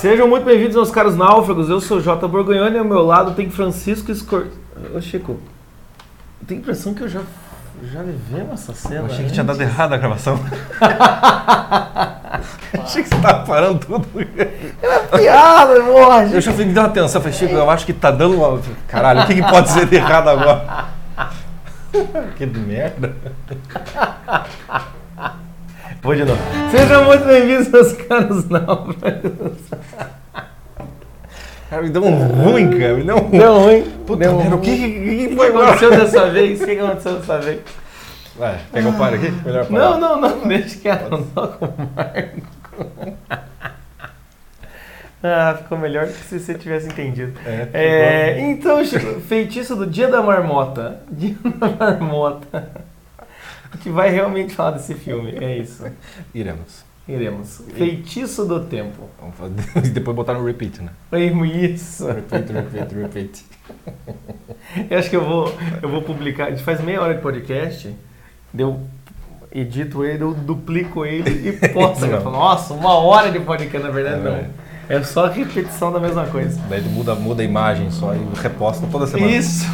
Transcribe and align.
Sejam 0.00 0.26
muito 0.26 0.46
bem-vindos 0.46 0.78
aos 0.78 0.90
caros 0.90 1.14
náufragos. 1.14 1.68
Eu 1.68 1.78
sou 1.78 2.00
Jota 2.00 2.26
Borgonhoni 2.26 2.74
e 2.74 2.78
ao 2.78 2.84
meu 2.86 3.02
lado 3.02 3.34
tem 3.34 3.50
Francisco 3.50 4.10
Escor... 4.10 4.46
Ô 4.94 5.00
Chico, 5.02 5.32
eu 5.32 6.46
tenho 6.46 6.60
a 6.60 6.62
impressão 6.62 6.94
que 6.94 7.02
eu 7.02 7.08
já, 7.08 7.20
já 7.82 8.02
vivemos 8.02 8.54
essa 8.54 8.72
cena. 8.72 9.00
Eu 9.00 9.04
achei 9.04 9.26
que 9.26 9.32
tinha 9.32 9.44
dado 9.44 9.60
errado 9.60 9.92
a 9.92 9.98
gravação. 9.98 10.40
achei 12.82 13.02
que 13.02 13.10
você 13.10 13.20
tava 13.20 13.44
parando 13.44 13.80
tudo. 13.80 14.08
Piada, 15.18 15.82
morra. 15.82 16.30
Eu 16.32 16.40
já 16.40 16.50
fui 16.50 16.64
me 16.64 16.72
dar 16.72 16.80
uma 16.80 16.88
atenção. 16.88 17.20
Falei, 17.20 17.36
Chico, 17.36 17.52
eu 17.52 17.68
acho 17.68 17.84
que 17.84 17.92
tá 17.92 18.10
dando 18.10 18.36
uma. 18.36 18.58
Caralho, 18.88 19.20
o 19.20 19.26
que, 19.26 19.34
que 19.34 19.42
pode 19.42 19.68
ser 19.68 19.84
de 19.84 19.96
errado 19.96 20.28
agora? 20.28 20.86
que 22.38 22.46
merda. 22.46 23.14
Vou 26.02 26.14
de 26.14 26.24
novo. 26.24 26.40
Sejam 26.70 27.04
muito 27.04 27.24
bem-vindos 27.24 27.72
aos 27.74 27.92
caros 27.92 28.48
náufragos. 28.48 29.58
Cara, 31.68 31.82
me 31.82 31.90
deu 31.90 32.04
um 32.04 32.16
ruim, 32.26 32.70
cara. 32.70 32.94
Me 32.94 33.04
deu 33.04 33.16
um 33.18 33.30
Deu 33.30 33.58
ruim. 33.58 33.82
Puta 34.06 34.18
Deu 34.24 34.34
merda, 34.36 34.54
o 34.56 34.58
ruim. 34.58 34.64
que, 34.64 34.76
que, 34.76 34.84
O 34.86 35.02
que 35.18 35.28
que 35.28 35.36
foi 35.36 35.46
agora? 35.48 35.66
aconteceu 35.66 35.90
dessa 35.90 36.30
vez? 36.30 36.60
O 36.60 36.64
que 36.64 36.78
aconteceu 36.78 37.16
dessa 37.16 37.38
vez? 37.38 37.60
Vai, 38.36 38.58
quer 38.72 38.82
que 38.82 38.88
eu 38.88 38.92
pare 38.94 39.16
aqui? 39.16 39.30
Melhor 39.44 39.66
parar. 39.66 39.78
Não, 39.90 40.00
não, 40.00 40.20
não, 40.20 40.48
deixa 40.48 40.78
que 40.78 40.88
ela 40.88 41.10
não 41.10 41.22
com 41.24 41.64
o 41.66 41.88
Marco. 41.94 42.40
Ah, 45.22 45.54
ficou 45.62 45.76
melhor 45.76 46.06
que 46.06 46.14
se 46.14 46.40
você 46.40 46.54
tivesse 46.54 46.86
entendido. 46.86 47.34
É, 47.44 47.68
É, 47.74 48.40
então, 48.40 48.82
Chico, 48.82 49.20
feitiço 49.20 49.76
do 49.76 49.86
Dia 49.86 50.08
da 50.08 50.22
Marmota. 50.22 51.02
Dia 51.10 51.36
da 51.44 51.68
Marmota. 51.68 52.70
A 53.72 53.76
gente 53.76 53.90
vai 53.90 54.10
realmente 54.10 54.54
falar 54.54 54.72
desse 54.72 54.94
filme, 54.94 55.32
é 55.40 55.58
isso. 55.58 55.84
Iremos. 56.34 56.84
Iremos. 57.08 57.62
Feitiço 57.76 58.44
do 58.44 58.60
Tempo. 58.60 59.08
Vamos 59.20 59.36
fazer. 59.36 59.86
E 59.86 59.90
depois 59.90 60.14
botar 60.16 60.34
no 60.34 60.44
repeat, 60.44 60.80
né? 60.82 60.90
É 61.12 61.18
isso. 61.24 62.06
Repeat, 62.06 62.52
repeat, 62.52 62.94
repeat. 62.94 63.44
Eu 64.88 64.98
acho 64.98 65.10
que 65.10 65.16
eu 65.16 65.24
vou, 65.24 65.54
eu 65.82 65.88
vou 65.88 66.02
publicar. 66.02 66.46
A 66.46 66.50
gente 66.50 66.62
faz 66.62 66.80
meia 66.80 67.00
hora 67.00 67.14
de 67.14 67.20
podcast, 67.20 67.94
eu 68.56 68.80
edito 69.52 70.04
ele, 70.04 70.22
eu 70.22 70.32
duplico 70.34 71.04
ele 71.04 71.48
e 71.48 71.68
posto. 71.68 72.04
Eu 72.04 72.12
Não. 72.12 72.20
falo, 72.22 72.36
Nossa, 72.36 72.74
uma 72.74 72.94
hora 72.94 73.30
de 73.30 73.40
podcast, 73.40 73.84
na 73.86 73.92
verdade, 73.92 74.16
É 74.16 74.18
não. 74.18 74.30
verdade. 74.32 74.50
É 74.88 75.02
só 75.04 75.28
repetição 75.28 75.92
da 75.92 76.00
mesma 76.00 76.26
coisa. 76.26 76.60
Daí 76.68 76.82
muda, 76.82 77.14
muda 77.14 77.42
a 77.42 77.44
imagem 77.44 77.90
só 77.92 78.12
e 78.12 78.18
reposta 78.40 78.86
toda 78.90 79.06
semana. 79.06 79.30
Isso. 79.30 79.64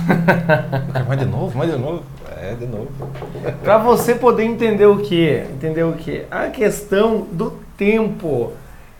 Mas 1.09 1.19
de 1.19 1.25
novo, 1.25 1.57
mas 1.59 1.71
de 1.71 1.79
novo. 1.79 2.03
É, 2.51 2.55
de 2.55 2.67
novo. 2.67 2.89
Para 3.63 3.79
você 3.79 4.15
poder 4.15 4.45
entender 4.45 4.87
o 4.87 4.99
que? 4.99 5.43
Entender 5.53 5.83
o 5.85 5.93
que? 5.95 6.25
A 6.31 6.49
questão 6.49 7.27
do 7.33 7.51
tempo. 7.77 8.53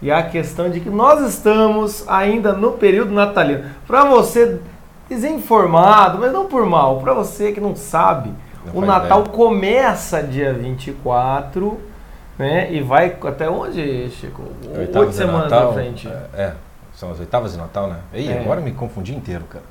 E 0.03 0.11
a 0.11 0.23
questão 0.23 0.69
de 0.69 0.81
que 0.81 0.91
nós 0.91 1.21
estamos 1.27 2.05
ainda 2.07 2.53
no 2.53 2.73
período 2.73 3.13
natalino. 3.13 3.65
Para 3.87 4.05
você 4.05 4.61
desinformado, 5.09 6.19
mas 6.19 6.33
não 6.33 6.47
por 6.47 6.67
mal, 6.67 7.01
para 7.01 7.15
você 7.15 7.53
que 7.53 7.61
não 7.61 7.75
sabe, 7.77 8.31
Não 8.67 8.83
o 8.83 8.85
Natal 8.85 9.21
ideia. 9.21 9.35
começa 9.35 10.23
dia 10.23 10.53
24, 10.53 11.79
né? 12.39 12.73
E 12.73 12.81
vai 12.83 13.17
até 13.25 13.49
onde, 13.49 14.11
Chico? 14.11 14.43
Oito 14.77 15.13
semanas 15.13 15.51
Natal, 15.51 15.69
na 15.69 15.73
frente. 15.73 16.09
É, 16.35 16.53
são 16.95 17.11
as 17.11 17.21
oitavas 17.21 17.53
de 17.53 17.59
Natal, 17.59 17.87
né? 17.89 17.97
Ih, 18.13 18.29
É. 18.31 18.41
agora 18.41 18.61
me 18.61 18.73
confundi 18.73 19.15
inteiro, 19.15 19.45
cara. 19.49 19.65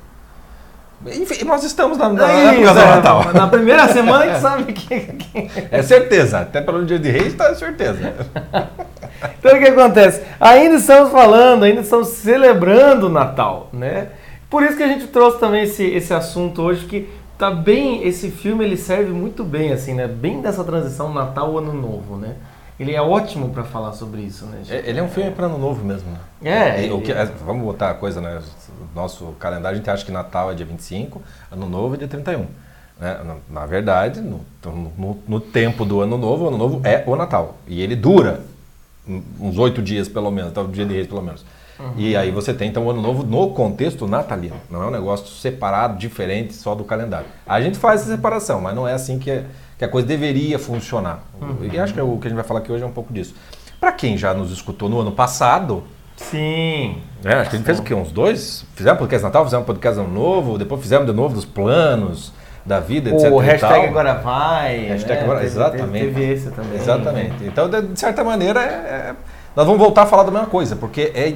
Enfim, 1.04 1.44
nós 1.44 1.62
estamos 1.62 1.98
na, 1.98 2.08
na 2.08 2.26
Aí, 2.26 2.46
época 2.62 2.72
do 2.74 2.80
Zé, 2.80 2.86
Natal. 2.86 3.24
Na 3.34 3.46
primeira 3.48 3.88
semana 3.88 4.24
a 4.24 4.28
gente 4.28 4.40
sabe 4.42 4.72
que, 4.72 5.00
que- 5.00 5.50
É 5.70 5.82
certeza, 5.82 6.40
até 6.40 6.60
pelo 6.60 6.84
dia 6.84 6.98
de 6.98 7.10
reis 7.10 7.34
tá 7.34 7.54
certeza. 7.54 8.14
Então 9.38 9.56
o 9.56 9.58
que 9.58 9.68
acontece? 9.68 10.20
Ainda 10.38 10.76
estamos 10.76 11.10
falando, 11.10 11.62
ainda 11.64 11.80
estamos 11.80 12.08
celebrando 12.08 13.06
o 13.06 13.08
Natal, 13.08 13.70
né? 13.72 14.08
Por 14.50 14.62
isso 14.62 14.76
que 14.76 14.82
a 14.82 14.88
gente 14.88 15.06
trouxe 15.06 15.38
também 15.40 15.62
esse, 15.62 15.84
esse 15.84 16.12
assunto 16.12 16.60
hoje, 16.60 16.84
que 16.84 17.08
tá 17.38 17.50
bem, 17.50 18.06
esse 18.06 18.30
filme 18.30 18.62
ele 18.64 18.76
serve 18.76 19.12
muito 19.12 19.42
bem, 19.42 19.72
assim, 19.72 19.94
né? 19.94 20.06
Bem 20.06 20.42
dessa 20.42 20.62
transição 20.62 21.12
Natal-Ano 21.14 21.72
Novo, 21.72 22.16
né? 22.18 22.34
Ele 22.78 22.94
é 22.94 23.00
ótimo 23.00 23.48
para 23.50 23.64
falar 23.64 23.92
sobre 23.92 24.20
isso, 24.20 24.44
né? 24.46 24.62
É, 24.68 24.82
Ele 24.88 24.98
é 25.00 25.02
um 25.02 25.08
filme 25.08 25.30
para 25.30 25.46
ano 25.46 25.58
novo 25.58 25.82
mesmo, 25.84 26.10
né? 26.10 26.18
É, 26.44 26.86
E 26.86 26.92
o 26.92 27.00
que- 27.00 27.12
é, 27.12 27.24
vamos 27.44 27.64
botar 27.64 27.90
a 27.90 27.94
coisa, 27.94 28.20
né? 28.20 28.40
Nosso 28.94 29.26
calendário, 29.38 29.76
a 29.76 29.78
gente 29.78 29.90
acha 29.90 30.04
que 30.04 30.12
Natal 30.12 30.50
é 30.52 30.54
dia 30.54 30.66
25, 30.66 31.22
Ano 31.50 31.68
Novo 31.68 31.94
é 31.94 31.98
dia 31.98 32.08
31. 32.08 32.46
Né? 33.00 33.18
Na, 33.24 33.60
na 33.60 33.66
verdade, 33.66 34.20
no, 34.20 34.40
no, 34.64 35.18
no 35.26 35.40
tempo 35.40 35.84
do 35.84 36.00
Ano 36.02 36.18
Novo, 36.18 36.44
o 36.44 36.48
Ano 36.48 36.58
Novo 36.58 36.80
é 36.84 37.02
o 37.06 37.16
Natal. 37.16 37.56
E 37.66 37.80
ele 37.82 37.96
dura 37.96 38.40
uns 39.40 39.56
oito 39.58 39.80
dias, 39.82 40.08
pelo 40.08 40.30
menos, 40.30 40.50
até 40.50 40.60
o 40.60 40.66
dia 40.68 40.84
de 40.84 40.92
reis, 40.94 41.06
pelo 41.06 41.22
menos. 41.22 41.44
E 41.96 42.16
aí 42.16 42.30
você 42.30 42.54
tem, 42.54 42.68
então, 42.70 42.86
o 42.86 42.90
Ano 42.90 43.02
Novo 43.02 43.22
no 43.22 43.50
contexto 43.50 44.06
natalino. 44.06 44.56
Não 44.70 44.82
é 44.82 44.86
um 44.86 44.90
negócio 44.90 45.26
separado, 45.26 45.98
diferente 45.98 46.54
só 46.54 46.74
do 46.74 46.84
calendário. 46.84 47.26
A 47.46 47.60
gente 47.60 47.76
faz 47.78 48.00
essa 48.00 48.10
separação, 48.12 48.60
mas 48.62 48.74
não 48.74 48.88
é 48.88 48.94
assim 48.94 49.18
que, 49.18 49.30
é- 49.30 49.44
que 49.78 49.84
a 49.84 49.88
coisa 49.88 50.06
deveria 50.06 50.58
funcionar. 50.58 51.20
E 51.72 51.78
acho 51.78 51.92
que 51.94 52.00
o 52.00 52.16
que 52.18 52.26
a 52.26 52.30
gente 52.30 52.36
vai 52.36 52.44
falar 52.46 52.60
aqui 52.60 52.72
hoje 52.72 52.82
é 52.82 52.86
um 52.86 52.92
pouco 52.92 53.12
disso. 53.12 53.34
Para 53.80 53.92
quem 53.92 54.16
já 54.16 54.32
nos 54.32 54.50
escutou 54.50 54.88
no 54.88 55.00
ano 55.00 55.12
passado, 55.12 55.84
Sim. 56.16 56.96
é, 57.24 57.34
acho 57.34 57.50
que 57.50 57.56
a 57.56 57.58
gente 57.58 57.66
fez 57.66 57.78
o 57.78 57.82
quê? 57.82 57.94
Uns 57.94 58.10
dois? 58.10 58.64
Fizemos 58.74 58.98
podcast 58.98 59.24
Natal, 59.24 59.44
fizemos 59.44 59.66
podcast 59.66 60.00
Ano 60.00 60.08
Novo, 60.12 60.56
depois 60.58 60.80
fizemos 60.80 61.06
de 61.06 61.12
novo 61.12 61.34
dos 61.34 61.44
planos 61.44 62.32
da 62.64 62.80
vida, 62.80 63.10
etc. 63.10 63.30
O 63.30 63.36
hashtag 63.38 63.86
agora 63.86 64.14
vai. 64.14 64.86
Hashtag 64.86 65.14
né? 65.18 65.22
agora- 65.24 65.40
Teve- 65.40 65.52
exatamente. 65.52 66.04
Teve, 66.06 66.32
esse 66.32 66.50
também. 66.50 66.74
Exatamente. 66.74 67.44
Então, 67.44 67.68
de, 67.68 67.82
de 67.82 68.00
certa 68.00 68.24
maneira, 68.24 68.60
é- 68.60 68.64
é- 68.64 69.14
nós 69.54 69.64
vamos 69.66 69.78
voltar 69.80 70.02
a 70.02 70.06
falar 70.06 70.22
da 70.24 70.30
mesma 70.30 70.46
coisa, 70.48 70.74
porque 70.74 71.12
é, 71.14 71.34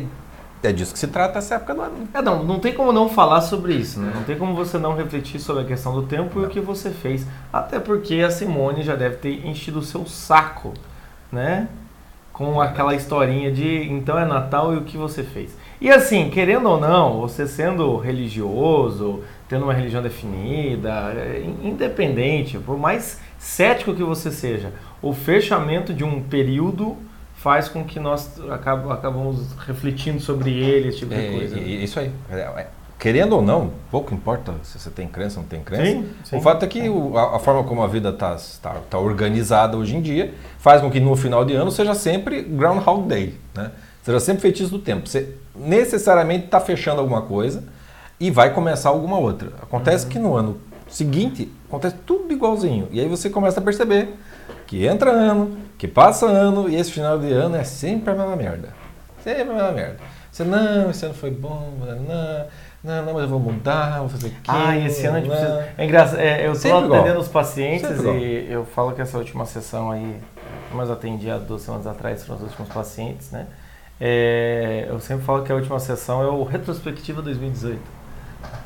é 0.63 0.73
disso 0.73 0.93
que 0.93 0.99
se 0.99 1.07
trata 1.07 1.39
essa 1.39 1.55
época 1.55 1.75
do 1.75 1.81
ano. 1.83 2.09
É, 2.13 2.21
não, 2.21 2.43
não 2.45 2.59
tem 2.59 2.73
como 2.73 2.93
não 2.93 3.09
falar 3.09 3.41
sobre 3.41 3.75
isso, 3.75 3.99
né? 4.01 4.13
Não 4.15 4.23
tem 4.25 4.37
como 4.37 4.55
você 4.55 4.79
não 4.79 4.95
refletir 4.95 5.41
sobre 5.41 5.63
a 5.63 5.67
questão 5.67 5.95
do 5.95 6.03
tempo 6.03 6.41
e 6.41 6.45
o 6.45 6.49
que 6.49 6.61
você 6.61 6.91
fez. 6.91 7.27
Até 7.53 7.79
porque 7.79 8.21
a 8.21 8.31
Simone 8.31 8.83
já 8.83 8.95
deve 8.95 9.17
ter 9.17 9.47
enchido 9.47 9.79
o 9.79 9.83
seu 9.83 10.05
saco, 10.07 10.75
né? 11.33 11.69
Com 12.33 12.61
aquela 12.61 12.95
historinha 12.95 13.51
de 13.53 13.85
então 13.91 14.19
é 14.19 14.25
Natal 14.25 14.73
e 14.75 14.77
o 14.79 14.83
que 14.83 14.97
você 14.97 15.23
fez. 15.23 15.57
E 15.81 15.91
assim, 15.91 16.31
querendo 16.31 16.69
ou 16.69 16.79
não, 16.81 17.21
você 17.21 17.47
sendo 17.47 17.97
religioso, 17.97 19.21
tendo 19.49 19.65
uma 19.65 19.73
religião 19.75 20.03
definida, 20.03 20.91
é, 21.17 21.43
in- 21.45 21.69
independente, 21.71 22.59
por 22.59 22.79
mais 22.79 23.21
cético 23.39 23.95
que 23.95 24.03
você 24.03 24.31
seja, 24.31 24.73
o 25.03 25.13
fechamento 25.13 25.93
de 25.95 26.05
um 26.05 26.23
período 26.23 26.97
faz 27.43 27.69
com 27.69 27.83
que 27.85 27.99
nós 27.99 28.39
acab- 28.51 28.91
acabamos 28.93 29.53
refletindo 29.67 30.21
sobre 30.21 30.51
ele, 30.53 30.89
esse 30.89 30.99
tipo 30.99 31.15
de 31.15 31.21
É, 31.27 31.31
coisa. 31.33 31.59
e- 31.59 31.85
isso 31.85 31.99
aí. 31.99 32.11
É, 32.31 32.37
é, 32.41 32.67
querendo 32.99 33.35
ou 33.35 33.41
não, 33.43 33.71
pouco 33.91 34.13
importa 34.13 34.53
se 34.63 34.79
você 34.79 34.91
tem 34.91 35.09
crença 35.09 35.39
ou 35.39 35.43
não 35.43 35.49
tem 35.49 35.63
crença. 35.63 35.85
Sim, 35.91 36.09
sim. 36.23 36.37
O 36.37 36.41
fato 36.43 36.65
é 36.65 36.69
que 36.69 36.87
o- 36.89 37.17
a, 37.17 37.37
a 37.37 37.39
forma 37.39 37.65
como 37.65 37.83
a 37.83 37.87
vida 37.87 38.11
está 38.11 38.37
tá, 38.61 38.75
tá 38.91 38.99
organizada 38.99 39.77
hoje 39.77 39.97
em 39.97 40.03
dia 40.03 40.35
faz 40.59 40.83
com 40.83 40.91
que 40.91 41.01
no 41.01 41.17
final 41.17 41.43
de 41.45 41.55
ano 41.55 41.71
seja 41.71 41.95
sempre 41.95 42.43
Groundhog 42.43 43.09
Day, 43.09 43.35
né? 43.55 43.71
Seja 44.03 44.21
sempre 44.21 44.43
feitiço 44.43 44.71
do 44.71 44.79
tempo. 44.79 45.09
Você 45.09 45.35
necessariamente 45.55 46.45
está 46.47 46.61
fechando 46.61 47.01
alguma 47.01 47.23
coisa 47.23 47.65
e 48.19 48.31
vai 48.31 48.53
começar 48.53 48.91
alguma 48.91 49.19
outra. 49.19 49.49
Acontece 49.63 50.05
Uhum. 50.05 50.11
que 50.11 50.19
no 50.19 50.35
ano 50.37 50.59
seguinte 50.89 51.51
acontece 51.69 51.97
tudo 52.05 52.33
igualzinho. 52.33 52.87
E 52.91 53.01
aí 53.01 53.09
você 53.09 53.31
começa 53.31 53.61
a 53.61 53.63
perceber 53.63 54.15
que 54.71 54.87
entra 54.87 55.11
ano, 55.11 55.59
que 55.77 55.89
passa 55.89 56.27
ano 56.27 56.69
e 56.69 56.77
esse 56.77 56.93
final 56.93 57.19
de 57.19 57.33
ano 57.33 57.57
é 57.57 57.65
sempre 57.65 58.13
a 58.13 58.15
mesma 58.15 58.37
merda. 58.37 58.69
Sempre 59.21 59.43
a 59.43 59.47
mesma 59.47 59.73
merda. 59.73 59.97
Você, 60.31 60.45
não, 60.45 60.91
esse 60.91 61.05
ano 61.05 61.15
foi 61.15 61.33
bom, 61.33 61.73
não, 61.81 62.47
não, 62.85 63.05
não, 63.05 63.13
mas 63.15 63.23
eu 63.25 63.29
vou 63.29 63.41
mudar, 63.41 63.99
vou 63.99 64.09
fazer 64.09 64.29
aquilo. 64.29 64.45
Ah, 64.47 64.79
esse 64.79 65.05
ano 65.07 65.17
a 65.17 65.21
gente 65.21 65.29
precisa. 65.29 65.69
É 65.77 65.85
engraçado. 65.85 66.21
é, 66.21 66.47
eu 66.47 66.53
estou 66.53 66.85
igual. 66.85 67.01
atendendo 67.01 67.19
os 67.19 67.27
pacientes 67.27 67.89
Sempre 67.89 68.01
igual. 68.01 68.17
e 68.17 68.53
eu 68.53 68.65
falo 68.65 68.93
que 68.93 69.03
essa 69.03 69.19
última 69.19 69.45
sessão 69.45 69.91
aí, 69.91 70.21
mas 70.73 70.87
eu 70.87 70.95
atendi 70.95 71.29
há 71.29 71.37
duas 71.37 71.63
semanas 71.63 71.89
atrás, 71.89 72.25
foram 72.25 72.37
os 72.37 72.47
últimos 72.47 72.69
pacientes, 72.73 73.33
né? 73.33 73.49
É, 74.01 74.87
eu 74.89 75.01
sempre 75.01 75.25
falo 75.25 75.43
que 75.43 75.51
a 75.51 75.57
última 75.57 75.81
sessão 75.81 76.23
é 76.23 76.29
o 76.29 76.45
Retrospectiva 76.45 77.21
2018. 77.21 77.81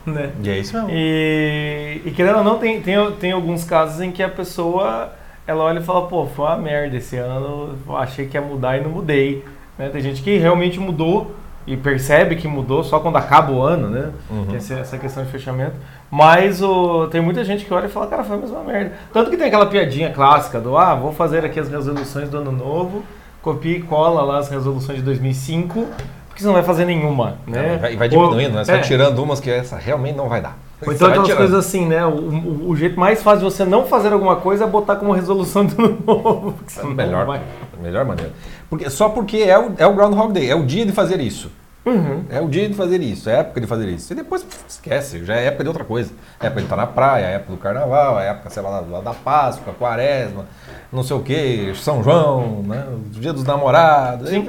Né? 0.05 0.33
E 0.43 0.51
é 0.51 0.59
isso 0.59 0.75
mesmo. 0.75 0.91
E, 0.93 2.03
e 2.05 2.11
querendo 2.11 2.37
ou 2.37 2.45
não, 2.45 2.59
tem, 2.59 2.83
tem, 2.83 2.95
tem 3.13 3.33
alguns 3.33 3.65
casos 3.65 4.03
em 4.03 4.13
que 4.13 4.23
a 4.23 4.29
pessoa 4.29 5.24
ela 5.47 5.65
olha 5.65 5.79
e 5.79 5.83
fala, 5.83 6.07
pô, 6.07 6.27
foi 6.27 6.47
uma 6.47 6.57
merda 6.57 6.97
esse 6.97 7.17
ano, 7.17 7.77
eu 7.87 7.97
achei 7.97 8.27
que 8.27 8.37
ia 8.37 8.41
mudar 8.41 8.79
e 8.79 8.81
não 8.83 8.91
mudei. 8.91 9.45
né? 9.79 9.89
Tem 9.91 10.01
gente 10.01 10.23
que 10.23 10.37
realmente 10.39 10.81
mudou 10.81 11.35
e 11.67 11.77
percebe 11.77 12.37
que 12.37 12.47
mudou 12.47 12.85
só 12.85 13.01
quando 13.01 13.17
acaba 13.17 13.51
o 13.53 13.63
ano, 13.63 13.89
né? 13.89 14.11
Uhum. 14.31 14.55
Essa, 14.55 14.75
essa 14.75 14.99
questão 14.99 15.25
de 15.25 15.31
fechamento. 15.31 15.75
Mas 16.11 16.63
o, 16.63 17.07
tem 17.09 17.21
muita 17.21 17.43
gente 17.45 17.65
que 17.65 17.73
olha 17.73 17.87
e 17.87 17.89
fala, 17.89 18.07
cara, 18.07 18.23
foi 18.25 18.37
a 18.37 18.41
mesma 18.41 18.63
merda. 18.63 18.93
Tanto 19.13 19.31
que 19.31 19.37
tem 19.37 19.47
aquela 19.47 19.67
piadinha 19.67 20.11
clássica 20.11 20.61
do, 20.61 20.77
ah, 20.77 20.95
vou 20.95 21.13
fazer 21.13 21.45
aqui 21.45 21.59
as 21.59 21.69
resoluções 21.69 22.29
do 22.29 22.39
ano 22.39 22.53
novo, 22.53 23.03
copia 23.43 23.79
e 23.79 23.83
cola 23.83 24.23
lá 24.23 24.39
as 24.39 24.49
resoluções 24.49 24.99
de 24.99 25.05
2005, 25.05 25.87
porque 26.29 26.43
você 26.43 26.47
não 26.47 26.55
vai 26.55 26.63
fazer 26.63 26.85
nenhuma, 26.85 27.39
né? 27.47 27.79
Vai, 27.81 27.97
vai 27.97 28.09
Ou- 28.15 28.25
diminuindo, 28.25 28.55
né? 28.57 28.65
Você 28.65 28.73
vai 28.73 28.81
é. 28.81 28.85
tirando 28.85 29.19
umas 29.23 29.41
que 29.41 29.51
essa 29.51 29.77
realmente 29.77 30.17
não 30.17 30.29
vai 30.29 30.41
dar. 30.41 30.59
Ou 30.87 30.93
então 30.93 31.09
aquelas 31.09 31.35
coisas 31.35 31.55
assim, 31.55 31.87
né? 31.87 32.05
O, 32.05 32.11
o, 32.11 32.69
o, 32.71 32.77
jeito 32.77 32.99
mais 32.99 33.23
fácil 33.23 33.41
de 33.49 33.55
você 33.55 33.65
não 33.65 33.87
fazer 33.87 34.13
alguma 34.13 34.37
coisa 34.37 34.65
é 34.65 34.67
botar 34.67 34.97
como 34.97 35.13
resolução 35.13 35.65
do 35.67 36.03
novo. 36.05 36.55
É 36.79 36.85
melhor, 36.85 37.27
vai... 37.27 37.43
melhor 37.81 38.05
maneira. 38.05 38.33
Porque, 38.69 38.89
só 38.91 39.09
porque 39.09 39.39
é 39.39 39.59
o, 39.59 39.73
é 39.77 39.87
o 39.87 39.95
Groundhog 39.95 40.33
Day, 40.33 40.51
é 40.51 40.55
o 40.55 40.65
dia 40.65 40.85
de 40.85 40.93
fazer 40.93 41.21
isso. 41.21 41.51
Uhum. 41.87 42.25
É 42.31 42.41
o 42.41 42.49
dia 42.49 42.67
de 42.67 42.75
fazer 42.75 43.03
isso, 43.03 43.29
é 43.29 43.37
a 43.37 43.39
época 43.41 43.61
de 43.61 43.67
fazer 43.67 43.89
isso. 43.89 44.11
E 44.13 44.17
depois 44.17 44.45
esquece, 44.67 45.23
já 45.23 45.37
é 45.37 45.47
época 45.47 45.65
de 45.65 45.69
outra 45.69 45.85
coisa. 45.85 46.11
É 46.41 46.47
época 46.47 46.63
de 46.63 46.67
estar 46.67 46.77
na 46.77 46.87
praia, 46.87 47.27
é 47.27 47.35
época 47.35 47.53
do 47.53 47.59
carnaval, 47.59 48.19
é 48.19 48.31
época, 48.31 48.49
sei 48.49 48.63
lá, 48.63 48.81
da 48.81 49.13
Páscoa, 49.13 49.75
Quaresma, 49.75 50.47
não 50.91 51.03
sei 51.03 51.17
o 51.17 51.21
que, 51.21 51.75
São 51.77 52.03
João, 52.03 52.63
né? 52.63 52.87
dia 53.11 53.35
dos 53.35 53.45
namorados. 53.45 54.31
Aí, 54.31 54.49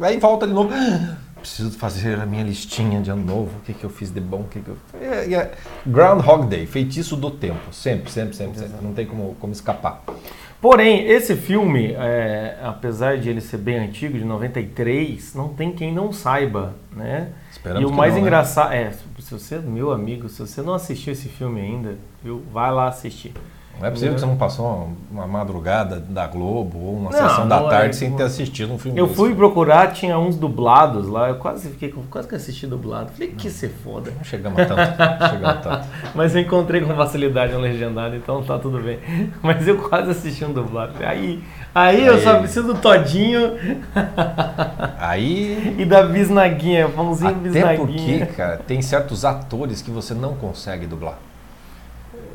aí 0.00 0.18
volta 0.18 0.46
de 0.46 0.54
novo 0.54 0.70
preciso 1.40 1.76
fazer 1.78 2.20
a 2.20 2.26
minha 2.26 2.42
listinha 2.42 3.00
de 3.00 3.10
ano 3.10 3.24
novo, 3.24 3.50
o 3.58 3.60
que, 3.60 3.74
que 3.74 3.84
eu 3.84 3.90
fiz 3.90 4.10
de 4.10 4.20
bom, 4.20 4.42
o 4.42 4.44
que, 4.44 4.60
que 4.60 4.68
eu... 4.68 4.76
É, 5.00 5.32
é 5.32 5.52
Groundhog 5.86 6.46
Day, 6.46 6.66
feitiço 6.66 7.16
do 7.16 7.30
tempo, 7.30 7.72
sempre, 7.72 8.10
sempre, 8.10 8.36
sempre, 8.36 8.58
sempre. 8.58 8.76
não 8.82 8.92
tem 8.92 9.06
como, 9.06 9.34
como 9.40 9.52
escapar. 9.52 10.02
Porém, 10.60 11.06
esse 11.08 11.34
filme, 11.36 11.92
é, 11.92 12.58
apesar 12.62 13.16
de 13.16 13.30
ele 13.30 13.40
ser 13.40 13.56
bem 13.56 13.78
antigo, 13.78 14.18
de 14.18 14.24
93, 14.24 15.34
não 15.34 15.48
tem 15.48 15.72
quem 15.72 15.92
não 15.92 16.12
saiba, 16.12 16.74
né? 16.94 17.30
Esperamos 17.50 17.90
e 17.90 17.92
o 17.92 17.96
mais 17.96 18.12
não, 18.12 18.20
engraçado, 18.20 18.70
né? 18.70 18.82
é, 18.82 18.90
se 18.90 19.32
você, 19.32 19.58
meu 19.58 19.90
amigo, 19.90 20.28
se 20.28 20.38
você 20.38 20.60
não 20.60 20.74
assistiu 20.74 21.14
esse 21.14 21.28
filme 21.30 21.62
ainda, 21.62 21.96
viu, 22.22 22.42
vai 22.52 22.70
lá 22.70 22.88
assistir. 22.88 23.32
Não 23.80 23.86
é 23.86 23.90
possível 23.90 24.12
que 24.12 24.20
você 24.20 24.26
não 24.26 24.36
passou 24.36 24.90
uma, 25.10 25.26
madrugada 25.26 25.98
da 26.00 26.26
Globo 26.26 26.78
ou 26.78 26.96
uma 26.96 27.10
não, 27.10 27.18
sessão 27.18 27.48
da 27.48 27.62
tarde 27.62 27.88
é, 27.88 27.92
sem 27.94 28.12
ter 28.12 28.24
assistido 28.24 28.74
um 28.74 28.78
filme 28.78 28.98
Eu 28.98 29.06
desse. 29.06 29.16
fui 29.16 29.34
procurar, 29.34 29.90
tinha 29.94 30.18
uns 30.18 30.36
dublados 30.36 31.08
lá, 31.08 31.30
eu 31.30 31.36
quase 31.36 31.70
fiquei 31.70 31.90
quase 32.10 32.28
que 32.28 32.34
assisti 32.34 32.66
dublado. 32.66 33.10
Falei, 33.12 33.28
que 33.28 33.48
ser 33.48 33.70
foda. 33.82 34.12
Não 34.14 34.22
chegamos 34.22 34.60
a 34.60 34.66
tanto, 34.66 34.82
chegamos 35.32 35.62
tanto. 35.62 35.88
Mas 36.14 36.34
eu 36.34 36.42
encontrei 36.42 36.82
com 36.82 36.94
facilidade 36.94 37.54
no 37.54 37.60
legendado, 37.60 38.14
então 38.14 38.42
tá 38.42 38.58
tudo 38.58 38.78
bem. 38.80 38.98
Mas 39.40 39.66
eu 39.66 39.78
quase 39.78 40.10
assisti 40.10 40.44
um 40.44 40.52
dublado. 40.52 40.92
Aí, 40.98 41.42
aí, 41.74 41.96
aí 42.02 42.06
eu 42.06 42.20
só 42.20 42.38
preciso 42.38 42.74
do 42.74 42.74
Todinho. 42.74 43.56
Aí. 45.00 45.76
e 45.78 45.86
da 45.86 46.02
Bisnaguinha, 46.02 46.86
pãozinho 46.90 47.30
Até 47.30 47.40
Bisnaguinha. 47.40 48.26
porque, 48.26 48.32
cara, 48.34 48.58
tem 48.58 48.82
certos 48.82 49.24
atores 49.24 49.80
que 49.80 49.90
você 49.90 50.12
não 50.12 50.34
consegue 50.34 50.86
dublar. 50.86 51.29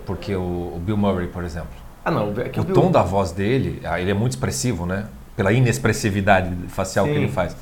Porque 0.06 0.36
o, 0.36 0.42
o 0.76 0.82
Bill 0.84 0.98
Murray, 0.98 1.28
por 1.28 1.44
exemplo. 1.44 1.70
Ah, 2.04 2.12
não. 2.12 2.34
É 2.38 2.60
o, 2.60 2.62
o 2.62 2.66
tom 2.66 2.92
da 2.92 3.02
voz 3.02 3.32
dele, 3.32 3.82
ah, 3.84 4.00
ele 4.00 4.12
é 4.12 4.14
muito 4.14 4.34
expressivo, 4.34 4.86
né? 4.86 5.06
Pela 5.36 5.52
inexpressividade 5.52 6.56
facial 6.70 7.06
sim, 7.06 7.12
que 7.12 7.18
ele 7.18 7.28
faz. 7.30 7.56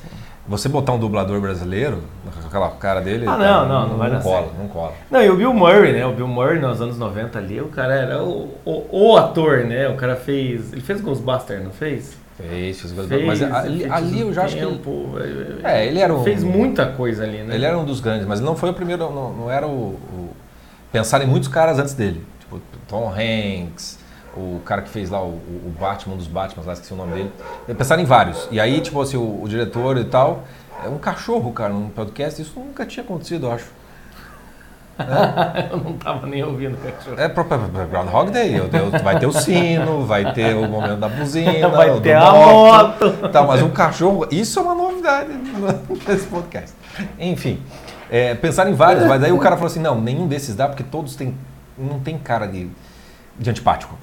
Você 0.46 0.68
botar 0.68 0.92
um 0.92 0.98
dublador 0.98 1.40
brasileiro, 1.40 2.02
aquela 2.46 2.70
cara 2.72 3.00
dele. 3.00 3.26
Ah, 3.26 3.38
não, 3.38 3.66
não, 3.66 3.68
não, 3.68 3.88
não 3.88 3.96
vai 3.96 4.10
não 4.10 4.20
cola, 4.20 4.52
não 4.58 4.68
cola. 4.68 4.92
Não, 5.10 5.22
e 5.22 5.30
o 5.30 5.36
Bill 5.36 5.54
Murray, 5.54 5.92
né? 5.94 6.04
O 6.04 6.12
Bill 6.12 6.28
Murray 6.28 6.60
nos 6.60 6.82
anos 6.82 6.98
90 6.98 7.38
ali, 7.38 7.60
o 7.62 7.68
cara 7.68 7.94
era 7.94 8.22
o, 8.22 8.50
o, 8.64 8.86
o 8.90 9.16
ator, 9.16 9.64
né? 9.64 9.88
O 9.88 9.96
cara 9.96 10.14
fez. 10.14 10.72
Ele 10.72 10.82
fez 10.82 11.00
Ghostbusters, 11.00 11.64
não 11.64 11.70
fez? 11.70 12.16
Fez, 12.36 12.78
fez 12.78 12.92
Ghostbusters. 12.92 13.26
Mas 13.26 13.42
ali, 13.42 13.84
ali 13.90 14.20
eu 14.20 14.34
já 14.34 14.44
acho 14.44 14.56
que. 14.56 14.62
Ele, 14.62 15.60
é, 15.64 15.86
ele 15.86 15.98
era 15.98 16.14
um, 16.14 16.22
Fez 16.22 16.44
muita 16.44 16.86
coisa 16.86 17.24
ali, 17.24 17.38
né? 17.38 17.54
Ele 17.54 17.64
era 17.64 17.78
um 17.78 17.84
dos 17.84 18.00
grandes, 18.00 18.26
mas 18.26 18.38
não 18.40 18.54
foi 18.54 18.68
o 18.68 18.74
primeiro, 18.74 19.10
não, 19.10 19.32
não 19.32 19.50
era 19.50 19.66
o, 19.66 19.94
o. 19.94 20.30
Pensaram 20.92 21.24
em 21.24 21.28
muitos 21.28 21.48
caras 21.48 21.78
antes 21.78 21.94
dele. 21.94 22.22
Tom 22.94 23.12
Hanks, 23.12 23.98
o 24.36 24.60
cara 24.64 24.82
que 24.82 24.88
fez 24.88 25.10
lá 25.10 25.20
o, 25.20 25.32
o 25.32 25.74
Batman, 25.80 26.14
um 26.14 26.16
dos 26.16 26.28
Batman, 26.28 26.62
lá 26.64 26.74
esqueci 26.74 26.92
o 26.92 26.96
nome 26.96 27.12
dele. 27.12 27.32
Pensaram 27.76 28.00
em 28.00 28.04
vários. 28.04 28.46
E 28.52 28.60
aí, 28.60 28.80
tipo 28.80 29.00
assim, 29.00 29.16
o, 29.16 29.42
o 29.42 29.48
diretor 29.48 29.98
e 29.98 30.04
tal, 30.04 30.44
é 30.84 30.88
um 30.88 30.98
cachorro, 30.98 31.52
cara, 31.52 31.72
num 31.72 31.88
podcast, 31.88 32.40
isso 32.40 32.52
nunca 32.56 32.86
tinha 32.86 33.02
acontecido, 33.02 33.46
eu 33.46 33.52
acho. 33.52 33.66
É? 34.96 35.70
eu 35.74 35.78
não 35.78 35.94
tava 35.94 36.24
nem 36.28 36.44
ouvindo 36.44 36.74
o 36.74 36.92
cachorro. 36.92 37.18
É 37.18 37.28
para 37.28 37.56
Groundhog 37.84 38.30
Day. 38.30 38.60
Vai 39.02 39.18
ter 39.18 39.26
o 39.26 39.32
sino, 39.32 40.06
vai 40.06 40.32
ter 40.32 40.54
o 40.54 40.68
momento 40.68 41.00
da 41.00 41.08
buzina, 41.08 41.66
vai 41.74 42.00
ter 42.00 42.14
a 42.14 42.30
moto. 42.30 43.06
moto. 43.06 43.28
Tá, 43.28 43.42
mas 43.42 43.60
um 43.60 43.70
cachorro, 43.70 44.24
isso 44.30 44.60
é 44.60 44.62
uma 44.62 44.74
novidade 44.76 45.32
nesse 46.06 46.28
podcast. 46.28 46.72
Enfim, 47.18 47.60
é, 48.08 48.36
pensar 48.36 48.70
em 48.70 48.74
vários, 48.74 49.04
mas 49.04 49.20
aí 49.24 49.32
o 49.32 49.38
cara 49.40 49.56
falou 49.56 49.66
assim: 49.66 49.80
não, 49.80 50.00
nenhum 50.00 50.28
desses 50.28 50.54
dá, 50.54 50.68
porque 50.68 50.84
todos 50.84 51.16
têm 51.16 51.36
não 51.76 52.00
tem 52.00 52.18
cara 52.18 52.46
de, 52.46 52.68
de 53.38 53.50
antipático. 53.50 53.96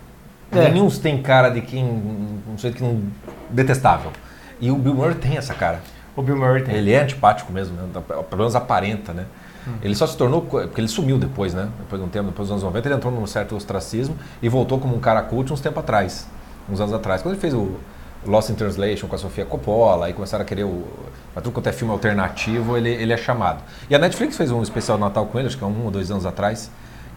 É. 0.52 0.70
Nenhum 0.70 0.90
tem 0.90 1.22
cara 1.22 1.50
de 1.50 1.62
quem. 1.62 1.84
um 1.84 2.56
sujeito 2.58 2.78
que 2.78 2.84
não. 2.84 3.02
detestável. 3.50 4.12
E 4.60 4.70
o 4.70 4.76
Bill 4.76 4.94
Murray 4.94 5.16
tem 5.16 5.38
essa 5.38 5.54
cara. 5.54 5.82
O 6.16 6.22
Bill 6.22 6.36
Murray 6.36 6.64
tem. 6.64 6.76
Ele 6.76 6.92
é 6.92 7.02
antipático 7.02 7.52
mesmo, 7.54 7.76
né? 7.76 7.88
pelo 8.08 8.38
menos 8.38 8.56
aparenta, 8.56 9.14
né? 9.14 9.26
Hum. 9.68 9.74
Ele 9.82 9.96
só 9.96 10.06
se 10.06 10.18
tornou. 10.18 10.42
Porque 10.42 10.82
ele 10.82 10.90
sumiu 10.90 11.18
depois, 11.18 11.54
né? 11.54 11.70
Depois 11.80 12.02
de 12.02 12.08
um 12.08 12.10
tempo, 12.10 12.28
depois 12.28 12.50
dos 12.50 12.52
anos 12.52 12.64
90, 12.64 12.88
ele 12.88 12.96
entrou 12.96 13.14
num 13.14 13.26
certo 13.26 13.56
ostracismo 13.56 14.16
e 14.42 14.50
voltou 14.50 14.78
como 14.78 14.96
um 14.96 15.00
cara 15.00 15.22
cult 15.22 15.52
uns 15.54 15.62
tempos 15.62 15.80
atrás. 15.80 16.28
Uns 16.70 16.82
anos 16.82 16.94
atrás. 16.94 17.22
Quando 17.22 17.36
ele 17.36 17.42
fez 17.42 17.54
o 17.54 17.78
Lost 18.26 18.50
in 18.50 18.56
Translation 18.56 19.08
com 19.08 19.16
a 19.16 19.18
Sofia 19.18 19.46
Coppola, 19.46 20.08
aí 20.08 20.14
começaram 20.14 20.44
a 20.44 20.46
querer 20.46 20.66
o. 20.66 20.84
Para 21.34 21.42
tudo 21.42 21.54
quanto 21.54 21.68
é 21.68 21.72
filme 21.72 21.94
alternativo, 21.94 22.76
ele, 22.76 22.90
ele 22.90 23.14
é 23.14 23.18
chamado. 23.18 23.64
E 23.90 23.96
a 23.96 24.00
Netflix 24.00 24.36
fez 24.36 24.52
um 24.52 24.62
especial 24.62 24.98
de 24.98 25.04
Natal 25.04 25.26
com 25.28 25.40
ele, 25.40 25.48
acho 25.48 25.58
que 25.58 25.64
há 25.64 25.68
um 25.68 25.86
ou 25.86 25.92
dois 25.92 26.12
anos 26.12 26.26
atrás 26.26 26.70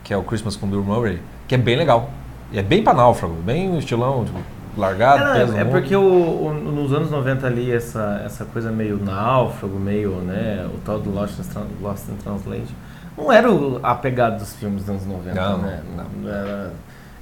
que 0.04 0.12
é 0.12 0.16
o 0.16 0.22
Christmas 0.22 0.54
com 0.54 0.68
Bill 0.68 0.84
Murray, 0.84 1.20
que 1.48 1.54
é 1.54 1.58
bem 1.58 1.76
legal. 1.76 2.10
E 2.52 2.58
é 2.58 2.62
bem 2.62 2.84
para 2.84 2.94
náufrago, 2.94 3.34
bem 3.34 3.76
estilão, 3.78 4.24
tipo, 4.24 4.38
largado, 4.76 5.24
é, 5.24 5.40
peso. 5.40 5.56
É, 5.56 5.64
porque 5.64 5.96
o, 5.96 6.02
o, 6.02 6.52
nos 6.52 6.92
anos 6.92 7.10
90 7.10 7.46
ali, 7.46 7.72
essa, 7.72 8.22
essa 8.24 8.44
coisa 8.44 8.70
meio 8.70 8.98
náufrago, 8.98 9.78
meio, 9.78 10.10
né, 10.16 10.68
o 10.72 10.78
tal 10.84 11.00
do 11.00 11.10
Lost 11.10 11.38
in, 11.38 11.82
Lost 11.82 12.08
in 12.08 12.16
Translation, 12.16 12.74
não 13.16 13.32
era 13.32 13.48
a 13.82 13.94
pegada 13.94 14.36
dos 14.36 14.54
filmes 14.54 14.82
dos 14.82 14.90
anos 14.90 15.06
90, 15.06 15.34
não, 15.34 15.58
né? 15.58 15.82
Não. 15.96 16.28
Era 16.28 16.72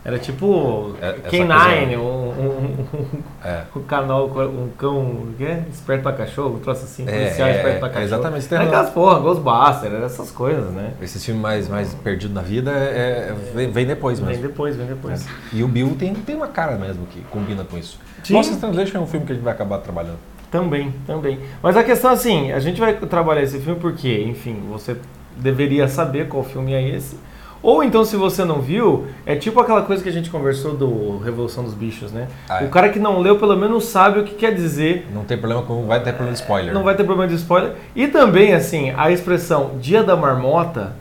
era 0.04 0.18
tipo 0.18 0.96
é, 1.00 1.12
K9, 1.30 1.96
um, 1.96 2.00
um, 2.00 2.48
um, 2.92 3.22
é. 3.44 3.62
um, 3.74 3.82
canal, 3.82 4.26
um 4.26 4.68
cão, 4.76 4.98
o 4.98 5.34
quê? 5.38 5.58
Esperto 5.72 6.02
pra 6.02 6.12
cachorro, 6.12 6.56
um 6.56 6.58
troço 6.58 6.84
assim, 6.84 7.04
é, 7.06 7.12
policial 7.12 7.48
é, 7.48 7.56
esperto 7.56 7.78
pra 7.78 7.88
cachorro. 7.88 8.04
exatamente. 8.06 8.54
Era 8.54 8.64
aquelas 8.64 8.90
porra, 8.90 9.20
Ghostbusters, 9.20 10.02
essas 10.02 10.32
coisas, 10.32 10.72
né? 10.72 10.94
Esse 11.00 11.20
filme 11.20 11.40
mais, 11.40 11.68
mais 11.68 11.94
perdido 11.94 12.34
na 12.34 12.42
vida 12.42 12.72
é, 12.72 13.32
vem, 13.54 13.70
vem, 13.70 13.86
depois 13.86 14.18
mesmo. 14.18 14.34
Vem 14.34 14.42
depois, 14.42 14.74
vem 14.74 14.86
depois. 14.86 15.24
E 15.52 15.62
o 15.62 15.68
Bill 15.68 15.94
tem, 15.96 16.12
tem 16.14 16.34
uma 16.34 16.48
cara 16.48 16.76
mesmo 16.76 17.06
que 17.06 17.20
combina 17.30 17.62
com 17.62 17.78
isso. 17.78 17.96
Sim. 18.24 18.34
Lost 18.34 18.58
Translation 18.58 18.98
é 18.98 19.00
um 19.00 19.06
filme 19.06 19.24
que 19.24 19.32
a 19.32 19.34
gente 19.36 19.44
vai 19.44 19.52
acabar 19.52 19.78
trabalhando. 19.78 20.18
Também, 20.50 20.92
também. 21.06 21.38
Mas 21.62 21.76
a 21.76 21.84
questão 21.84 22.10
assim, 22.10 22.50
a 22.50 22.58
gente 22.58 22.80
vai 22.80 22.94
trabalhar 22.94 23.42
esse 23.42 23.60
filme 23.60 23.78
porque, 23.78 24.24
enfim, 24.24 24.64
você 24.68 24.96
deveria 25.36 25.86
saber 25.86 26.26
qual 26.26 26.42
filme 26.42 26.74
é 26.74 26.88
esse 26.88 27.16
ou 27.62 27.84
então, 27.84 28.04
se 28.04 28.16
você 28.16 28.44
não 28.44 28.60
viu, 28.60 29.06
é 29.24 29.36
tipo 29.36 29.60
aquela 29.60 29.82
coisa 29.82 30.02
que 30.02 30.08
a 30.08 30.12
gente 30.12 30.28
conversou 30.28 30.74
do 30.74 31.18
Revolução 31.18 31.62
dos 31.62 31.74
Bichos, 31.74 32.10
né? 32.10 32.26
Ah, 32.48 32.62
é. 32.62 32.66
O 32.66 32.68
cara 32.68 32.88
que 32.88 32.98
não 32.98 33.20
leu, 33.20 33.38
pelo 33.38 33.56
menos 33.56 33.84
sabe 33.84 34.18
o 34.18 34.24
que 34.24 34.34
quer 34.34 34.52
dizer. 34.52 35.08
Não 35.14 35.22
tem 35.22 35.38
problema 35.38 35.62
com. 35.62 35.86
Vai 35.86 36.00
ter 36.02 36.12
problema 36.12 36.32
de 36.32 36.40
spoiler. 36.40 36.74
Não 36.74 36.82
vai 36.82 36.96
ter 36.96 37.04
problema 37.04 37.28
de 37.28 37.36
spoiler. 37.36 37.74
E 37.94 38.08
também, 38.08 38.52
assim, 38.52 38.92
a 38.96 39.12
expressão 39.12 39.78
Dia 39.80 40.02
da 40.02 40.16
Marmota, 40.16 40.94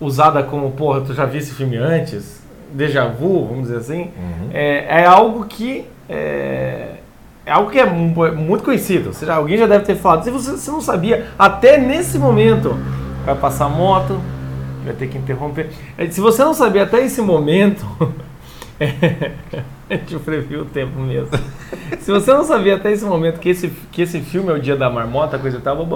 usada 0.00 0.42
como, 0.42 0.70
porra, 0.70 1.02
tu 1.02 1.12
já 1.12 1.26
viu 1.26 1.38
esse 1.38 1.52
filme 1.52 1.76
antes? 1.76 2.40
Déjà 2.72 3.06
vu, 3.06 3.46
vamos 3.46 3.64
dizer 3.64 3.76
assim, 3.76 4.00
uhum. 4.16 4.48
é, 4.54 5.02
é, 5.02 5.04
algo 5.04 5.44
que. 5.44 5.86
É, 6.08 6.94
é 7.44 7.52
algo 7.52 7.70
que 7.70 7.78
é 7.78 7.84
muito 7.84 8.64
conhecido. 8.64 9.12
Seja, 9.12 9.34
alguém 9.34 9.58
já 9.58 9.66
deve 9.66 9.84
ter 9.84 9.96
falado. 9.96 10.24
Se 10.24 10.30
você, 10.30 10.52
você 10.52 10.70
não 10.70 10.80
sabia, 10.80 11.26
até 11.38 11.76
nesse 11.76 12.18
momento, 12.18 12.78
vai 13.26 13.34
passar 13.34 13.68
moto, 13.68 14.18
vai 14.84 14.94
ter 14.94 15.08
que 15.08 15.18
interromper. 15.18 15.70
É, 15.96 16.08
se 16.08 16.20
você 16.20 16.44
não 16.44 16.54
sabia 16.54 16.82
até 16.82 17.04
esse 17.04 17.20
momento, 17.20 17.84
a 19.88 19.94
gente 19.94 20.16
previu 20.18 20.62
o 20.62 20.64
tempo 20.64 20.98
mesmo. 21.00 21.30
Se 22.00 22.10
você 22.10 22.32
não 22.32 22.44
sabia 22.44 22.76
até 22.76 22.90
esse 22.92 23.04
momento 23.04 23.38
que 23.38 23.48
esse, 23.48 23.68
que 23.90 24.02
esse 24.02 24.20
filme 24.20 24.50
é 24.50 24.54
o 24.54 24.60
dia 24.60 24.76
da 24.76 24.90
marmota, 24.90 25.38
coisa 25.38 25.58
e 25.58 25.60
tal, 25.60 25.86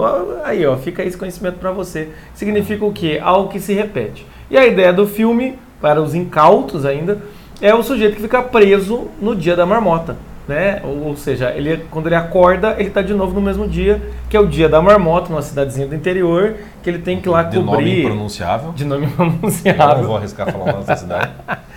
aí 0.43 0.65
ó, 0.65 0.77
fica 0.77 1.03
esse 1.03 1.17
conhecimento 1.17 1.57
para 1.59 1.71
você. 1.71 2.09
Significa 2.33 2.85
o 2.85 2.93
quê? 2.93 3.19
Algo 3.21 3.49
que 3.49 3.59
se 3.59 3.73
repete. 3.73 4.25
E 4.49 4.57
a 4.57 4.65
ideia 4.65 4.93
do 4.93 5.05
filme, 5.05 5.57
para 5.81 6.01
os 6.01 6.15
incautos 6.15 6.85
ainda, 6.85 7.21
é 7.61 7.73
o 7.73 7.83
sujeito 7.83 8.15
que 8.15 8.21
fica 8.21 8.41
preso 8.41 9.07
no 9.19 9.35
dia 9.35 9.55
da 9.55 9.65
marmota 9.65 10.15
né? 10.47 10.81
Ou, 10.83 11.07
ou, 11.07 11.17
seja, 11.17 11.51
ele 11.51 11.85
quando 11.91 12.07
ele 12.07 12.15
acorda, 12.15 12.75
ele 12.77 12.87
está 12.87 13.01
de 13.01 13.13
novo 13.13 13.33
no 13.33 13.41
mesmo 13.41 13.67
dia, 13.67 14.01
que 14.29 14.37
é 14.37 14.39
o 14.39 14.47
dia 14.47 14.69
da 14.69 14.81
marmota, 14.81 15.29
numa 15.29 15.41
cidadezinha 15.41 15.87
do 15.87 15.95
interior, 15.95 16.55
que 16.81 16.89
ele 16.89 16.99
tem 16.99 17.19
que 17.19 17.27
ir 17.27 17.31
lá 17.31 17.43
de 17.43 17.57
cobrir. 17.57 17.83
De 17.83 17.91
nome 17.91 17.99
impronunciável. 17.99 18.71
De 18.71 18.85
nome 18.85 19.05
impronunciável. 19.05 19.89
Eu 19.89 19.97
não 19.97 20.07
vou 20.07 20.17
arriscar 20.17 20.51
falar 20.51 20.63
o 20.63 20.71
nome 20.73 20.85
da 20.85 20.95
cidade. 20.95 21.31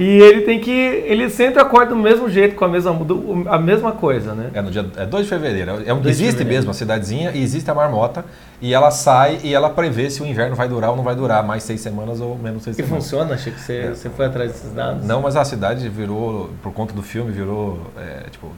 E 0.00 0.02
ele 0.02 0.40
tem 0.40 0.58
que. 0.58 0.70
Ele 0.70 1.28
sempre 1.28 1.60
acorda 1.60 1.94
do 1.94 1.96
mesmo 1.96 2.26
jeito, 2.30 2.54
com 2.54 2.64
a 2.64 2.68
mesma, 2.68 2.96
a 3.50 3.58
mesma 3.58 3.92
coisa, 3.92 4.32
né? 4.32 4.50
É 4.54 4.62
no 4.62 4.70
dia 4.70 4.86
é 4.96 5.04
2 5.04 5.24
de 5.24 5.28
fevereiro. 5.28 5.72
É, 5.72 6.08
existe 6.08 6.42
mesmo 6.42 6.70
a 6.70 6.74
cidadezinha 6.74 7.32
e 7.34 7.42
existe 7.42 7.70
a 7.70 7.74
marmota, 7.74 8.24
e 8.62 8.74
ela 8.74 8.90
sai 8.90 9.40
e 9.42 9.54
ela 9.54 9.70
prevê 9.70 10.10
se 10.10 10.22
o 10.22 10.26
inverno 10.26 10.54
vai 10.54 10.68
durar 10.68 10.90
ou 10.90 10.96
não 10.96 11.02
vai 11.04 11.14
durar 11.16 11.42
mais 11.42 11.62
seis 11.62 11.80
semanas 11.80 12.20
ou 12.20 12.36
menos 12.36 12.62
seis 12.62 12.78
E 12.78 12.82
semanas. 12.82 13.04
funciona? 13.04 13.34
Achei 13.34 13.52
que 13.52 13.60
você, 13.60 13.88
você 13.88 14.10
foi 14.10 14.26
atrás 14.26 14.52
desses 14.52 14.72
dados. 14.72 15.04
Não, 15.06 15.22
mas 15.22 15.34
a 15.36 15.44
cidade 15.44 15.88
virou, 15.88 16.50
por 16.62 16.72
conta 16.72 16.92
do 16.92 17.02
filme, 17.02 17.30
virou 17.32 17.80
é, 17.96 18.24
tipo, 18.30 18.52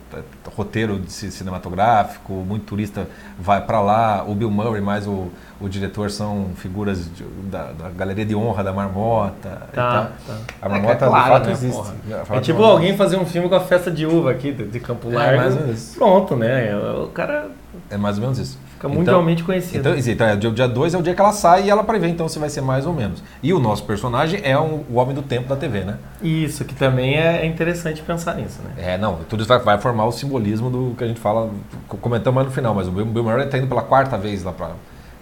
roteiro 0.57 1.01
cinematográfico, 1.09 2.33
muito 2.33 2.65
turista 2.65 3.07
vai 3.39 3.61
pra 3.65 3.81
lá. 3.81 4.25
O 4.27 4.35
Bill 4.35 4.51
Murray 4.51 4.81
mais 4.81 5.07
o, 5.07 5.29
o 5.61 5.69
diretor 5.69 6.11
são 6.11 6.49
figuras 6.57 7.07
de- 7.15 7.25
da, 7.51 7.73
da 7.73 7.91
galeria 7.91 8.25
de 8.25 8.35
honra 8.35 8.65
da 8.65 8.73
Marmota. 8.73 9.63
e 9.73 9.77
Tá, 9.77 10.11
tá. 10.27 10.37
A 10.61 10.69
Marmota 10.69 11.05
É 11.05 11.09
claro, 11.09 11.25
de 11.25 11.31
fato 11.31 11.47
né, 11.47 11.53
existe. 11.53 11.77
porra. 11.77 11.95
É 12.09 12.15
Marmota- 12.17 12.41
tipo 12.41 12.63
alguém 12.63 12.97
fazer 12.97 13.17
um 13.17 13.25
filme 13.27 13.49
com 13.49 13.55
a 13.55 13.61
festa 13.61 13.91
de 13.91 14.07
uva 14.07 14.31
aqui 14.31 14.53
de 14.53 14.65
de 14.67 14.81
Campo 14.81 15.11
É, 15.13 15.15
Largo. 15.15 15.37
mais 15.37 15.55
ou 15.55 15.61
menos 15.63 15.77
isso. 15.79 15.97
Pronto, 15.99 16.37
né? 16.37 16.75
O 16.77 17.09
cara 17.09 17.49
É 17.91 17.97
mais 17.97 18.17
ou 18.17 18.23
menos 18.23 18.39
isso. 18.39 18.59
Fica 18.83 18.89
Então- 18.89 18.91
mundialmente 18.91 19.45
conhecido. 19.45 19.79
Então, 19.79 19.97
então 19.97 20.27
é, 20.27 20.35
o 20.35 20.53
dia 20.53 20.67
2 20.69 20.95
é 20.95 20.99
o 20.99 21.03
dia 21.03 21.15
que 21.15 21.21
ela 21.21 21.33
sai 21.33 21.65
e 21.67 21.71
ela 21.71 21.85
prevê 21.85 22.09
então 22.09 22.29
se 22.29 22.39
vai 22.39 22.49
ser 22.49 22.61
mais 22.61 22.87
ou 22.87 22.93
menos. 22.93 23.23
E 23.43 23.53
o 23.53 23.59
nosso 23.61 23.85
personagem 23.85 24.41
é 24.43 24.59
um- 24.59 24.83
o 24.91 24.95
homem 24.97 25.15
do 25.15 25.23
tempo 25.23 25.49
da 25.49 25.57
TV, 25.57 25.81
né? 25.85 25.97
Isso, 26.23 26.65
que 26.65 26.75
também 26.75 27.17
é 27.17 27.47
interessante 27.47 28.03
pensar 28.03 28.35
nisso, 28.35 28.61
né? 28.65 28.71
É, 28.95 28.99
não, 28.99 29.19
tudo 29.29 29.41
isso 29.41 29.49
vai, 29.49 29.59
vai 29.61 29.79
formar 29.79 30.07
o 30.07 30.13
simbolismo 30.13 30.71
do 30.71 30.95
que 30.97 31.05
a 31.05 31.07
gente 31.07 31.21
fala, 31.21 31.51
co- 31.89 31.97
comentamos 31.97 32.35
mais 32.35 32.49
no 32.49 32.53
final, 32.53 32.75
mas 32.75 32.89
o 32.89 32.91
Bill, 32.91 33.07
Murray 33.07 33.45
está 33.45 33.59
indo 33.59 33.67
pela 33.69 33.83
quarta 33.83 34.17
vez 34.19 34.43
lá 34.43 34.53
para 34.53 34.73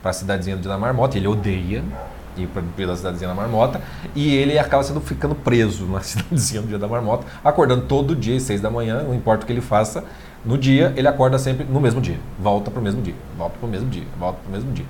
a 0.05 0.13
cidadezinha 0.13 0.57
do 0.57 0.63
Dia 0.63 0.71
da 0.71 0.79
Marmota, 0.79 1.17
ele 1.19 1.29
odeia 1.29 1.83
ir 2.37 2.47
para 2.47 2.63
a 2.93 2.97
cidadezinha 2.97 3.29
da 3.29 3.35
Marmota, 3.35 3.81
e 4.15 4.35
ele 4.35 4.59
acaba 4.59 4.83
sendo 4.83 5.01
ficando 5.01 5.35
preso 5.35 5.85
na 5.87 6.01
cidadezinha 6.01 6.63
do 6.63 6.69
Dia 6.69 6.79
da 6.79 6.89
Marmota, 6.89 7.27
acordando 7.45 7.83
todo 7.83 8.17
dia 8.17 8.37
às 8.37 8.43
seis 8.45 8.61
da 8.61 8.71
manhã, 8.71 9.03
não 9.03 9.15
importa 9.15 9.43
o 9.45 9.47
que 9.47 9.53
ele 9.53 9.61
faça, 9.61 10.05
no 10.45 10.57
dia 10.59 10.93
ele 10.97 11.07
acorda 11.09 11.39
sempre 11.39 11.65
no 11.65 11.81
mesmo 11.81 12.01
dia, 12.01 12.17
volta 12.39 12.71
para 12.71 12.81
o 12.81 12.83
mesmo 12.83 13.03
dia, 13.03 13.15
volta 13.37 13.57
para 13.59 13.67
o 13.67 13.71
mesmo 13.71 13.89
dia, 13.91 14.05
volta 14.19 14.39
para 14.43 14.49
o 14.49 14.53
mesmo 14.53 14.73
dia. 14.73 14.87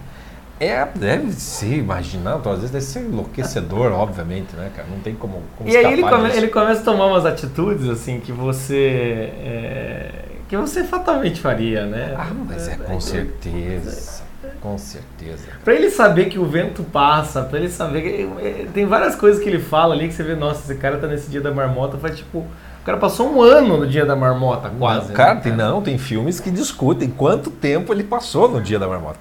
É, 0.58 0.86
deve 0.94 1.32
ser, 1.32 1.78
imaginar, 1.78 2.36
então, 2.38 2.52
às 2.52 2.58
vezes 2.58 2.70
deve 2.70 2.84
ser 2.84 3.00
enlouquecedor, 3.00 3.92
obviamente, 3.92 4.54
né, 4.54 4.70
cara? 4.76 4.86
Não 4.90 4.98
tem 5.00 5.14
como, 5.14 5.42
como 5.56 5.70
E 5.70 5.74
aí 5.74 5.86
ele, 5.90 6.02
come- 6.02 6.30
ele 6.36 6.48
começa 6.48 6.82
a 6.82 6.84
tomar 6.84 7.06
umas 7.06 7.24
atitudes, 7.24 7.88
assim, 7.88 8.20
que 8.20 8.30
você. 8.30 9.32
é, 9.42 10.10
que 10.48 10.56
você 10.58 10.84
fatalmente 10.84 11.40
faria, 11.40 11.86
né? 11.86 12.14
Ah, 12.18 12.26
mas 12.46 12.68
é 12.68 12.76
com 12.76 13.00
certeza. 13.00 14.22
Com 14.60 14.76
certeza. 14.76 15.44
Pra 15.64 15.74
ele 15.74 15.88
saber 15.90 16.26
que 16.26 16.38
o 16.38 16.44
vento 16.44 16.82
passa, 16.82 17.42
pra 17.42 17.58
ele 17.58 17.70
saber 17.70 18.02
que. 18.02 18.44
é, 18.44 18.66
Tem 18.74 18.84
várias 18.84 19.14
coisas 19.14 19.42
que 19.42 19.48
ele 19.48 19.60
fala 19.60 19.94
ali 19.94 20.08
que 20.08 20.14
você 20.14 20.22
vê, 20.22 20.34
nossa, 20.34 20.70
esse 20.70 20.78
cara 20.78 20.98
tá 20.98 21.06
nesse 21.06 21.30
dia 21.30 21.40
da 21.40 21.50
marmota, 21.50 21.96
faz 21.96 22.18
tipo. 22.18 22.44
O 22.80 22.84
cara 22.84 22.96
passou 22.96 23.30
um 23.30 23.42
ano 23.42 23.76
no 23.76 23.86
dia 23.86 24.06
da 24.06 24.16
marmota, 24.16 24.70
quase. 24.78 25.12
Cara, 25.12 25.34
né, 25.34 25.40
tem, 25.42 25.52
não, 25.52 25.82
tem 25.82 25.98
filmes 25.98 26.40
que 26.40 26.50
discutem 26.50 27.10
quanto 27.10 27.50
tempo 27.50 27.92
ele 27.92 28.02
passou 28.02 28.48
no 28.48 28.60
dia 28.60 28.78
da 28.78 28.88
marmota. 28.88 29.18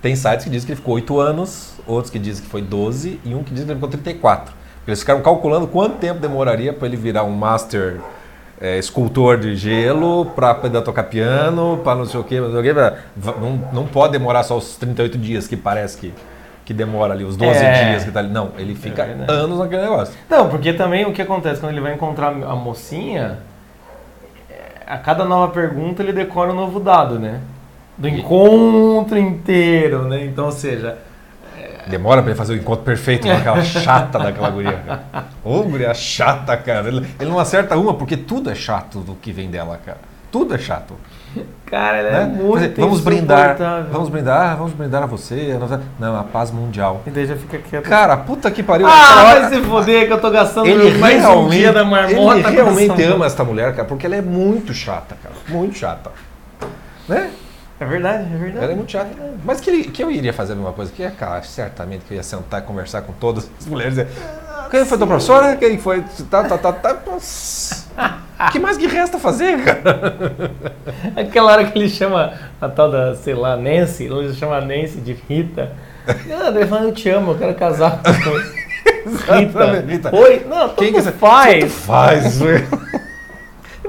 Tem 0.00 0.14
sites 0.16 0.44
que 0.44 0.50
dizem 0.50 0.66
que 0.66 0.72
ele 0.72 0.80
ficou 0.80 0.94
8 0.94 1.20
anos, 1.20 1.74
outros 1.86 2.10
que 2.10 2.18
dizem 2.18 2.44
que 2.44 2.50
foi 2.50 2.62
12 2.62 3.20
e 3.24 3.34
um 3.34 3.42
que 3.42 3.52
diz 3.52 3.64
que 3.64 3.70
ele 3.70 3.74
ficou 3.74 3.90
34. 3.90 4.54
Eles 4.86 5.00
ficaram 5.00 5.20
calculando 5.20 5.66
quanto 5.66 5.98
tempo 5.98 6.18
demoraria 6.18 6.72
para 6.72 6.86
ele 6.86 6.96
virar 6.96 7.24
um 7.24 7.32
master 7.32 8.00
é, 8.60 8.78
escultor 8.78 9.36
de 9.36 9.54
gelo, 9.54 10.26
para 10.26 10.50
aprender 10.50 10.78
a 10.78 10.82
tocar 10.82 11.04
piano, 11.04 11.80
para 11.84 11.94
não 11.94 12.06
sei 12.06 12.20
o 12.20 12.24
quê, 12.24 12.40
não 12.40 12.50
sei 12.50 12.58
o 12.58 12.62
quê. 12.62 12.72
Não, 13.38 13.68
não 13.72 13.86
pode 13.86 14.12
demorar 14.12 14.42
só 14.44 14.56
os 14.56 14.76
38 14.76 15.18
dias 15.18 15.46
que 15.46 15.56
parece 15.56 15.98
que, 15.98 16.14
que 16.68 16.74
demora 16.74 17.14
ali, 17.14 17.24
os 17.24 17.34
12 17.34 17.64
É. 17.64 17.88
dias 17.88 18.04
que 18.04 18.10
tá 18.10 18.18
ali. 18.20 18.28
Não, 18.28 18.50
ele 18.58 18.74
fica 18.74 19.02
verdade. 19.02 19.32
anos 19.32 19.58
naquele 19.58 19.80
negócio. 19.80 20.14
Não, 20.28 20.50
porque 20.50 20.74
também 20.74 21.06
o 21.06 21.14
que 21.14 21.22
acontece 21.22 21.62
quando 21.62 21.72
ele 21.72 21.80
vai 21.80 21.94
encontrar 21.94 22.28
a 22.28 22.54
mocinha, 22.54 23.38
é, 24.50 24.82
a 24.86 24.98
cada 24.98 25.24
nova 25.24 25.50
pergunta 25.50 26.02
ele 26.02 26.12
decora 26.12 26.52
um 26.52 26.54
novo 26.54 26.78
dado, 26.78 27.18
né? 27.18 27.40
Do 27.96 28.06
encontro 28.06 29.16
inteiro, 29.16 30.02
né? 30.02 30.26
Então, 30.26 30.44
ou 30.44 30.52
seja, 30.52 30.98
Demora 31.86 32.20
pra 32.20 32.32
ele 32.32 32.38
fazer 32.38 32.52
o 32.52 32.56
encontro 32.56 32.84
perfeito 32.84 33.26
com 33.26 33.32
aquela 33.32 33.64
chata 33.64 34.18
daquela 34.18 34.50
guria, 34.50 34.78
cara. 34.86 35.24
Ô, 35.42 35.62
guria 35.62 35.94
chata, 35.94 36.54
cara. 36.54 36.86
Ele, 36.86 37.06
ele 37.18 37.30
não 37.30 37.38
acerta 37.38 37.78
uma 37.78 37.94
porque 37.94 38.14
tudo 38.14 38.50
é 38.50 38.54
chato 38.54 38.98
do 38.98 39.14
que 39.14 39.32
vem 39.32 39.48
dela, 39.50 39.80
cara. 39.82 39.96
Tudo 40.30 40.54
é 40.54 40.58
chato. 40.58 40.92
Cara, 41.66 41.98
ele 41.98 42.08
é 42.08 42.12
né? 42.12 42.24
muito 42.26 42.60
Quer 42.60 42.68
dizer, 42.68 42.80
vamos 42.80 43.00
brindar, 43.00 43.56
vamos 43.90 44.08
brindar, 44.08 44.56
vamos 44.56 44.72
brindar 44.72 45.02
a 45.02 45.06
você. 45.06 45.52
a 45.54 45.58
nossa- 45.58 45.80
Não, 45.98 46.18
a 46.18 46.22
paz 46.24 46.50
mundial. 46.50 47.02
E 47.06 47.10
daí 47.10 47.26
já 47.26 47.36
fica 47.36 47.58
quieto. 47.58 47.84
Cara, 47.84 48.16
puta 48.16 48.50
que 48.50 48.62
pariu. 48.62 48.86
ah, 48.86 49.24
hora- 49.26 49.40
vai 49.40 49.48
se 49.50 49.60
foder 49.62 50.06
que 50.06 50.12
eu 50.12 50.20
tô 50.20 50.30
gastando 50.30 50.66
ele 50.66 50.98
mais 50.98 51.18
um 51.24 51.28
realmente, 51.28 51.58
dia 51.58 51.72
da 51.72 51.84
marmota. 51.84 52.38
ele 52.38 52.50
realmente 52.50 53.02
ama 53.02 53.26
essa 53.26 53.44
mulher, 53.44 53.74
cara, 53.74 53.86
porque 53.86 54.06
ela 54.06 54.16
é 54.16 54.22
muito 54.22 54.72
chata, 54.72 55.16
cara. 55.22 55.34
Muito 55.48 55.76
chata. 55.76 56.10
Né? 57.08 57.30
É 57.80 57.84
verdade, 57.84 58.24
é 58.24 58.36
verdade. 58.36 58.64
Ela 58.64 58.72
é 58.72 58.76
muito 58.76 58.90
chata. 58.90 59.08
Mas 59.44 59.60
que, 59.60 59.84
que 59.84 60.02
eu 60.02 60.10
iria 60.10 60.32
fazer 60.32 60.52
a 60.54 60.56
mesma 60.56 60.72
coisa? 60.72 60.90
Que 60.90 61.02
é, 61.04 61.10
cara, 61.10 61.42
certamente 61.42 62.04
que 62.06 62.14
eu 62.14 62.16
ia 62.16 62.22
sentar 62.22 62.60
e 62.60 62.64
conversar 62.64 63.02
com 63.02 63.12
todas 63.12 63.48
as 63.58 63.66
mulheres 63.66 63.94
dizer, 63.94 64.08
quem 64.70 64.84
foi 64.84 64.98
tua 64.98 65.06
professora? 65.06 65.56
Quem 65.56 65.78
foi? 65.78 66.04
Tá, 66.28 66.44
tá, 66.44 66.58
tá, 66.58 66.72
tá. 66.72 66.96
O 67.10 68.50
que 68.50 68.58
mais 68.58 68.76
que 68.76 68.86
resta 68.86 69.18
fazer, 69.18 69.62
cara? 69.62 70.14
Aquela 71.16 71.52
hora 71.52 71.64
que 71.66 71.78
ele 71.78 71.88
chama 71.88 72.34
a 72.60 72.68
tal 72.68 72.90
da, 72.90 73.14
sei 73.14 73.34
lá, 73.34 73.56
Nancy, 73.56 74.04
ele 74.04 74.34
chama 74.34 74.56
a 74.56 74.60
Nancy 74.60 75.00
de 75.00 75.12
Rita. 75.12 75.72
Ah, 76.06 76.48
ele 76.48 76.66
fala, 76.66 76.82
eu 76.86 76.92
te 76.92 77.08
amo, 77.08 77.32
eu 77.32 77.38
quero 77.38 77.54
casar 77.54 78.02
com 78.02 78.12
você. 78.12 78.58
Rita. 79.38 79.80
Rita. 79.86 80.16
Oi? 80.16 80.46
Não, 80.48 80.68
Quem 80.70 80.92
que 80.92 81.02
faz. 81.02 81.72
Faz, 81.72 82.38
velho. 82.38 82.87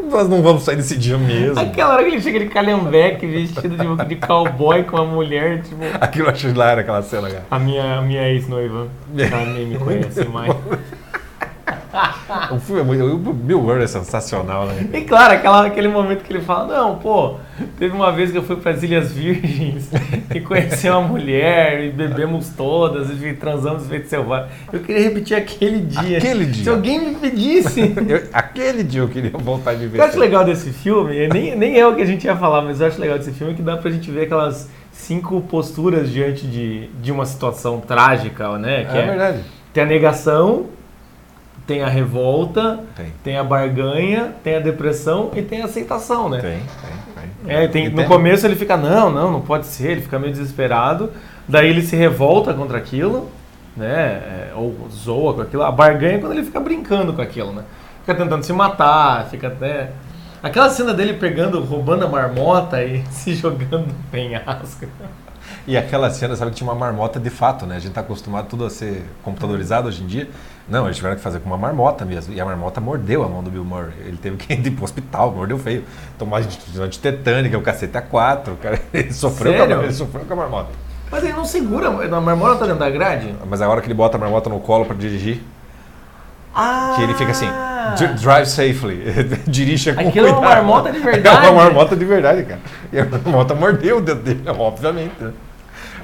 Nós 0.10 0.28
não 0.28 0.42
vamos 0.42 0.64
sair 0.64 0.76
desse 0.76 0.98
dia 0.98 1.18
mesmo. 1.18 1.60
Aquela 1.60 1.94
hora 1.94 2.04
que 2.04 2.10
ele 2.10 2.22
chega 2.22 2.40
de 2.40 2.48
calhambeque, 2.48 3.26
vestido 3.28 3.78
de, 3.78 4.06
de 4.06 4.16
cowboy 4.16 4.84
com 4.84 4.98
a 4.98 5.06
mulher, 5.06 5.62
tipo... 5.62 5.78
Aquilo 6.02 6.28
eu 6.28 6.32
acho 6.32 6.48
hilário, 6.48 6.82
aquela 6.82 7.02
cena, 7.02 7.30
cara. 7.30 7.46
A 7.50 7.60
minha, 7.60 8.00
a 8.00 8.02
minha 8.02 8.28
ex-noiva, 8.30 8.88
ela 9.18 9.46
nem 9.46 9.68
me 9.68 9.78
conhece 9.78 10.26
mais. 10.26 10.54
O 12.52 12.60
filme 12.60 12.82
é 12.82 12.84
muito. 12.84 13.04
O 13.06 13.34
Bill 13.34 13.62
Murray 13.62 13.84
é 13.84 13.88
sensacional, 13.88 14.66
né? 14.68 14.88
E 14.94 15.02
claro, 15.02 15.34
aquela, 15.34 15.66
aquele 15.66 15.88
momento 15.88 16.24
que 16.24 16.32
ele 16.32 16.42
fala, 16.42 16.78
não, 16.78 16.96
pô, 16.98 17.36
teve 17.78 17.94
uma 17.96 18.12
vez 18.12 18.32
que 18.32 18.38
eu 18.38 18.44
fui 18.44 18.56
para 18.58 18.72
as 18.72 18.84
Ilhas 18.84 19.12
Virgens 19.12 19.90
e 20.34 20.40
conheci 20.40 20.88
uma 20.90 21.02
mulher 21.02 21.84
e 21.86 21.92
bebemos 21.92 22.50
todas 22.50 23.10
e 23.10 23.34
transamos 23.34 23.88
feito 23.88 24.08
selvagem. 24.08 24.48
Eu 24.72 24.80
queria 24.82 25.02
repetir 25.04 25.36
aquele 25.38 25.80
dia. 25.82 26.18
Aquele 26.18 26.46
dia. 26.46 26.64
Se 26.64 26.70
alguém 26.70 27.00
me 27.00 27.16
pedisse. 27.16 27.82
Eu- 28.08 28.28
aquele 28.34 28.84
dia 28.84 29.02
eu 29.02 29.08
queria 29.08 29.32
voltar 29.32 29.74
de 29.76 29.86
O 29.86 29.90
ver. 29.90 29.98
que 29.98 30.02
eu 30.02 30.06
acho 30.06 30.20
legal 30.20 30.46
desse 30.46 30.72
filme, 30.72 31.28
nem, 31.28 31.56
nem 31.56 31.80
é 31.80 31.88
o 31.88 31.96
que 31.96 32.02
a 32.02 32.06
gente 32.06 32.26
ia 32.26 32.36
falar, 32.36 32.62
mas 32.62 32.80
eu 32.82 32.88
acho 32.88 33.00
legal 33.02 33.18
desse 33.18 33.32
filme 33.32 33.54
que 33.54 33.62
dá 33.62 33.78
pra 33.78 33.90
gente 33.92 34.10
ver 34.12 34.24
aquelas 34.24 34.70
cinco 34.92 35.42
posturas 35.42 36.10
diante 36.12 36.46
de, 36.46 36.88
de 37.02 37.12
uma 37.12 37.26
situação 37.26 37.80
trágica, 37.80 38.58
né? 38.58 38.86
Que 38.86 38.98
É 38.98 39.06
verdade. 39.06 39.40
tem 39.74 39.84
a 39.84 39.86
negação, 39.88 40.66
tem 41.70 41.84
a 41.84 41.88
revolta, 41.88 42.80
Tem. 42.96 43.14
tem 43.24 43.38
a 43.38 43.44
barganha, 43.44 44.34
tem 44.44 44.56
a 44.56 44.60
depressão 44.60 45.30
e 45.36 45.44
tem 45.44 45.62
a 45.62 45.66
aceitação, 45.66 46.28
né? 46.28 46.40
Tem, 46.40 46.58
tem, 46.58 47.30
tem. 47.46 47.56
É, 47.56 47.68
tem, 47.68 47.90
no 47.90 47.98
tem- 47.98 48.08
começo 48.08 48.44
ele 48.48 48.56
fica, 48.56 48.76
não, 48.76 49.12
não, 49.12 49.32
não 49.32 49.42
pode 49.42 49.68
ser, 49.68 49.92
ele 49.92 50.02
fica 50.02 50.18
meio 50.18 50.34
desesperado, 50.34 51.12
daí 51.48 51.70
ele 51.70 51.84
se 51.84 51.96
revolta 51.96 52.56
contra 52.56 52.76
aquilo, 52.76 53.30
né? 53.78 54.50
é, 54.50 54.52
ou 54.56 54.76
zoa 54.92 55.36
com 55.36 55.42
aquilo. 55.42 55.62
A 55.62 55.72
barganha 55.72 56.16
é 56.16 56.18
quando 56.18 56.32
ele 56.32 56.44
fica 56.44 56.60
brincando 56.60 57.14
com 57.14 57.22
aquilo, 57.22 57.54
né? 57.54 57.62
Fica 58.00 58.16
tentando 58.16 58.44
se 58.44 58.52
matar, 58.52 59.28
fica 59.30 59.46
até. 59.46 59.92
Aquela 60.42 60.72
cena 60.72 60.92
dele 60.92 61.14
pegando, 61.14 61.62
roubando 61.62 62.04
a 62.04 62.08
marmota 62.08 62.84
e 62.84 63.04
se 63.14 63.36
jogando 63.36 63.86
no 63.86 63.94
penhasco. 64.12 64.88
E 65.70 65.78
aquela 65.78 66.10
cena, 66.10 66.36
sabe 66.36 66.50
que 66.50 66.58
tinha 66.58 66.68
uma 66.68 66.74
marmota 66.76 67.20
de 67.20 67.30
fato, 67.30 67.68
né? 67.68 67.76
A 67.76 67.80
gente 67.80 67.92
tá 67.92 68.02
acostumado 68.02 68.48
tudo 68.48 68.66
a 68.66 68.72
ser 68.72 69.06
computadorizado 69.24 69.88
hoje 69.88 70.02
em 70.04 70.08
dia. 70.08 70.28
Não, 70.68 70.86
eles 70.86 70.98
tiveram 70.98 71.16
que 71.16 71.22
fazer 71.22 71.40
com 71.40 71.46
uma 71.48 71.58
marmota 71.58 72.04
mesmo. 72.06 72.34
E 72.34 72.42
a 72.42 72.46
marmota 72.46 72.82
mordeu 72.82 73.24
a 73.24 73.28
mão 73.28 73.44
do 73.44 73.52
Bill 73.52 73.64
Murray. 73.64 73.94
Ele 74.04 74.18
teve 74.18 74.36
que 74.38 74.52
ir 74.54 74.72
pro 74.72 74.84
hospital, 74.84 75.32
mordeu 75.32 75.60
feio. 75.60 75.84
Tomar 76.18 76.42
antitetânica, 76.82 77.56
o 77.56 77.62
cacete 77.62 77.96
a 77.96 78.02
quatro. 78.02 78.56
Cara, 78.56 78.80
ele 78.92 79.14
sofreu, 79.14 79.54
com 79.54 79.62
a, 79.74 79.84
ele 79.84 79.94
sofreu 79.94 80.26
com 80.26 80.34
a 80.34 80.36
marmota. 80.38 80.70
Mas 81.12 81.24
ele 81.24 81.34
não 81.34 81.46
segura, 81.46 81.88
a 81.90 82.22
marmota 82.22 82.56
tá 82.62 82.66
dentro 82.66 82.80
da 82.80 82.90
grade? 82.90 83.36
Mas 83.48 83.62
a 83.62 83.70
hora 83.70 83.80
que 83.82 83.86
ele 83.88 83.94
bota 83.94 84.18
a 84.18 84.20
marmota 84.20 84.50
no 84.50 84.60
colo 84.60 84.86
para 84.86 84.96
dirigir, 84.96 85.40
Ah! 86.56 86.94
que 86.96 87.04
ele 87.04 87.14
fica 87.14 87.32
assim, 87.32 87.50
"Dri- 87.96 88.14
drive 88.16 88.46
safely, 88.48 89.04
dirija 89.48 89.94
com 89.94 90.08
Aquilo 90.08 90.28
é 90.28 90.32
uma 90.32 90.40
cuidado. 90.40 90.56
marmota 90.66 90.92
de 90.92 90.98
É 90.98 91.02
verdade. 91.02 91.48
uma 91.48 91.52
marmota 91.64 91.96
de 91.96 92.06
verdade, 92.06 92.44
cara. 92.44 92.60
E 92.92 93.00
a 93.00 93.06
marmota 93.06 93.54
mordeu 93.56 93.98
o 93.98 94.02
dedo 94.02 94.22
dele, 94.22 94.44
obviamente. 94.58 95.14
né? 95.20 95.32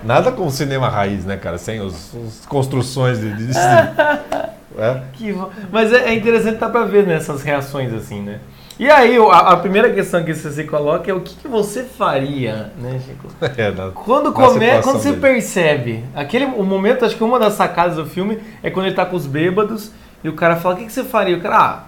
Nada 0.06 0.32
com 0.32 0.46
o 0.46 0.52
cinema 0.52 0.88
raiz, 0.90 1.26
né, 1.26 1.36
cara? 1.38 1.58
Sem 1.58 1.82
os, 1.82 2.14
os 2.14 2.46
construções 2.46 3.20
de... 3.20 3.34
de- 3.34 3.48
de- 3.48 3.58
é. 4.78 5.02
Que 5.14 5.36
Mas 5.72 5.92
é, 5.92 6.10
é 6.10 6.14
interessante 6.14 6.58
tá 6.60 6.70
pra 6.70 6.84
ver 6.86 7.06
nessas 7.08 7.42
reações 7.44 7.94
assim, 7.94 8.22
né? 8.22 8.40
E 8.78 8.92
aí, 8.92 9.18
a, 9.18 9.38
a 9.54 9.58
primeira 9.58 9.90
questão 9.94 10.22
que 10.24 10.34
você 10.36 10.52
se 10.52 10.66
coloca 10.66 11.10
é 11.10 11.14
o 11.14 11.22
que, 11.22 11.34
que 11.36 11.48
você 11.48 11.84
faria, 11.84 12.74
né, 12.78 13.00
Chico? 13.06 13.28
É, 13.58 13.72
na- 13.72 13.92
Quando 13.92 14.34
come, 14.34 14.60
quando 14.82 15.00
você 15.00 15.10
dele. 15.12 15.22
percebe, 15.22 16.04
aquele 16.14 16.44
o 16.46 16.64
momento, 16.64 17.06
acho 17.06 17.16
que 17.16 17.24
uma 17.24 17.40
das 17.40 17.54
sacadas 17.54 17.96
do 17.96 18.06
filme 18.06 18.38
é 18.62 18.70
quando 18.70 18.88
ele 18.88 18.96
tá 18.96 19.06
com 19.06 19.16
os 19.16 19.26
bêbados 19.26 19.92
e 20.24 20.28
o 20.30 20.34
cara 20.34 20.58
fala: 20.58 20.76
"O 20.76 20.78
que, 20.78 20.86
que 20.86 20.92
você 20.92 21.06
faria?" 21.06 21.38
O 21.38 21.42
cara, 21.42 21.58
ah, 21.58 21.84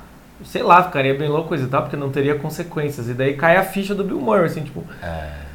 sei 0.45 0.63
lá, 0.63 0.81
ficaria 0.81 1.13
bem 1.13 1.27
louco 1.27 1.53
e 1.55 1.67
tal, 1.67 1.81
porque 1.81 1.97
não 1.97 2.09
teria 2.09 2.35
consequências. 2.35 3.09
E 3.09 3.13
daí 3.13 3.33
cai 3.35 3.57
a 3.57 3.63
ficha 3.63 3.93
do 3.93 4.03
Bill 4.05 4.21
Murray, 4.21 4.45
assim, 4.45 4.63
tipo, 4.63 4.83
É. 5.03 5.46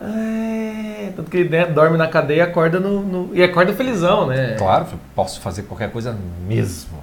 É, 0.00 1.12
tanto 1.16 1.30
que 1.30 1.36
ele 1.38 1.48
né, 1.48 1.66
dorme 1.66 1.96
na 1.98 2.06
cadeia 2.06 2.38
e 2.38 2.40
acorda 2.42 2.78
no, 2.78 3.00
no- 3.02 3.30
e 3.36 3.42
acorda 3.42 3.72
felizão, 3.72 4.26
né? 4.26 4.54
Claro, 4.56 4.86
posso 5.14 5.40
fazer 5.40 5.62
qualquer 5.62 5.90
coisa 5.90 6.16
mesmo. 6.46 6.98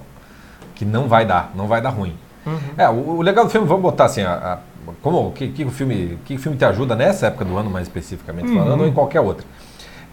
Que 0.74 0.84
não 0.84 1.08
vai 1.08 1.24
dar, 1.24 1.52
não 1.54 1.66
vai 1.66 1.80
dar 1.80 1.90
ruim. 1.90 2.14
É, 2.76 2.88
o, 2.88 3.16
o 3.18 3.22
legal 3.22 3.44
do 3.44 3.50
filme, 3.50 3.66
vamos 3.66 3.82
botar 3.82 4.04
assim, 4.06 4.22
a, 4.22 4.32
a- 4.32 4.58
como 5.02 5.32
que, 5.32 5.48
que 5.48 5.64
o 5.64 5.70
filme, 5.70 6.18
que 6.24 6.34
o 6.36 6.38
filme 6.38 6.56
te 6.56 6.64
ajuda 6.64 6.94
nessa 6.94 7.26
época 7.26 7.44
do 7.44 7.56
ano 7.56 7.68
mais 7.68 7.86
especificamente 7.86 8.48
falando, 8.54 8.74
Uhum. 8.78 8.80
ou 8.82 8.86
em 8.86 8.92
qualquer 8.92 9.20
outra. 9.20 9.44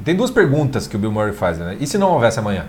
Tem 0.03 0.15
duas 0.15 0.31
perguntas 0.31 0.87
que 0.87 0.95
o 0.95 0.99
Bill 0.99 1.11
Murray 1.11 1.33
faz, 1.33 1.59
né? 1.59 1.77
E 1.79 1.85
se 1.85 1.97
não 1.97 2.11
houvesse 2.11 2.39
amanhã? 2.39 2.65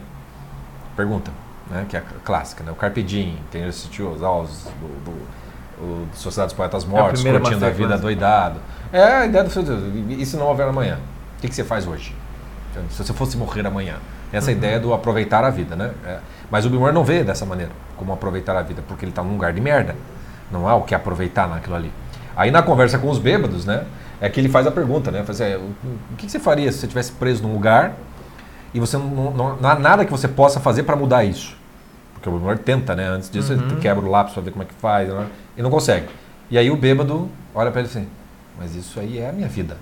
Pergunta, 0.95 1.31
né? 1.71 1.87
Que 1.89 1.97
é 1.97 2.01
a 2.01 2.03
clássica, 2.25 2.63
né? 2.63 2.71
O 2.71 2.75
Carpe 2.75 3.03
Diem, 3.03 3.37
quem 3.51 3.65
assistiu 3.65 4.09
aos 4.09 4.23
aulas 4.23 4.67
do, 4.81 5.11
do, 5.11 5.83
o 5.83 6.07
Sociedade 6.15 6.49
dos 6.49 6.57
Poetas 6.57 6.85
Mortos, 6.85 7.23
primeira 7.23 7.41
curtindo 7.41 7.65
a 7.65 7.71
vida 7.71 7.97
doidado. 7.99 8.61
É 8.95 9.03
a 9.03 9.27
ideia 9.27 9.43
do 9.43 9.51
filme. 9.51 10.17
E 10.23 10.25
se 10.25 10.37
não 10.37 10.47
houver 10.47 10.69
amanhã? 10.69 10.99
O 11.37 11.41
que, 11.41 11.49
que 11.49 11.55
você 11.55 11.65
faz 11.65 11.85
hoje? 11.85 12.15
Se 12.91 13.03
você 13.03 13.13
fosse 13.13 13.37
morrer 13.37 13.67
amanhã. 13.67 13.97
Essa 14.33 14.53
Uhum. 14.53 14.57
ideia 14.57 14.79
do 14.79 14.95
aproveitar 14.95 15.45
a 15.45 15.51
vida, 15.51 15.75
né? 15.75 15.91
É, 16.07 16.19
Mas 16.49 16.65
o 16.65 16.71
Bill 16.71 16.93
não 16.93 17.03
vê 17.03 17.25
dessa 17.25 17.45
maneira, 17.45 17.73
como 17.97 18.13
aproveitar 18.13 18.57
a 18.57 18.63
vida, 18.63 18.83
porque 18.87 19.05
ele 19.05 19.11
está 19.11 19.21
num 19.23 19.33
lugar 19.33 19.53
de 19.53 19.61
merda. 19.61 19.97
Não 20.51 20.69
há 20.69 20.77
o 20.77 20.83
que 20.83 20.95
aproveitar 20.95 21.49
naquilo 21.49 21.75
ali. 21.75 21.91
Aí 22.37 22.53
na 22.53 22.63
conversa 22.63 22.97
com 22.97 23.11
os 23.11 23.19
bêbados, 23.19 23.65
né? 23.65 23.85
É 24.21 24.29
que 24.29 24.39
ele 24.39 24.49
faz 24.49 24.65
a 24.67 24.71
pergunta, 24.71 25.11
né? 25.11 25.25
Faz, 25.25 25.41
é, 25.41 25.57
o, 25.57 25.71
que 26.17 26.27
que 26.27 26.31
você 26.31 26.39
faria 26.39 26.71
se 26.71 26.79
você 26.79 26.87
estivesse 26.87 27.11
preso 27.13 27.43
num 27.43 27.53
lugar 27.53 27.95
e 28.73 28.79
você 28.79 28.97
não, 28.97 29.33
não, 29.33 29.57
não 29.57 29.69
há 29.69 29.75
nada 29.77 30.05
que 30.05 30.11
você 30.13 30.29
possa 30.29 30.61
fazer 30.61 30.85
para 30.85 30.95
mudar 30.95 31.25
isso? 31.25 31.57
Porque 32.13 32.29
o 32.29 32.39
Bill 32.39 32.59
tenta, 32.59 32.95
né? 32.95 33.09
Antes 33.09 33.29
disso, 33.29 33.53
ele 33.53 33.77
quebra 33.81 34.05
o 34.05 34.09
lápis 34.09 34.35
para 34.35 34.43
ver 34.43 34.51
como 34.53 34.63
é 34.63 34.67
que 34.67 34.75
faz, 34.75 35.09
né? 35.09 35.27
e 35.57 35.63
não 35.63 35.71
consegue. 35.71 36.07
E 36.49 36.57
aí 36.57 36.71
o 36.71 36.77
bêbado 36.77 37.29
olha 37.55 37.71
para 37.73 37.81
ele 37.81 37.89
assim, 37.89 38.07
mas 38.59 38.75
isso 38.75 38.99
aí 39.01 39.19
é 39.19 39.29
a 39.29 39.33
minha 39.33 39.49
vida. 39.49 39.77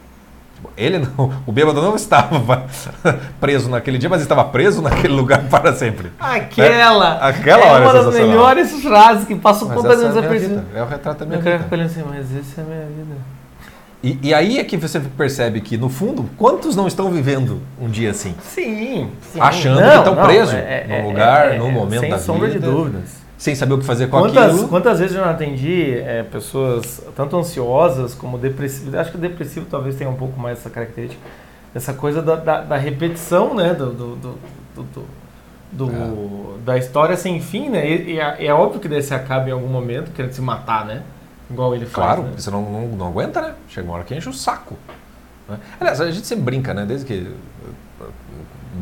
Tipo, 0.56 0.70
Ele 0.76 0.98
não, 0.98 1.32
o 1.46 1.52
bêbado 1.52 1.80
não 1.82 1.94
estava 1.96 2.66
preso 3.40 3.68
naquele 3.70 3.98
dia, 3.98 4.08
mas 4.08 4.22
estava 4.22 4.44
preso 4.44 4.80
naquele 4.82 5.14
lugar 5.14 5.42
para 5.48 5.72
sempre. 5.74 6.10
Aquela! 6.18 7.18
É, 7.24 7.28
aquela 7.30 7.62
é 7.64 7.70
hora 7.70 7.84
é 7.84 7.86
uma 7.90 8.02
das 8.04 8.14
melhores 8.14 8.70
frases 8.82 9.24
que 9.26 9.34
passam 9.34 9.68
Mas 9.68 9.76
completamente 9.76 10.04
é 10.06 10.08
a 10.10 10.12
minha 10.12 10.22
desapercebido. 10.38 10.60
vida, 10.68 10.78
é 10.78 10.82
o 10.82 10.86
retrato 10.86 11.18
da 11.20 11.26
minha 11.26 11.38
Eu 11.38 11.42
quero 11.42 11.56
vida. 11.58 11.64
ficar 11.64 11.76
olhando 11.76 11.90
assim, 11.90 12.02
mas 12.08 12.36
essa 12.36 12.60
é 12.60 12.64
a 12.64 12.66
minha 12.66 12.86
vida. 12.86 13.16
E, 14.04 14.18
e 14.20 14.34
aí 14.34 14.58
é 14.58 14.64
que 14.64 14.76
você 14.76 14.98
percebe 14.98 15.60
que, 15.60 15.76
no 15.76 15.88
fundo, 15.88 16.28
quantos 16.36 16.74
não 16.74 16.88
estão 16.88 17.08
vivendo 17.08 17.62
um 17.80 17.88
dia 17.88 18.10
assim? 18.10 18.34
Sim, 18.42 19.12
sim. 19.32 19.40
Achando 19.40 19.80
Não, 19.80 19.90
que 20.02 20.08
estão 20.10 20.24
presos 20.26 20.54
é- 20.54 20.86
num 20.88 20.94
é- 20.94 21.02
lugar, 21.04 21.52
é- 21.52 21.58
num 21.58 21.68
é- 21.68 21.70
momento 21.70 22.00
sem 22.00 22.10
da 22.10 22.18
sombra 22.18 22.48
vida. 22.48 22.58
de 22.58 22.66
dúvidas. 22.66 23.21
Sem 23.42 23.56
saber 23.56 23.74
o 23.74 23.78
que 23.78 23.84
fazer 23.84 24.06
com 24.06 24.20
Quantas, 24.20 24.52
aquilo. 24.52 24.68
quantas 24.68 25.00
vezes 25.00 25.16
eu 25.16 25.22
não 25.24 25.28
atendi 25.28 25.94
é, 25.98 26.22
pessoas 26.22 27.02
tanto 27.16 27.36
ansiosas 27.36 28.14
como 28.14 28.38
depressivas? 28.38 28.94
Acho 28.94 29.10
que 29.10 29.16
o 29.16 29.20
depressivo 29.20 29.66
talvez 29.68 29.96
tenha 29.96 30.08
um 30.08 30.14
pouco 30.14 30.38
mais 30.38 30.60
essa 30.60 30.70
característica. 30.70 31.20
Essa 31.74 31.92
coisa 31.92 32.22
da, 32.22 32.36
da, 32.36 32.60
da 32.60 32.76
repetição, 32.76 33.52
né? 33.52 33.74
Do, 33.74 33.86
do, 33.92 34.14
do, 34.14 34.38
do- 34.76 34.84
do- 35.72 35.86
do- 35.86 36.58
da 36.64 36.78
história 36.78 37.16
sem 37.16 37.40
fim, 37.40 37.68
né? 37.68 37.84
E, 37.90 38.12
e 38.12 38.20
é, 38.20 38.46
é 38.46 38.54
óbvio 38.54 38.78
que 38.78 38.86
daí 38.86 39.02
você 39.02 39.12
acaba 39.12 39.48
em 39.48 39.52
algum 39.52 39.66
momento 39.66 40.12
querendo 40.12 40.30
se 40.34 40.40
matar, 40.40 40.86
né? 40.86 41.02
Igual 41.50 41.74
ele 41.74 41.84
faz. 41.86 41.94
Claro, 41.94 42.22
né? 42.22 42.34
você 42.36 42.48
não, 42.48 42.62
não, 42.62 42.86
não 42.90 43.06
aguenta, 43.08 43.40
né? 43.42 43.54
Chega 43.68 43.88
uma 43.88 43.94
hora 43.96 44.04
que 44.04 44.14
enche 44.14 44.28
o 44.28 44.32
saco. 44.32 44.76
né? 45.48 45.58
Aliás, 45.80 46.00
a 46.00 46.08
gente 46.12 46.28
sempre 46.28 46.44
brinca, 46.44 46.72
né? 46.72 46.84
Desde 46.86 47.04
que 47.06 47.26
eh, 48.00 48.04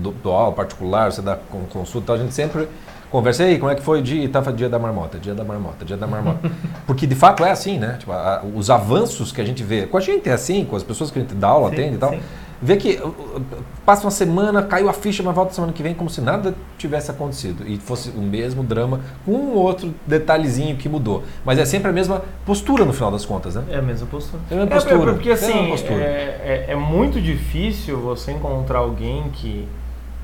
do, 0.02 0.10
do 0.10 0.30
aula 0.30 0.52
particular, 0.52 1.10
você 1.10 1.22
dá 1.22 1.38
consulta, 1.70 2.04
e 2.04 2.06
tal, 2.08 2.16
a 2.16 2.18
gente 2.18 2.34
sempre 2.34 2.68
conversa, 3.10 3.44
aí, 3.44 3.58
como 3.58 3.70
é 3.70 3.74
que 3.74 3.82
foi 3.82 4.00
o 4.00 4.02
dia? 4.02 4.28
Dia 4.56 4.68
da 4.68 4.78
marmota, 4.78 5.18
dia 5.18 5.34
da 5.34 5.44
marmota, 5.44 5.84
dia 5.84 5.96
da 5.96 6.06
marmota. 6.06 6.50
Porque 6.86 7.06
de 7.06 7.14
fato 7.14 7.44
é 7.44 7.50
assim, 7.50 7.78
né? 7.78 7.96
Tipo, 7.98 8.12
a- 8.12 8.42
os 8.54 8.70
avanços 8.70 9.32
que 9.32 9.40
a 9.40 9.44
gente 9.44 9.62
vê, 9.62 9.86
com 9.86 9.96
a 9.96 10.00
gente 10.00 10.28
é 10.28 10.32
assim, 10.32 10.64
com 10.64 10.76
as 10.76 10.82
pessoas 10.82 11.10
que 11.10 11.18
a 11.18 11.22
gente 11.22 11.34
dá 11.34 11.48
aula, 11.48 11.68
Sim, 11.70 11.74
atende 11.74 11.94
e 11.94 11.98
tal, 11.98 12.10
sim. 12.10 12.20
vê 12.62 12.76
que 12.76 12.96
uh, 13.02 13.08
uh, 13.08 13.42
passa 13.84 14.04
uma 14.04 14.10
semana, 14.10 14.62
caiu 14.62 14.88
a 14.88 14.92
ficha, 14.92 15.22
mas 15.22 15.34
volta 15.34 15.52
semana 15.52 15.72
que 15.72 15.82
vem 15.82 15.94
como 15.94 16.08
se 16.10 16.20
nada 16.20 16.54
tivesse 16.78 17.10
acontecido. 17.10 17.64
E 17.66 17.76
fosse 17.78 18.10
o 18.10 18.20
mesmo 18.20 18.62
drama, 18.62 19.00
com 19.24 19.32
um 19.32 19.54
outro 19.54 19.92
detalhezinho 20.06 20.76
que 20.76 20.88
mudou. 20.88 21.22
Mas 21.44 21.58
é 21.58 21.64
sempre 21.64 21.90
a 21.90 21.92
mesma 21.92 22.22
postura 22.46 22.84
no 22.84 22.92
final 22.92 23.10
das 23.10 23.24
contas, 23.24 23.54
né? 23.56 23.64
É 23.70 23.78
a 23.78 23.82
mesma 23.82 24.06
postura. 24.06 24.42
É 24.50 24.54
a 24.54 24.56
mesma 24.58 24.70
É, 24.70 24.74
postura. 24.74 25.12
porque 25.14 25.28
É 25.28 25.32
a 25.32 25.34
assim, 25.34 25.68
postura. 25.68 26.00
é, 26.02 26.66
é- 26.68 26.72
é 26.72 26.76
muito 26.76 27.20
difícil 27.20 27.98
você 28.00 28.32
encontrar 28.32 28.78
alguém 28.80 29.30
que 29.32 29.66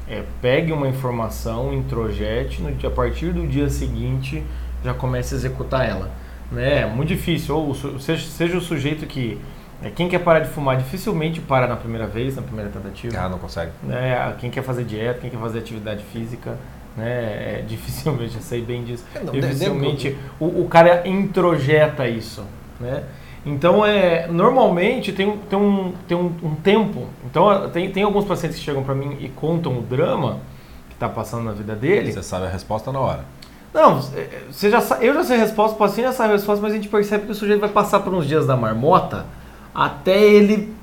é, 0.09 0.23
pegue 0.41 0.73
uma 0.73 0.89
informação, 0.89 1.73
introjete, 1.75 2.63
no, 2.63 2.87
a 2.87 2.91
partir 2.91 3.33
do 3.33 3.47
dia 3.47 3.69
seguinte 3.69 4.43
já 4.85 4.95
comece 4.95 5.35
a 5.35 5.39
executar 5.39 5.89
ela. 5.89 6.11
Né? 6.53 6.83
É 6.83 6.87
muito 6.87 7.09
difícil. 7.09 7.57
Ou 7.57 7.75
seja, 7.99 8.25
seja 8.29 8.57
o 8.57 8.61
sujeito 8.61 9.05
que. 9.07 9.39
é, 9.83 9.91
quem 9.91 10.09
quer 10.09 10.21
parar 10.21 10.41
de 10.41 10.49
fumar 10.49 10.77
dificilmente 10.77 11.41
para 11.41 11.67
na 11.67 11.75
primeira 11.77 12.07
vez, 12.07 12.37
na 12.37 12.43
primeira 12.43 12.71
tentativa. 12.71 13.19
Ah, 13.19 13.29
não 13.29 13.39
consegue. 13.39 13.73
né? 13.83 14.35
Quem 14.39 14.51
quer 14.51 14.63
fazer 14.63 14.85
dieta, 14.85 15.19
quem 15.21 15.31
quer 15.31 15.39
fazer 15.41 15.59
atividade 15.59 16.05
física, 16.05 16.57
né? 16.97 17.09
É, 17.11 17.65
dificilmente, 17.69 18.37
eu 18.37 18.41
sei 18.43 18.63
bem 18.63 18.85
disso. 18.85 19.05
É, 19.15 19.19
não, 19.21 19.33
de- 19.33 19.41
de- 19.41 19.47
dificilmente 19.49 20.17
o, 20.39 20.63
o 20.63 20.69
cara 20.69 21.07
introjeta 21.09 22.07
isso, 22.09 22.45
né? 22.79 23.03
Então, 23.47 23.87
é, 23.87 24.27
normalmente 24.27 25.13
tem, 25.13 25.27
um- 25.29 25.37
tem, 25.39 25.57
um, 25.59 25.93
tem 26.09 26.17
um, 26.17 26.33
um 26.43 26.55
tempo. 26.57 27.07
Então, 27.25 27.71
tem, 27.71 27.91
tem 27.93 28.03
alguns 28.03 28.25
pacientes 28.25 28.59
que 28.59 28.65
chegam 28.65 28.83
para 28.83 28.95
mim 28.95 29.17
e 29.21 29.29
contam 29.29 29.79
o 29.79 29.83
drama 29.83 30.41
que 30.89 30.95
está 30.95 31.09
passando 31.09 31.45
na 31.45 31.53
vida 31.53 31.75
dele. 31.77 32.13
Você 32.13 32.23
sabe 32.25 32.47
a 32.47 32.49
resposta 32.49 32.91
na 32.91 32.99
hora. 32.99 33.25
Não, 33.73 34.01
é, 34.17 34.43
você 34.51 34.69
já, 34.69 34.81
sa- 34.81 34.99
eu 35.01 35.15
já 35.15 35.23
sei 35.23 35.37
a 35.37 35.41
resposta, 35.41 35.77
o 35.77 35.79
paciente 35.79 36.07
já 36.07 36.13
sabe 36.13 36.31
a 36.31 36.37
resposta, 36.37 36.61
mas 36.61 36.73
a 36.73 36.77
gente 36.77 36.89
percebe 36.89 37.27
que 37.27 37.33
o 37.33 37.35
sujeito 37.35 37.61
vai 37.61 37.69
passar 37.69 38.01
por 38.01 38.13
uns 38.13 38.27
dias 38.27 38.47
da 38.47 38.57
marmota 38.57 39.27
até 39.75 40.21
ele. 40.21 40.75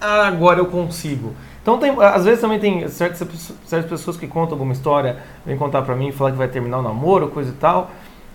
"Ah, 0.00 0.26
agora 0.26 0.58
eu 0.58 0.66
consigo. 0.66 1.32
Então, 1.62 1.78
tem, 1.78 1.90
às 2.02 2.24
vezes 2.24 2.40
também 2.40 2.58
tem 2.58 2.86
certas, 2.88 3.52
certas 3.66 3.90
pessoas 3.90 4.16
que 4.16 4.26
contam 4.26 4.54
alguma 4.54 4.72
história, 4.72 5.18
vêm 5.46 5.56
contar 5.56 5.82
pra 5.82 5.94
mim 5.94 6.08
e 6.08 6.12
falar 6.12 6.32
que 6.32 6.38
vai 6.38 6.48
terminar 6.48 6.78
o 6.78 6.82
namoro, 6.82 7.28
coisa 7.28 7.50
e 7.50 7.54
tal. 7.54 7.90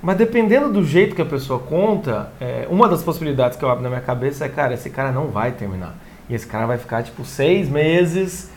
Mas 0.05 0.17
dependendo 0.17 0.71
do 0.71 0.85
jeito 0.85 1.15
que 1.15 1.21
a 1.21 1.25
pessoa 1.25 1.59
conta, 1.59 2.31
é, 2.39 2.67
uma 2.69 2.87
das 2.87 3.01
possibilidades 3.01 3.57
que 3.57 3.65
eu 3.65 3.69
abro 3.69 3.81
na 3.81 3.89
minha 3.89 4.01
cabeça 4.01 4.45
é, 4.45 4.49
cara, 4.49 4.75
esse 4.75 4.91
cara 4.91 5.11
não 5.11 5.29
vai 5.29 5.51
terminar. 5.51 5.95
E 6.29 6.35
esse 6.35 6.45
cara 6.45 6.67
vai 6.67 6.77
ficar, 6.77 7.01
tipo, 7.01 7.25
seis 7.25 7.67
meses 7.67 8.51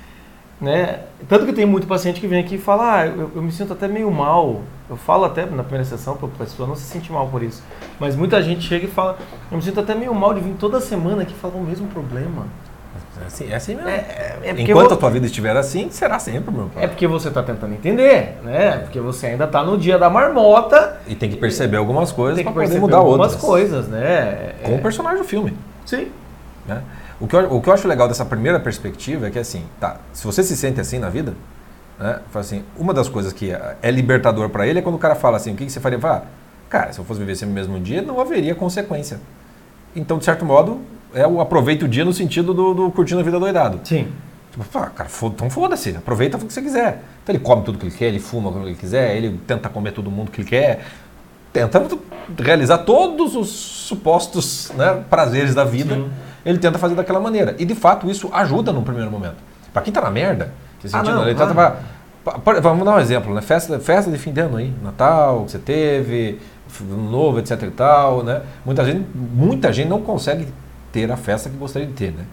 né? 0.61 1.05
Tanto 1.29 1.47
que 1.47 1.53
tem 1.53 1.65
muito 1.65 1.87
paciente 1.87 2.21
que 2.21 2.27
vem 2.27 2.41
aqui 2.41 2.57
e 2.57 2.59
fala, 2.59 3.01
ah, 3.01 3.07
eu, 3.07 3.31
eu 3.35 3.43
me 3.43 3.53
sinto 3.53 3.73
até 3.73 3.87
meio 3.87 4.11
mal. 4.11 4.63
Eu 4.91 4.97
falo 4.97 5.25
até 5.25 5.47
na 5.47 5.63
primeira 5.63 5.85
sessão 5.85 6.17
para 6.17 6.27
a 6.27 6.31
pessoa 6.31 6.69
não 6.69 6.75
se 6.75 6.83
sentir 6.83 7.13
mal 7.13 7.29
por 7.29 7.43
isso. 7.43 7.63
Mas 8.01 8.17
muita 8.17 8.43
gente 8.43 8.63
chega 8.63 8.87
e 8.87 8.91
fala, 8.91 9.19
eu 9.51 9.57
me 9.57 9.63
sinto 9.63 9.81
até 9.81 9.95
meio 9.95 10.15
mal 10.15 10.35
de 10.35 10.41
vir 10.41 10.55
toda 10.59 10.81
semana 10.81 11.23
aqui 11.23 11.35
falar 11.35 11.55
o 11.55 11.63
mesmo 11.63 11.87
problema. 11.89 12.47
É 13.23 13.27
assim, 13.27 13.51
é 13.51 13.55
assim 13.57 13.75
mesmo. 13.75 13.89
É, 13.91 14.37
é 14.43 14.55
porque 14.55 14.71
Enquanto 14.71 14.89
vo- 14.89 14.95
a 14.95 14.97
tua 14.97 15.11
vida 15.11 15.27
estiver 15.27 15.57
assim, 15.57 15.91
será 15.91 16.19
sempre, 16.19 16.53
meu 16.55 16.71
é 16.77 16.87
porque 16.87 17.07
você 17.07 17.29
está 17.29 17.43
tentando 17.43 17.75
entender, 17.75 18.39
né? 18.43 18.79
Porque 18.79 19.01
você 19.01 19.27
ainda 19.29 19.45
está 19.45 19.63
no 19.65 19.77
dia 19.77 19.99
da 19.99 20.09
marmota, 20.09 20.99
E 21.07 21.15
tem 21.15 21.29
que 21.31 21.37
perceber 21.37 21.77
algumas 21.77 22.13
coisas 22.13 22.43
para 22.43 22.53
poder 22.53 22.79
mudar 22.81 22.99
algumas 22.99 23.33
outras. 23.33 23.41
coisas, 23.43 23.89
né? 23.89 24.55
Com 24.63 24.73
o 24.73 24.75
É, 24.77 24.79
personagem 24.79 25.19
do 25.19 25.25
filme. 25.25 25.57
sim. 25.85 26.09
né? 26.67 26.83
O, 27.21 27.27
que 27.27 27.35
eu, 27.35 27.53
o 27.53 27.61
que 27.61 27.69
eu 27.69 27.73
acho 27.75 27.89
legal 27.89 28.07
dessa 28.07 28.25
primeira 28.25 28.61
perspectiva 28.61 29.27
é 29.27 29.31
que 29.31 29.39
assim, 29.41 29.65
tá, 29.81 29.97
se 30.13 30.25
você 30.25 30.43
se 30.45 30.57
sente 30.57 30.81
assim 30.81 31.01
na 31.01 31.09
vida, 31.09 31.35
né, 31.99 32.21
assim, 32.33 32.63
uma 32.79 32.95
das 32.95 33.09
coisas 33.09 33.33
que 33.33 33.51
é, 33.51 33.75
é 33.83 33.91
libertador 33.91 34.49
para 34.51 34.65
ele 34.69 34.79
é 34.79 34.83
quando 34.83 34.95
o 34.95 34.99
cara 35.01 35.17
fala 35.17 35.37
assim, 35.37 35.53
o 35.53 35.57
que, 35.57 35.67
que 35.67 35.73
você 35.73 35.81
faria? 35.81 35.99
Fala, 35.99 36.27
cara, 36.69 36.93
se 36.93 37.01
eu 37.01 37.05
fosse 37.05 37.19
viver 37.19 37.35
sempre 37.35 37.49
no 37.49 37.55
mesmo 37.57 37.81
dia, 37.81 38.01
não 38.03 38.21
haveria 38.21 38.55
consequência. 38.55 39.19
Então, 39.97 40.17
de 40.19 40.25
certo 40.25 40.45
modo, 40.45 40.81
é 41.15 41.27
o 41.27 41.41
aproveita 41.41 41.85
o 41.85 41.89
dia 41.89 42.05
no 42.05 42.13
sentido 42.13 42.53
do, 42.55 42.75
do 42.75 42.91
curtindo 42.91 43.21
a 43.21 43.23
vida 43.23 43.39
doidado. 43.39 43.81
Sim. 43.85 44.09
Tipo, 44.51 44.65
fala, 44.65 44.87
cara, 44.87 45.09
foda- 45.09 45.35
então 45.37 45.51
foda-se, 45.51 45.91
aproveita 45.97 46.37
o 46.37 46.41
que 46.41 46.53
você 46.53 46.63
quiser. 46.63 47.03
Então 47.23 47.35
ele 47.35 47.43
come 47.43 47.63
tudo 47.63 47.79
que 47.79 47.87
ele 47.87 47.95
quer, 47.95 48.07
ele 48.07 48.19
fuma 48.21 48.51
quando 48.53 48.67
ele 48.67 48.77
quiser, 48.77 49.17
ele 49.17 49.39
tenta 49.47 49.69
comer 49.69 49.93
todo 49.93 50.11
mundo 50.11 50.31
que 50.31 50.41
ele 50.41 50.49
quer, 50.49 50.85
tenta 51.53 51.87
realizar 52.39 52.79
todos 52.79 53.35
os 53.35 53.49
supostos 53.49 54.71
né, 54.77 55.03
prazeres 55.09 55.55
da 55.55 55.65
vida, 55.65 55.95
Sim. 55.95 56.11
ele 56.45 56.59
tenta 56.59 56.79
fazer 56.79 56.95
daquela 56.95 57.21
maneira. 57.21 57.55
E 57.59 57.65
de 57.65 57.75
fato 57.75 58.11
isso 58.11 58.29
ajuda 58.33 58.73
num 58.73 58.83
primeiro 58.83 59.11
momento. 59.11 59.37
Pra 59.73 59.83
quem 59.83 59.93
tá 59.93 60.01
na 60.01 60.11
merda, 60.11 60.53
se 60.85 60.95
Ah, 60.95 61.03
não, 61.03 61.23
ele 61.27 61.35
claro. 61.35 61.53
tenta 61.53 61.55
pra- 61.55 61.77
pra- 62.25 62.39
pra- 62.41 62.61
Vamos 62.61 62.85
dar 62.85 62.97
um 62.97 63.01
exemplo, 63.01 63.35
né? 63.35 63.41
Festa, 63.41 63.79
festa 63.79 64.11
de 64.11 64.19
fim 64.19 64.33
de 64.33 64.41
ano 64.41 64.57
aí, 64.57 64.73
Natal, 64.83 65.45
que 65.45 65.53
você 65.53 65.59
teve, 65.59 66.39
Ano 66.81 67.11
Novo, 67.11 67.39
etc 67.39 67.63
e 67.63 67.71
tal, 67.71 68.23
né? 68.23 68.43
Muita 68.65 68.85
gente, 68.85 69.07
muita 69.15 69.73
gente 69.73 69.89
não 69.89 70.03
consegue 70.03 70.47
ter 70.93 71.11
a 71.11 71.17
festa 71.17 71.49
que 71.51 71.57
gostaria 71.57 71.87
de 71.89 71.95
ter, 71.95 72.13
né? 72.13 72.25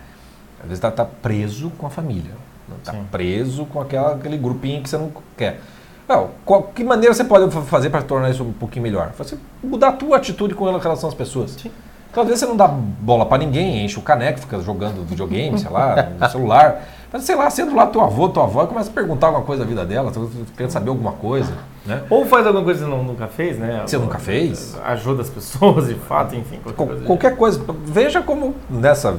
Às 0.61 0.67
vezes 0.69 0.79
tá, 0.81 0.89
tá 0.91 1.05
preso 1.05 1.69
com 1.77 1.85
a 1.85 1.89
família. 1.89 2.31
Está 2.79 2.93
Sim. 2.93 3.05
preso 3.11 3.65
com 3.65 3.79
aquela, 3.79 4.15
aquele 4.15 4.37
grupinho 4.37 4.81
que 4.81 4.89
você 4.89 4.97
não 4.97 5.11
quer. 5.37 5.61
Não, 6.07 6.31
qual, 6.43 6.63
que 6.63 6.83
maneira 6.83 7.13
você 7.13 7.23
pode 7.23 7.51
fa- 7.51 7.61
fazer 7.61 7.89
para 7.89 8.01
tornar 8.01 8.29
isso 8.31 8.43
um 8.43 8.53
pouquinho 8.53 8.83
melhor? 8.83 9.11
Você 9.17 9.37
mudar 9.63 9.89
a 9.89 9.91
tua 9.91 10.17
atitude 10.17 10.53
com 10.55 10.65
relação 10.65 11.09
às 11.09 11.15
pessoas. 11.15 11.51
Sim. 11.51 11.71
Então, 12.15 12.23
às 12.23 12.29
vezes 12.29 12.39
você 12.39 12.45
não 12.45 12.55
dá 12.55 12.65
bola 12.65 13.25
para 13.25 13.39
ninguém, 13.39 13.83
enche 13.83 13.99
o 13.99 14.01
caneco, 14.01 14.39
fica 14.39 14.57
jogando 14.61 15.05
videogame, 15.05 15.59
sei 15.59 15.69
lá, 15.69 16.11
no 16.17 16.29
celular. 16.29 16.81
Mas, 17.11 17.23
sei 17.23 17.35
lá, 17.35 17.49
sendo 17.49 17.75
lá 17.75 17.87
teu 17.87 17.99
avô, 17.99 18.29
tua 18.29 18.43
avó, 18.43 18.65
começa 18.65 18.89
a 18.89 18.93
perguntar 18.93 19.27
alguma 19.27 19.43
coisa 19.43 19.63
da 19.65 19.67
vida 19.69 19.83
dela, 19.83 20.13
querendo 20.55 20.71
saber 20.71 20.91
alguma 20.91 21.11
coisa, 21.11 21.51
né? 21.85 22.03
Ou 22.09 22.25
faz 22.25 22.47
alguma 22.47 22.63
coisa 22.63 22.79
que 22.79 22.89
você 22.89 22.95
não- 22.95 23.03
nunca 23.03 23.27
fez, 23.27 23.59
né? 23.59 23.83
Você 23.85 23.97
nunca 23.97 24.17
fez? 24.17 24.77
Ajuda 24.85 25.23
as 25.23 25.29
pessoas, 25.29 25.87
de 25.89 25.95
fato, 25.95 26.33
enfim. 26.37 26.57
Qualquer 26.63 26.75
Qual- 26.77 26.87
coisa. 26.87 27.03
qualquer 27.05 27.35
coisa. 27.35 27.61
Veja 27.83 28.21
como 28.21 28.55
nessa 28.69 29.17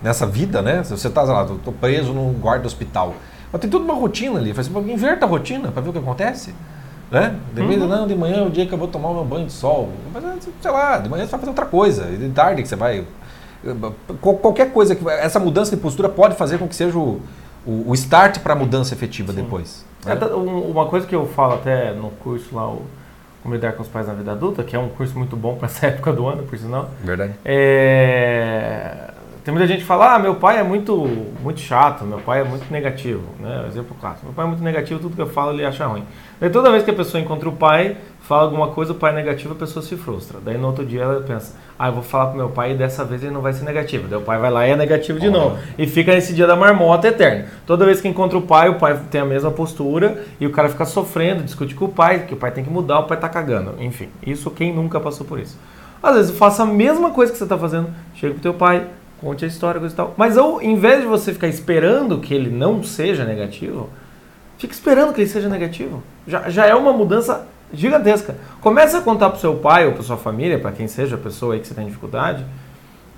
nessa 0.00 0.24
vida, 0.24 0.62
né? 0.62 0.84
Se 0.84 0.92
você 0.96 1.10
tá, 1.10 1.24
sei 1.26 1.34
lá, 1.34 1.44
tô, 1.44 1.54
tô 1.56 1.72
preso 1.72 2.12
num 2.12 2.32
guarda 2.34 2.68
hospital. 2.68 3.14
Mas 3.52 3.60
tem 3.60 3.68
toda 3.68 3.84
uma 3.84 3.94
rotina 3.94 4.38
ali. 4.38 4.54
Faz, 4.54 4.68
inverta 4.68 5.26
a 5.26 5.28
rotina 5.28 5.72
para 5.72 5.82
ver 5.82 5.88
o 5.90 5.92
que 5.92 5.98
acontece. 5.98 6.54
Né? 7.10 7.34
De 7.54 7.62
Uhum. 7.62 7.86
não, 7.86 8.06
de 8.06 8.14
manhã 8.14 8.38
é 8.38 8.42
o 8.42 8.50
dia 8.50 8.66
que 8.66 8.72
eu 8.72 8.78
vou 8.78 8.86
tomar 8.88 9.08
o 9.10 9.14
meu 9.14 9.24
banho 9.24 9.46
de 9.46 9.52
sol. 9.52 9.88
Mas, 10.12 10.22
sei 10.60 10.70
lá, 10.70 10.98
de 10.98 11.08
manhã 11.08 11.24
você 11.24 11.30
vai 11.30 11.40
fazer 11.40 11.50
outra 11.50 11.64
coisa. 11.66 12.06
E 12.12 12.16
de 12.16 12.28
tarde 12.30 12.62
que 12.62 12.68
você 12.68 12.76
vai. 12.76 13.04
Qual- 14.20 14.36
Qualquer 14.36 14.72
coisa 14.72 14.94
que. 14.94 15.08
Essa 15.08 15.38
mudança 15.40 15.74
de 15.74 15.80
postura 15.80 16.08
pode 16.08 16.34
fazer 16.36 16.58
com 16.58 16.68
que 16.68 16.76
seja 16.76 16.98
o, 16.98 17.20
o, 17.66 17.84
o 17.90 17.94
start 17.94 18.40
para 18.40 18.52
a 18.52 18.56
mudança 18.56 18.94
efetiva 18.94 19.32
depois. 19.32 19.84
É, 20.04 20.10
né? 20.10 20.16
tá- 20.16 20.26
um- 20.36 20.70
uma 20.70 20.86
coisa 20.86 21.06
que 21.06 21.14
eu 21.14 21.26
falo 21.26 21.54
até 21.54 21.92
no 21.92 22.10
curso 22.10 22.54
lá, 22.54 22.68
o 22.68 22.82
Como 23.42 23.54
Lidar 23.54 23.72
com 23.72 23.82
os 23.82 23.88
Pais 23.88 24.06
na 24.06 24.12
Vida 24.14 24.32
Adulta, 24.32 24.62
que 24.62 24.76
é 24.76 24.78
um 24.78 24.88
curso 24.90 25.16
muito 25.16 25.34
bom 25.36 25.54
para 25.56 25.66
essa 25.66 25.86
época 25.88 26.12
do 26.12 26.26
ano, 26.26 26.42
por 26.42 26.58
sinal. 26.58 26.90
Verdade. 27.02 27.32
É, 27.44 29.10
Tem 29.48 29.54
muita 29.54 29.66
gente 29.66 29.80
que 29.80 29.86
fala, 29.86 30.14
ah, 30.14 30.18
meu 30.18 30.34
pai 30.34 30.58
é 30.58 30.62
muito, 30.62 31.08
muito 31.42 31.58
chato, 31.60 32.04
meu 32.04 32.18
pai 32.18 32.42
é 32.42 32.44
muito 32.44 32.70
negativo, 32.70 33.22
né? 33.40 33.64
Exemplo 33.66 33.96
clássico. 33.98 34.26
Meu 34.26 34.34
pai 34.34 34.44
é 34.44 34.48
muito 34.48 34.62
negativo, 34.62 35.00
tudo 35.00 35.16
que 35.16 35.22
eu 35.22 35.26
falo 35.26 35.52
ele 35.52 35.64
acha 35.64 35.86
ruim. 35.86 36.04
Daí 36.38 36.50
toda 36.50 36.70
vez 36.70 36.82
que 36.82 36.90
a 36.90 36.94
pessoa 36.94 37.18
encontra 37.18 37.48
o 37.48 37.52
pai, 37.52 37.96
fala 38.20 38.42
alguma 38.42 38.68
coisa, 38.68 38.92
o 38.92 38.94
pai 38.94 39.10
é 39.12 39.14
negativo, 39.14 39.54
a 39.54 39.56
pessoa 39.56 39.82
se 39.82 39.96
frustra. 39.96 40.38
Daí 40.44 40.58
no 40.58 40.66
outro 40.66 40.84
dia 40.84 41.00
ela 41.00 41.22
pensa, 41.22 41.56
ah, 41.78 41.88
eu 41.88 41.94
vou 41.94 42.02
falar 42.02 42.26
pro 42.26 42.36
meu 42.36 42.50
pai 42.50 42.72
e 42.72 42.74
dessa 42.74 43.06
vez 43.06 43.22
ele 43.22 43.32
não 43.32 43.40
vai 43.40 43.54
ser 43.54 43.64
negativo. 43.64 44.06
Daí 44.06 44.18
o 44.18 44.22
pai 44.22 44.38
vai 44.38 44.50
lá 44.50 44.68
e 44.68 44.72
é 44.72 44.76
negativo 44.76 45.18
de 45.18 45.28
Ó. 45.28 45.30
novo. 45.30 45.58
E 45.78 45.86
fica 45.86 46.12
nesse 46.12 46.34
dia 46.34 46.46
da 46.46 46.54
marmota 46.54 47.08
eterna. 47.08 47.46
Toda 47.66 47.86
vez 47.86 48.02
que 48.02 48.08
encontra 48.08 48.36
o 48.36 48.42
pai, 48.42 48.68
o 48.68 48.74
pai 48.74 49.00
tem 49.10 49.22
a 49.22 49.24
mesma 49.24 49.50
postura 49.50 50.26
e 50.38 50.46
o 50.46 50.50
cara 50.50 50.68
fica 50.68 50.84
sofrendo, 50.84 51.42
discute 51.42 51.74
com 51.74 51.86
o 51.86 51.88
pai, 51.88 52.26
que 52.26 52.34
o 52.34 52.36
pai 52.36 52.50
tem 52.50 52.62
que 52.62 52.68
mudar, 52.68 52.98
o 52.98 53.04
pai 53.04 53.16
tá 53.16 53.30
cagando. 53.30 53.76
Enfim, 53.82 54.10
isso 54.26 54.50
quem 54.50 54.74
nunca 54.74 55.00
passou 55.00 55.26
por 55.26 55.38
isso. 55.40 55.58
Às 56.02 56.14
vezes 56.14 56.38
faça 56.38 56.64
a 56.64 56.66
mesma 56.66 57.12
coisa 57.12 57.32
que 57.32 57.38
você 57.38 57.46
tá 57.46 57.56
fazendo, 57.56 57.88
chega 58.14 58.34
pro 58.34 58.42
teu 58.42 58.54
pai, 58.54 58.86
conte 59.20 59.44
a 59.44 59.48
história, 59.48 59.80
coisa 59.80 59.94
e 59.94 59.96
tal. 59.96 60.14
Mas 60.16 60.36
ao 60.36 60.62
invés 60.62 61.02
de 61.02 61.06
você 61.06 61.32
ficar 61.32 61.48
esperando 61.48 62.18
que 62.18 62.34
ele 62.34 62.50
não 62.50 62.82
seja 62.82 63.24
negativo, 63.24 63.88
fica 64.58 64.72
esperando 64.72 65.12
que 65.12 65.20
ele 65.20 65.28
seja 65.28 65.48
negativo. 65.48 66.02
Já, 66.26 66.48
já 66.48 66.66
é 66.66 66.74
uma 66.74 66.92
mudança 66.92 67.46
gigantesca. 67.72 68.36
Começa 68.60 68.98
a 68.98 69.02
contar 69.02 69.30
pro 69.30 69.40
seu 69.40 69.54
pai 69.56 69.86
ou 69.86 69.92
pra 69.92 70.02
sua 70.02 70.16
família, 70.16 70.58
para 70.58 70.72
quem 70.72 70.88
seja 70.88 71.16
a 71.16 71.18
pessoa 71.18 71.54
aí 71.54 71.60
que 71.60 71.68
você 71.68 71.74
tem 71.74 71.86
dificuldade 71.86 72.44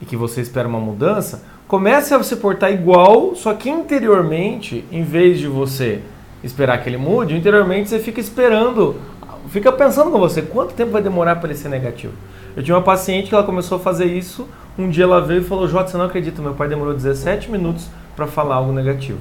e 0.01 0.05
que 0.05 0.17
você 0.17 0.41
espera 0.41 0.67
uma 0.67 0.81
mudança, 0.81 1.43
comece 1.69 2.15
a 2.15 2.23
se 2.23 2.37
portar 2.37 2.73
igual, 2.73 3.35
só 3.37 3.53
que 3.53 3.69
interiormente, 3.69 4.85
em 4.91 5.03
vez 5.03 5.39
de 5.39 5.47
você 5.47 6.01
esperar 6.43 6.83
que 6.83 6.89
ele 6.89 6.97
mude, 6.97 7.37
interiormente 7.37 7.91
você 7.91 7.99
fica 7.99 8.19
esperando, 8.19 8.97
fica 9.51 9.71
pensando 9.71 10.11
com 10.11 10.19
você, 10.19 10.41
quanto 10.41 10.73
tempo 10.73 10.91
vai 10.91 11.03
demorar 11.03 11.37
para 11.37 11.51
ele 11.51 11.59
ser 11.59 11.69
negativo? 11.69 12.15
Eu 12.57 12.63
tinha 12.63 12.75
uma 12.77 12.83
paciente 12.83 13.29
que 13.29 13.35
ela 13.35 13.45
começou 13.45 13.77
a 13.77 13.81
fazer 13.81 14.07
isso, 14.07 14.49
um 14.79 14.89
dia 14.89 15.05
ela 15.05 15.21
veio 15.21 15.41
e 15.43 15.45
falou, 15.45 15.67
Jota, 15.69 15.91
você 15.91 15.97
não 15.99 16.05
acredita, 16.07 16.41
meu 16.41 16.55
pai 16.55 16.69
demorou 16.69 16.95
17 16.95 17.51
minutos 17.51 17.89
para 18.17 18.27
falar 18.27 18.57
algo 18.57 18.73
negativo. 18.73 19.19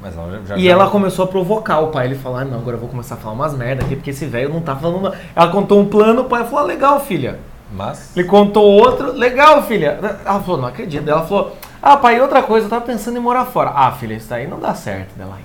Mas 0.00 0.16
ela 0.16 0.30
já, 0.30 0.38
já- 0.44 0.56
E 0.58 0.64
já- 0.64 0.70
ela 0.72 0.90
começou 0.90 1.24
a 1.24 1.28
provocar 1.28 1.80
o 1.80 1.88
pai. 1.88 2.06
Ele 2.06 2.14
falou: 2.16 2.38
ah, 2.38 2.44
não, 2.44 2.58
agora 2.58 2.76
eu 2.76 2.80
vou 2.80 2.88
começar 2.88 3.14
a 3.14 3.18
falar 3.18 3.34
umas 3.34 3.54
merda 3.54 3.82
aqui, 3.84 3.96
porque 3.96 4.10
esse 4.10 4.26
velho 4.26 4.50
não 4.52 4.60
tá 4.60 4.76
falando. 4.76 5.00
nada." 5.02 5.18
Ela 5.34 5.48
contou 5.50 5.80
um 5.80 5.86
plano, 5.86 6.22
o 6.22 6.24
pai 6.26 6.44
falou: 6.44 6.58
ah, 6.60 6.62
legal, 6.64 7.00
filha. 7.00 7.38
Mas. 7.72 8.14
Ele 8.16 8.28
contou 8.28 8.62
outro, 8.64 9.12
legal, 9.12 9.62
filha. 9.62 9.98
Ela 10.24 10.40
falou: 10.40 10.58
não 10.60 10.68
acredito. 10.68 11.08
Ela 11.08 11.22
falou: 11.26 11.56
ah, 11.82 11.96
pai, 11.96 12.20
outra 12.20 12.42
coisa, 12.42 12.66
eu 12.66 12.70
tava 12.70 12.84
pensando 12.84 13.16
em 13.16 13.20
morar 13.20 13.46
fora. 13.46 13.72
Ah, 13.74 13.90
filha, 13.92 14.14
isso 14.14 14.28
daí 14.28 14.46
não 14.46 14.60
dá 14.60 14.74
certo. 14.74 15.14
Ela. 15.18 15.38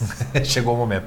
Chegou 0.44 0.74
o 0.74 0.76
momento. 0.76 1.06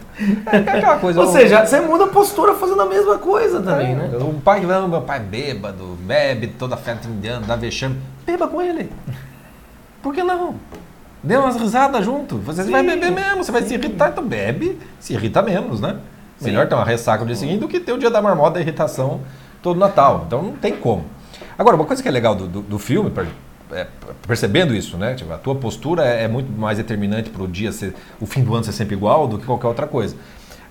É 0.51 0.57
aquela 0.57 0.97
coisa. 0.99 1.21
Ou 1.21 1.27
o- 1.27 1.31
seja, 1.31 1.65
você 1.65 1.79
muda 1.79 2.05
a 2.05 2.07
postura 2.07 2.53
fazendo 2.55 2.81
a 2.81 2.85
mesma 2.85 3.17
coisa 3.17 3.61
também, 3.61 3.95
né? 3.95 4.09
O 4.17 4.33
pai, 4.41 4.61
não, 4.61 4.87
meu 4.87 5.01
pai 5.01 5.17
é 5.17 5.21
bêbado, 5.21 5.97
bebe 6.01 6.47
toda 6.47 6.75
a 6.75 6.77
festa 6.77 7.07
indiana, 7.07 7.45
dá 7.45 7.55
vexame. 7.55 7.97
Beba 8.25 8.47
com 8.47 8.61
ele. 8.61 8.91
Por 10.01 10.13
que 10.13 10.23
não? 10.23 10.55
Dê 11.21 11.35
umas 11.37 11.55
risadas 11.57 12.05
junto. 12.05 12.37
Você 12.39 12.63
Sim. 12.63 12.71
vai 12.71 12.81
beber 12.83 13.11
mesmo, 13.11 13.43
você 13.43 13.51
vai 13.51 13.61
se 13.63 13.73
irritar, 13.73 14.09
então 14.11 14.25
bebe, 14.25 14.79
se 14.99 15.13
irrita 15.13 15.41
menos, 15.41 15.81
né? 15.81 15.97
Sim. 16.37 16.45
Melhor 16.45 16.67
ter 16.67 16.75
uma 16.75 16.85
ressaca 16.85 17.19
no 17.19 17.27
dia 17.27 17.35
seguinte 17.35 17.59
do 17.59 17.67
que 17.67 17.79
ter 17.79 17.91
o 17.91 17.97
dia 17.97 18.09
da 18.09 18.21
marmota 18.21 18.51
da 18.53 18.61
irritação 18.61 19.19
todo 19.61 19.77
Natal. 19.77 20.23
Então 20.25 20.41
não 20.41 20.53
tem 20.53 20.75
como. 20.77 21.03
Agora, 21.57 21.75
uma 21.75 21.83
coisa 21.85 22.01
que 22.01 22.07
é 22.07 22.11
legal 22.11 22.33
do, 22.35 22.47
do, 22.47 22.61
do 22.61 22.79
filme, 22.79 23.11
é, 23.71 23.87
percebendo 24.27 24.73
isso, 24.73 24.97
né? 24.97 25.13
Tipo, 25.15 25.33
a 25.33 25.37
tua 25.37 25.55
postura 25.55 26.05
é, 26.05 26.23
é 26.23 26.27
muito 26.27 26.51
mais 26.51 26.77
determinante 26.77 27.29
para 27.29 27.43
o 27.43 27.47
dia 27.47 27.71
ser, 27.71 27.93
o 28.19 28.25
fim 28.25 28.43
do 28.43 28.53
ano 28.53 28.63
ser 28.63 28.71
sempre 28.73 28.95
igual 28.95 29.27
do 29.27 29.37
que 29.37 29.45
qualquer 29.45 29.67
outra 29.67 29.87
coisa. 29.87 30.15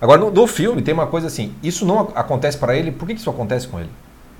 Agora, 0.01 0.21
no, 0.21 0.31
no 0.31 0.47
filme 0.47 0.81
tem 0.81 0.93
uma 0.93 1.07
coisa 1.07 1.27
assim, 1.27 1.53
isso 1.61 1.85
não 1.85 1.99
ac- 2.01 2.11
acontece 2.15 2.57
para 2.57 2.75
ele, 2.75 2.91
por 2.91 3.07
que, 3.07 3.13
que 3.15 3.19
isso 3.19 3.29
acontece 3.29 3.67
com 3.67 3.79
ele? 3.79 3.89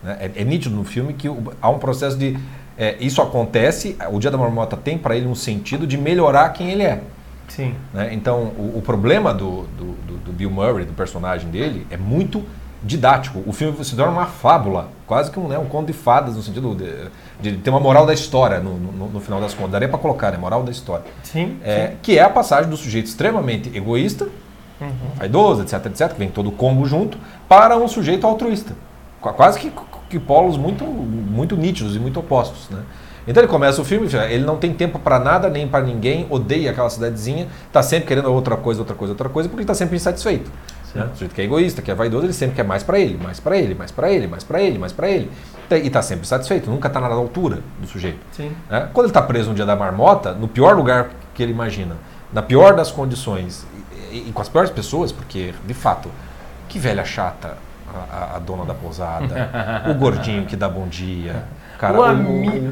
Né? 0.04 0.17
É, 0.36 0.41
é 0.41 0.43
nítido 0.43 0.76
no 0.76 0.84
filme 0.86 1.13
que 1.13 1.28
o- 1.28 1.52
há 1.62 1.69
um 1.69 1.80
processo 1.80 2.17
de. 2.17 2.38
é, 2.78 2.95
isso 3.00 3.22
acontece, 3.22 3.98
o 4.12 4.19
Dia 4.19 4.32
da 4.32 4.38
Marmota 4.38 4.78
tem 4.78 4.98
para 4.98 5.15
ele 5.17 5.28
um 5.28 5.36
sentido 5.36 5.86
de 5.86 5.98
melhorar 5.98 6.50
quem 6.50 6.72
ele 6.72 6.84
é. 6.84 7.02
Sim. 7.50 7.74
né? 7.93 8.13
Então, 8.13 8.54
o, 8.58 8.78
o 8.78 8.82
problema 8.82 9.34
do, 9.34 9.63
do, 9.78 9.86
do- 10.08 10.17
do 10.26 10.32
Bill 10.32 10.52
Murray, 10.52 10.86
do 10.86 10.93
personagem 10.93 11.50
dele, 11.50 11.86
é 11.89 11.98
muito 11.98 12.43
didático. 12.84 13.44
O 13.46 13.52
filme 13.54 13.84
se 13.84 13.96
torna 13.96 14.12
uma 14.12 14.26
fábula, 14.26 14.89
quase 15.06 15.30
que 15.32 15.39
um, 15.39 15.48
né, 15.48 15.58
um 15.58 15.65
conto 15.65 15.88
de 15.88 15.94
fadas, 15.94 16.36
no 16.36 16.42
sentido 16.42 16.76
de, 16.76 17.52
de 17.52 17.58
ter 17.58 17.70
uma 17.70 17.80
moral 17.80 18.06
da 18.06 18.13
história 18.13 18.60
no, 18.60 18.76
no- 18.78 19.10
no 19.10 19.20
final 19.20 19.42
das 19.42 19.54
contas. 19.54 19.72
Daria 19.74 19.89
para 19.89 19.98
colocar, 20.00 20.32
né? 20.32 20.38
Moral 20.38 20.63
da 20.63 20.72
história. 20.72 21.06
Sim. 21.24 21.58
É, 21.63 21.94
que 22.02 22.18
é 22.18 22.22
a 22.24 22.30
passagem 22.30 22.70
do 22.70 22.78
sujeito 22.78 23.06
extremamente 23.08 23.76
egoísta, 23.76 24.28
Uhum. 24.82 24.89
vaidoso, 25.18 25.62
etc, 25.63 25.86
etc, 25.88 26.13
que 26.13 26.20
vem 26.20 26.30
todo 26.30 26.48
o 26.48 26.52
combo 26.54 26.86
junto, 26.86 27.18
para 27.50 27.76
um 27.78 27.86
sujeito 27.86 28.26
altruísta. 28.26 28.74
Qu- 29.20 29.34
Quase 29.34 29.60
que, 29.60 29.74
que 30.10 30.18
polos 30.18 30.56
muito, 30.56 30.86
muito 30.86 31.58
nítidos 31.58 31.98
e 31.98 32.00
muito 32.00 32.18
opostos. 32.22 32.70
Né? 32.70 32.80
Então 33.28 33.44
ele 33.44 33.52
começa 33.52 33.82
o 33.82 33.84
filme, 33.84 34.08
ele 34.30 34.46
não 34.46 34.56
tem 34.56 34.74
tempo 34.74 34.98
para 34.98 35.20
nada, 35.20 35.50
nem 35.50 35.68
para 35.68 35.84
ninguém, 35.84 36.26
odeia 36.30 36.72
aquela 36.72 36.89
cidadezinha, 36.89 37.48
está 37.68 37.84
sempre 37.84 38.08
querendo 38.08 38.32
outra 38.32 38.56
coisa, 38.56 38.80
outra 38.80 38.96
coisa, 38.96 39.12
outra 39.12 39.28
coisa, 39.28 39.50
porque 39.50 39.63
está 39.63 39.74
sempre 39.74 39.98
insatisfeito. 39.98 40.50
O 40.95 41.13
sujeito 41.13 41.36
que 41.36 41.41
é 41.41 41.43
egoísta, 41.45 41.82
que 41.82 41.91
é 41.91 41.95
vaidoso, 41.95 42.25
ele 42.25 42.34
sempre 42.34 42.56
quer 42.56 42.63
mais 42.63 42.84
para 42.84 42.99
ele, 42.99 43.17
mais 43.21 43.39
para 43.39 43.58
ele, 43.58 43.75
mais 43.75 43.91
para 43.91 44.12
ele, 44.12 44.28
mais 44.28 44.43
para 44.43 44.62
ele, 44.62 44.78
mais 44.80 44.91
para 44.93 45.10
ele. 45.10 45.30
E 45.71 45.75
está 45.88 46.02
sempre 46.02 46.25
satisfeito, 46.28 46.69
nunca 46.69 46.88
está 46.88 46.99
na 46.99 47.08
altura 47.08 47.60
do 47.80 47.86
sujeito. 47.88 48.19
Né? 48.69 48.89
Quando 48.91 49.06
ele 49.06 49.12
está 49.12 49.21
preso 49.21 49.49
no 49.49 49.56
dia 49.56 49.65
da 49.65 49.75
marmota, 49.75 50.34
no 50.34 50.47
pior 50.47 50.75
lugar 50.75 51.10
que 51.36 51.43
ele 51.43 51.52
imagina, 51.52 51.95
na 52.34 52.41
pior 52.41 52.73
das 52.75 52.89
condições 52.91 53.65
e, 54.12 54.30
e- 54.30 54.32
com 54.34 54.41
as 54.41 54.49
piores 54.49 54.71
pessoas, 54.71 55.12
porque, 55.12 55.54
de 55.67 55.73
fato, 55.75 56.10
que 56.67 56.80
velha 56.80 57.06
chata 57.06 57.58
a, 58.12 58.36
a- 58.36 58.39
dona 58.39 58.65
da 58.65 58.73
pousada, 58.73 59.49
o 59.89 59.93
gordinho 59.93 60.45
que 60.45 60.56
dá 60.56 60.67
bom 60.67 60.88
dia, 60.88 61.43
cara, 61.78 61.93
O 61.99 62.02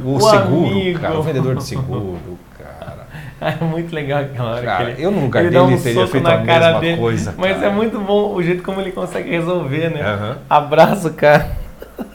o, 0.05 0.13
o- 0.13 0.15
o 0.15 0.19
seguro, 0.21 0.99
cara, 0.99 1.19
o 1.19 1.21
vendedor 1.23 1.55
de 1.55 1.63
seguro, 1.63 2.39
cara. 2.57 3.06
É 3.59 3.63
muito 3.63 3.93
legal 3.93 4.21
aquela 4.21 4.51
hora 4.55 4.63
Cara, 4.65 4.85
que 4.85 4.91
ele, 4.93 5.05
eu 5.05 5.11
lugar 5.11 5.41
ele 5.41 5.49
dele 5.51 5.61
um 5.75 5.79
teria 5.79 6.07
feito 6.07 6.23
na 6.23 6.33
a 6.33 6.43
cara 6.45 6.65
mesma 6.65 6.79
dele. 6.79 6.97
coisa, 6.97 7.35
Mas 7.37 7.55
cara. 7.57 7.67
é 7.67 7.69
muito 7.69 7.99
bom 7.99 8.33
o 8.33 8.41
jeito 8.41 8.63
como 8.63 8.81
ele 8.81 8.91
consegue 8.91 9.29
resolver, 9.29 9.89
né? 9.89 10.01
Aham. 10.01 10.37
Abraço, 10.49 11.13
cara. 11.13 11.51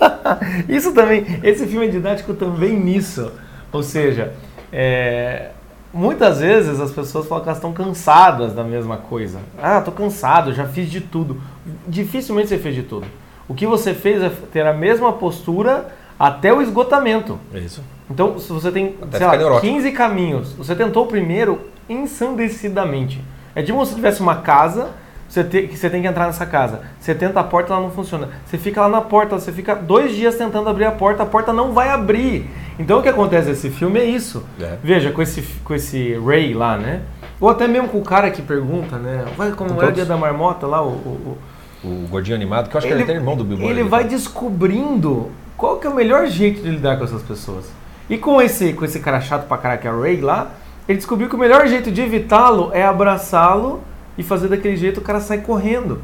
Isso 0.68 0.92
também, 0.92 1.24
esse 1.42 1.66
filme 1.66 1.86
é 1.86 1.90
didático 1.90 2.34
também 2.34 2.76
nisso. 2.76 3.30
Ou 3.72 3.82
seja, 3.82 4.32
é, 4.72 5.50
muitas 5.92 6.40
vezes 6.40 6.80
as 6.80 6.90
pessoas 6.90 7.26
falam 7.26 7.42
que 7.42 7.48
elas 7.48 7.58
estão 7.58 7.72
cansadas 7.72 8.52
da 8.52 8.64
mesma 8.64 8.96
coisa. 8.96 9.38
Ah, 9.60 9.80
tô 9.80 9.92
cansado, 9.92 10.52
já 10.52 10.66
fiz 10.66 10.90
de 10.90 11.00
tudo. 11.00 11.40
Dificilmente 11.86 12.48
você 12.48 12.58
fez 12.58 12.74
de 12.74 12.82
tudo. 12.82 13.06
O 13.48 13.54
que 13.54 13.66
você 13.66 13.94
fez 13.94 14.22
é 14.22 14.30
ter 14.52 14.66
a 14.66 14.72
mesma 14.72 15.12
postura 15.12 15.86
até 16.18 16.52
o 16.52 16.62
esgotamento. 16.62 17.38
Isso. 17.54 17.82
Então, 18.12 18.38
se 18.38 18.52
você 18.52 18.70
tem, 18.70 18.94
Até 19.00 19.18
sei 19.18 19.26
lá, 19.26 19.36
neurótico. 19.36 19.66
15 19.72 19.92
caminhos, 19.92 20.52
você 20.52 20.74
tentou 20.74 21.04
o 21.04 21.06
primeiro 21.06 21.60
ensandecidamente. 21.88 23.22
É 23.54 23.62
tipo 23.62 23.82
se 23.84 23.90
você 23.90 23.96
tivesse 23.96 24.20
uma 24.20 24.36
casa, 24.36 24.90
você 25.28 25.42
te- 25.44 25.66
você 25.66 25.88
tem 25.90 26.00
que 26.02 26.08
entrar 26.08 26.26
nessa 26.26 26.46
casa. 26.46 26.80
Você 27.00 27.14
tenta 27.14 27.40
a 27.40 27.44
porta, 27.44 27.72
ela 27.72 27.82
não 27.82 27.90
funciona. 27.90 28.28
Você 28.46 28.56
fica 28.58 28.80
lá 28.82 28.88
na 28.88 29.00
porta, 29.00 29.38
você 29.38 29.50
fica 29.52 29.74
dois 29.74 30.14
dias 30.14 30.36
tentando 30.36 30.68
abrir 30.68 30.84
a 30.84 30.90
porta, 30.92 31.22
a 31.22 31.26
porta 31.26 31.52
não 31.52 31.72
vai 31.72 31.88
abrir. 31.90 32.48
Então, 32.78 32.98
o 32.98 33.02
que 33.02 33.08
acontece 33.08 33.48
nesse 33.48 33.70
filme 33.70 33.98
é 34.00 34.04
isso. 34.04 34.44
É. 34.60 34.76
Veja, 34.82 35.10
com 35.10 35.20
esse, 35.22 35.42
com 35.64 35.74
esse 35.74 36.14
Ray 36.18 36.54
lá, 36.54 36.76
né? 36.76 37.02
Ou 37.40 37.48
até 37.48 37.66
mesmo 37.66 37.88
com 37.88 37.98
o 37.98 38.02
cara 38.04 38.30
que 38.30 38.40
pergunta, 38.40 38.96
né? 38.96 39.24
Vai 39.36 39.50
comemorar 39.52 39.90
o 39.90 39.92
dia 39.92 40.04
da 40.04 40.16
marmota 40.16 40.66
lá, 40.66 40.82
o- 40.82 40.88
o- 40.88 41.38
o, 41.84 41.88
O 41.88 42.06
gordinho 42.08 42.36
animado, 42.36 42.68
que 42.70 42.76
eu 42.76 42.78
acho 42.78 42.86
que 42.86 42.92
ele 42.92 43.00
é 43.02 43.04
até 43.04 43.14
irmão 43.14 43.36
do 43.36 43.42
Bill 43.44 43.58
ele 43.68 43.82
vai 43.82 44.04
descobrindo 44.04 45.30
qual 45.56 45.78
que 45.78 45.86
é 45.86 45.90
o 45.90 45.94
melhor 45.94 46.26
jeito 46.28 46.62
de 46.62 46.70
lidar 46.70 46.96
com 46.96 47.04
essas 47.04 47.22
pessoas. 47.22 47.64
E 48.08 48.18
com 48.18 48.40
esse, 48.42 48.72
com 48.72 48.84
esse 48.84 49.00
cara 49.00 49.20
chato 49.20 49.46
pra 49.46 49.56
caralho 49.58 49.80
que 49.80 49.88
é 49.88 49.92
o 49.92 50.00
Ray 50.02 50.20
lá, 50.20 50.48
ele 50.88 50.98
descobriu 50.98 51.28
que 51.28 51.34
o 51.34 51.38
melhor 51.38 51.66
jeito 51.66 51.90
de 51.90 52.00
evitá-lo 52.02 52.70
é 52.74 52.84
abraçá-lo 52.84 53.82
e 54.18 54.22
fazer 54.22 54.48
daquele 54.48 54.76
jeito 54.76 54.98
o 54.98 55.02
cara 55.02 55.20
sai 55.20 55.38
correndo. 55.38 56.00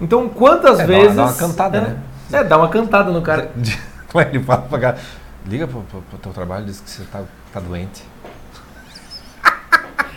Então, 0.00 0.28
quantas 0.28 0.78
É, 0.80 0.86
dá 0.86 0.92
uma- 0.92 1.00
vezes... 1.00 1.16
dá 1.16 1.22
uma 1.24 1.32
cantada, 1.34 1.78
é, 1.78 1.80
né? 1.80 1.96
É, 2.32 2.44
dá 2.44 2.58
uma 2.58 2.68
cantada 2.68 3.10
no 3.10 3.22
cara. 3.22 3.50
Como 4.12 4.20
é 4.20 4.24
que 4.24 4.36
ele 4.36 4.44
fala 4.44 4.62
pra 4.62 4.78
cara? 4.78 4.98
Liga 5.46 5.66
pro, 5.66 5.80
pro, 5.82 6.02
pro 6.02 6.18
teu 6.18 6.32
trabalho 6.32 6.64
e 6.64 6.66
diz 6.66 6.80
que 6.80 6.90
você 6.90 7.02
tá, 7.04 7.22
tá 7.52 7.60
doente. 7.60 8.04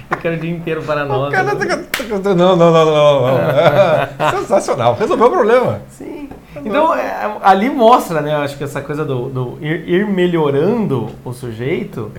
Eu 0.10 0.18
quero 0.18 0.36
o 0.36 0.40
dia 0.40 0.50
inteiro 0.52 0.82
para 0.84 1.06
nós. 1.06 1.30
O 1.30 1.32
cara 1.32 1.56
tá- 1.56 1.66
tá- 1.66 2.34
Não, 2.36 2.56
não, 2.56 2.72
não, 2.72 2.86
não, 2.86 3.22
não. 3.22 4.32
Sensacional. 4.42 4.96
Resolveu 4.96 5.28
o 5.28 5.32
problema. 5.32 5.82
Sim. 5.90 6.29
Então, 6.66 6.94
é, 6.96 7.38
ali 7.42 7.70
mostra, 7.70 8.22
né? 8.22 8.34
eu 8.34 8.38
Acho 8.38 8.58
que 8.58 8.64
essa 8.64 8.82
coisa 8.82 9.06
do, 9.06 9.30
do 9.30 9.58
ir, 9.62 9.88
ir 9.88 10.08
melhorando 10.08 11.10
o 11.24 11.34
sujeito 11.34 12.12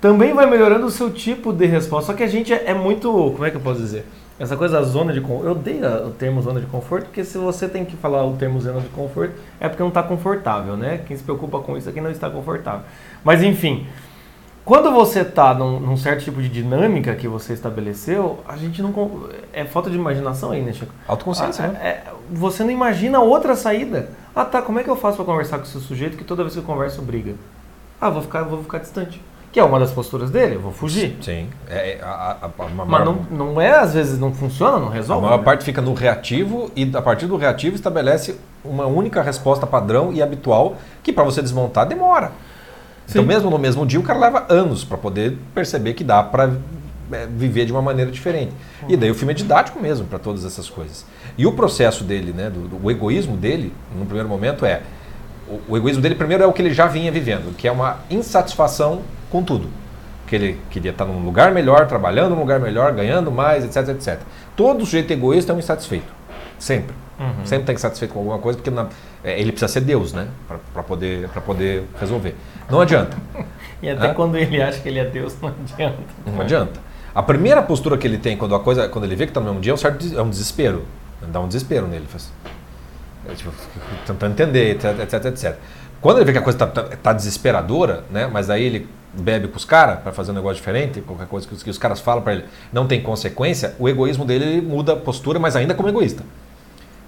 também 0.00 0.34
vai 0.34 0.46
melhorando 0.46 0.86
o 0.86 0.90
seu 0.90 1.10
tipo 1.10 1.52
de 1.52 1.66
resposta. 1.66 2.12
Só 2.12 2.16
que 2.16 2.22
a 2.22 2.26
gente 2.26 2.52
é, 2.52 2.64
é 2.66 2.74
muito, 2.74 3.10
como 3.10 3.44
é 3.44 3.50
que 3.50 3.56
eu 3.56 3.60
posso 3.60 3.80
dizer? 3.80 4.06
Essa 4.38 4.56
coisa 4.56 4.78
da 4.78 4.82
zona 4.82 5.12
de 5.12 5.20
conforto. 5.20 5.46
Eu 5.46 5.52
odeio 5.52 6.06
o 6.08 6.10
termo 6.10 6.42
zona 6.42 6.60
de 6.60 6.66
conforto, 6.66 7.06
porque 7.06 7.24
se 7.24 7.38
você 7.38 7.66
tem 7.66 7.84
que 7.84 7.96
falar 7.96 8.24
o 8.24 8.36
termo 8.36 8.60
zona 8.60 8.80
de 8.80 8.88
conforto, 8.88 9.34
é 9.58 9.68
porque 9.68 9.82
não 9.82 9.88
está 9.88 10.02
confortável, 10.02 10.76
né? 10.76 11.00
Quem 11.06 11.16
se 11.16 11.22
preocupa 11.22 11.58
com 11.60 11.76
isso 11.76 11.88
aqui 11.88 12.00
não 12.00 12.10
está 12.10 12.28
confortável. 12.28 12.82
Mas 13.24 13.42
enfim, 13.42 13.86
quando 14.66 14.90
você 14.90 15.20
está 15.20 15.54
num, 15.54 15.78
num, 15.78 15.96
certo 15.96 16.24
tipo 16.24 16.42
de 16.42 16.48
dinâmica 16.48 17.14
que 17.14 17.28
você 17.28 17.52
estabeleceu, 17.52 18.40
a 18.48 18.56
gente 18.56 18.82
não. 18.82 18.92
É 19.52 19.64
falta 19.64 19.88
de 19.88 19.94
imaginação 19.96 20.50
aí, 20.50 20.60
né, 20.60 20.72
Chico? 20.72 20.92
Autoconsciência, 21.06 21.66
ah, 21.66 21.68
né? 21.68 21.78
É, 21.80 22.02
você 22.28 22.64
não 22.64 22.72
imagina 22.72 23.20
outra 23.20 23.54
saída. 23.54 24.10
Ah, 24.34 24.44
tá, 24.44 24.60
como 24.60 24.80
é 24.80 24.82
que 24.82 24.90
eu 24.90 24.96
faço 24.96 25.18
para 25.18 25.24
conversar 25.24 25.58
com 25.58 25.64
esse 25.64 25.80
sujeito 25.80 26.16
que 26.16 26.24
toda 26.24 26.42
vez 26.42 26.54
que 26.54 26.58
eu 26.58 26.64
converso 26.64 27.00
briga? 27.00 27.34
Ah, 28.00 28.10
vou 28.10 28.20
ficar, 28.20 28.42
vou 28.42 28.60
ficar 28.60 28.78
distante. 28.78 29.22
Que 29.52 29.60
é 29.60 29.62
uma 29.62 29.78
das 29.78 29.92
posturas 29.92 30.32
dele, 30.32 30.56
eu 30.56 30.60
vou 30.60 30.72
fugir. 30.72 31.16
Sim. 31.22 31.48
É, 31.68 31.92
é 31.92 32.02
a, 32.02 32.36
a, 32.42 32.46
a, 32.46 32.84
Mas 32.84 33.04
não, 33.04 33.14
não 33.30 33.60
é, 33.60 33.70
às 33.70 33.94
vezes, 33.94 34.18
não 34.18 34.34
funciona, 34.34 34.80
não 34.80 34.88
resolve. 34.88 35.24
A 35.24 35.28
maior 35.28 35.38
né? 35.38 35.44
parte 35.44 35.64
fica 35.64 35.80
no 35.80 35.94
reativo 35.94 36.72
e 36.74 36.90
a 36.92 37.00
partir 37.00 37.26
do 37.26 37.36
reativo 37.36 37.76
estabelece 37.76 38.36
uma 38.64 38.84
única 38.86 39.22
resposta 39.22 39.64
padrão 39.64 40.12
e 40.12 40.20
habitual 40.20 40.76
que 41.04 41.12
para 41.12 41.22
você 41.22 41.40
desmontar 41.40 41.86
demora. 41.86 42.32
Então, 43.08 43.22
mesmo 43.24 43.50
no 43.50 43.58
mesmo 43.58 43.86
dia, 43.86 44.00
o 44.00 44.02
cara 44.02 44.18
leva 44.18 44.46
anos 44.48 44.84
para 44.84 44.96
poder 44.98 45.38
perceber 45.54 45.94
que 45.94 46.02
dá 46.04 46.22
para 46.22 46.50
viver 47.36 47.64
de 47.66 47.72
uma 47.72 47.80
maneira 47.82 48.10
diferente. 48.10 48.52
E 48.88 48.96
daí 48.96 49.10
o 49.10 49.14
filme 49.14 49.32
é 49.32 49.36
didático 49.36 49.80
mesmo 49.80 50.06
para 50.06 50.18
todas 50.18 50.44
essas 50.44 50.68
coisas. 50.68 51.06
E 51.38 51.46
o 51.46 51.52
processo 51.52 52.02
dele, 52.02 52.32
né, 52.32 52.50
do, 52.50 52.66
do- 52.68 52.84
o 52.84 52.90
egoísmo 52.90 53.36
dele, 53.36 53.72
no 53.96 54.04
primeiro 54.04 54.28
momento, 54.28 54.66
é. 54.66 54.82
O, 55.48 55.72
o 55.72 55.76
egoísmo 55.76 56.02
dele, 56.02 56.16
primeiro, 56.16 56.42
é 56.42 56.46
o 56.46 56.52
que 56.52 56.60
ele 56.60 56.74
já 56.74 56.86
vinha 56.88 57.12
vivendo, 57.12 57.54
que 57.56 57.68
é 57.68 57.70
uma 57.72 57.98
insatisfação 58.10 59.02
com 59.30 59.42
tudo. 59.42 59.68
Que 60.26 60.34
ele 60.34 60.60
queria 60.70 60.90
estar 60.90 61.04
num 61.04 61.24
lugar 61.24 61.52
melhor, 61.52 61.86
trabalhando 61.86 62.30
num 62.34 62.40
lugar 62.40 62.58
melhor, 62.58 62.92
ganhando 62.92 63.30
mais, 63.30 63.64
etc, 63.64 63.88
etc. 63.94 64.18
Todo 64.56 64.84
sujeito 64.84 65.12
egoísta 65.12 65.52
é 65.52 65.54
um 65.54 65.60
insatisfeito. 65.60 66.12
Sempre. 66.58 66.92
Uhum. 67.20 67.46
Sempre 67.46 67.62
está 67.62 67.72
insatisfeito 67.72 68.12
com 68.12 68.18
alguma 68.20 68.38
coisa, 68.38 68.58
porque 68.58 68.70
na- 68.70 68.88
é, 69.22 69.40
ele 69.40 69.52
precisa 69.52 69.72
ser 69.72 69.80
Deus, 69.82 70.12
né? 70.12 70.26
Para 70.74 70.82
poder, 70.82 71.28
pra 71.28 71.40
poder 71.40 71.84
resolver. 72.00 72.34
Não 72.70 72.80
adianta. 72.80 73.16
E 73.82 73.90
até 73.90 74.08
Hã? 74.08 74.14
quando 74.14 74.36
ele 74.36 74.60
acha 74.60 74.80
que 74.80 74.88
ele 74.88 74.98
é 74.98 75.04
Deus, 75.04 75.36
não 75.40 75.50
adianta. 75.50 75.98
Não 76.24 76.40
adianta. 76.40 76.80
A 77.14 77.22
primeira 77.22 77.62
postura 77.62 77.98
que 77.98 78.06
ele 78.06 78.16
tem 78.16 78.34
quando 78.34 78.54
a 78.54 78.58
coisa, 78.60 78.88
quando 78.88 79.04
ele 79.04 79.14
vê 79.14 79.26
que 79.26 79.30
está 79.30 79.38
no 79.38 79.46
mesmo 79.46 79.60
dia 79.60 79.72
é 79.72 79.74
um 79.74 79.76
certo 79.76 80.18
é 80.18 80.22
um 80.22 80.30
desespero. 80.30 80.86
Dá 81.28 81.40
um 81.40 81.46
desespero 81.46 81.86
nele. 81.86 82.06
Faz, 82.08 82.32
é, 83.30 83.34
tipo, 83.34 83.52
tentando 84.06 84.32
entender, 84.32 84.70
etc, 84.70 84.98
etc, 85.00 85.24
etc. 85.26 85.56
Quando 86.00 86.16
ele 86.16 86.24
vê 86.24 86.32
que 86.32 86.38
a 86.38 86.42
coisa 86.42 86.58
está 86.90 87.12
desesperadora, 87.12 88.02
né? 88.10 88.26
Mas 88.32 88.48
aí 88.48 88.64
ele 88.64 88.88
bebe 89.12 89.48
com 89.48 89.58
os 89.58 89.64
caras 89.66 90.00
para 90.00 90.10
fazer 90.10 90.30
um 90.30 90.34
negócio 90.34 90.56
diferente, 90.56 91.02
qualquer 91.02 91.26
coisa 91.26 91.46
que 91.46 91.52
os, 91.52 91.62
que 91.62 91.70
os 91.70 91.78
caras 91.78 92.00
falam 92.00 92.22
para 92.22 92.32
ele 92.32 92.44
não 92.72 92.86
tem 92.86 93.02
consequência, 93.02 93.74
o 93.78 93.88
egoísmo 93.90 94.24
dele 94.24 94.44
ele 94.44 94.60
muda 94.62 94.94
a 94.94 94.96
postura, 94.96 95.38
mas 95.38 95.54
ainda 95.54 95.74
como 95.74 95.88
egoísta. 95.90 96.22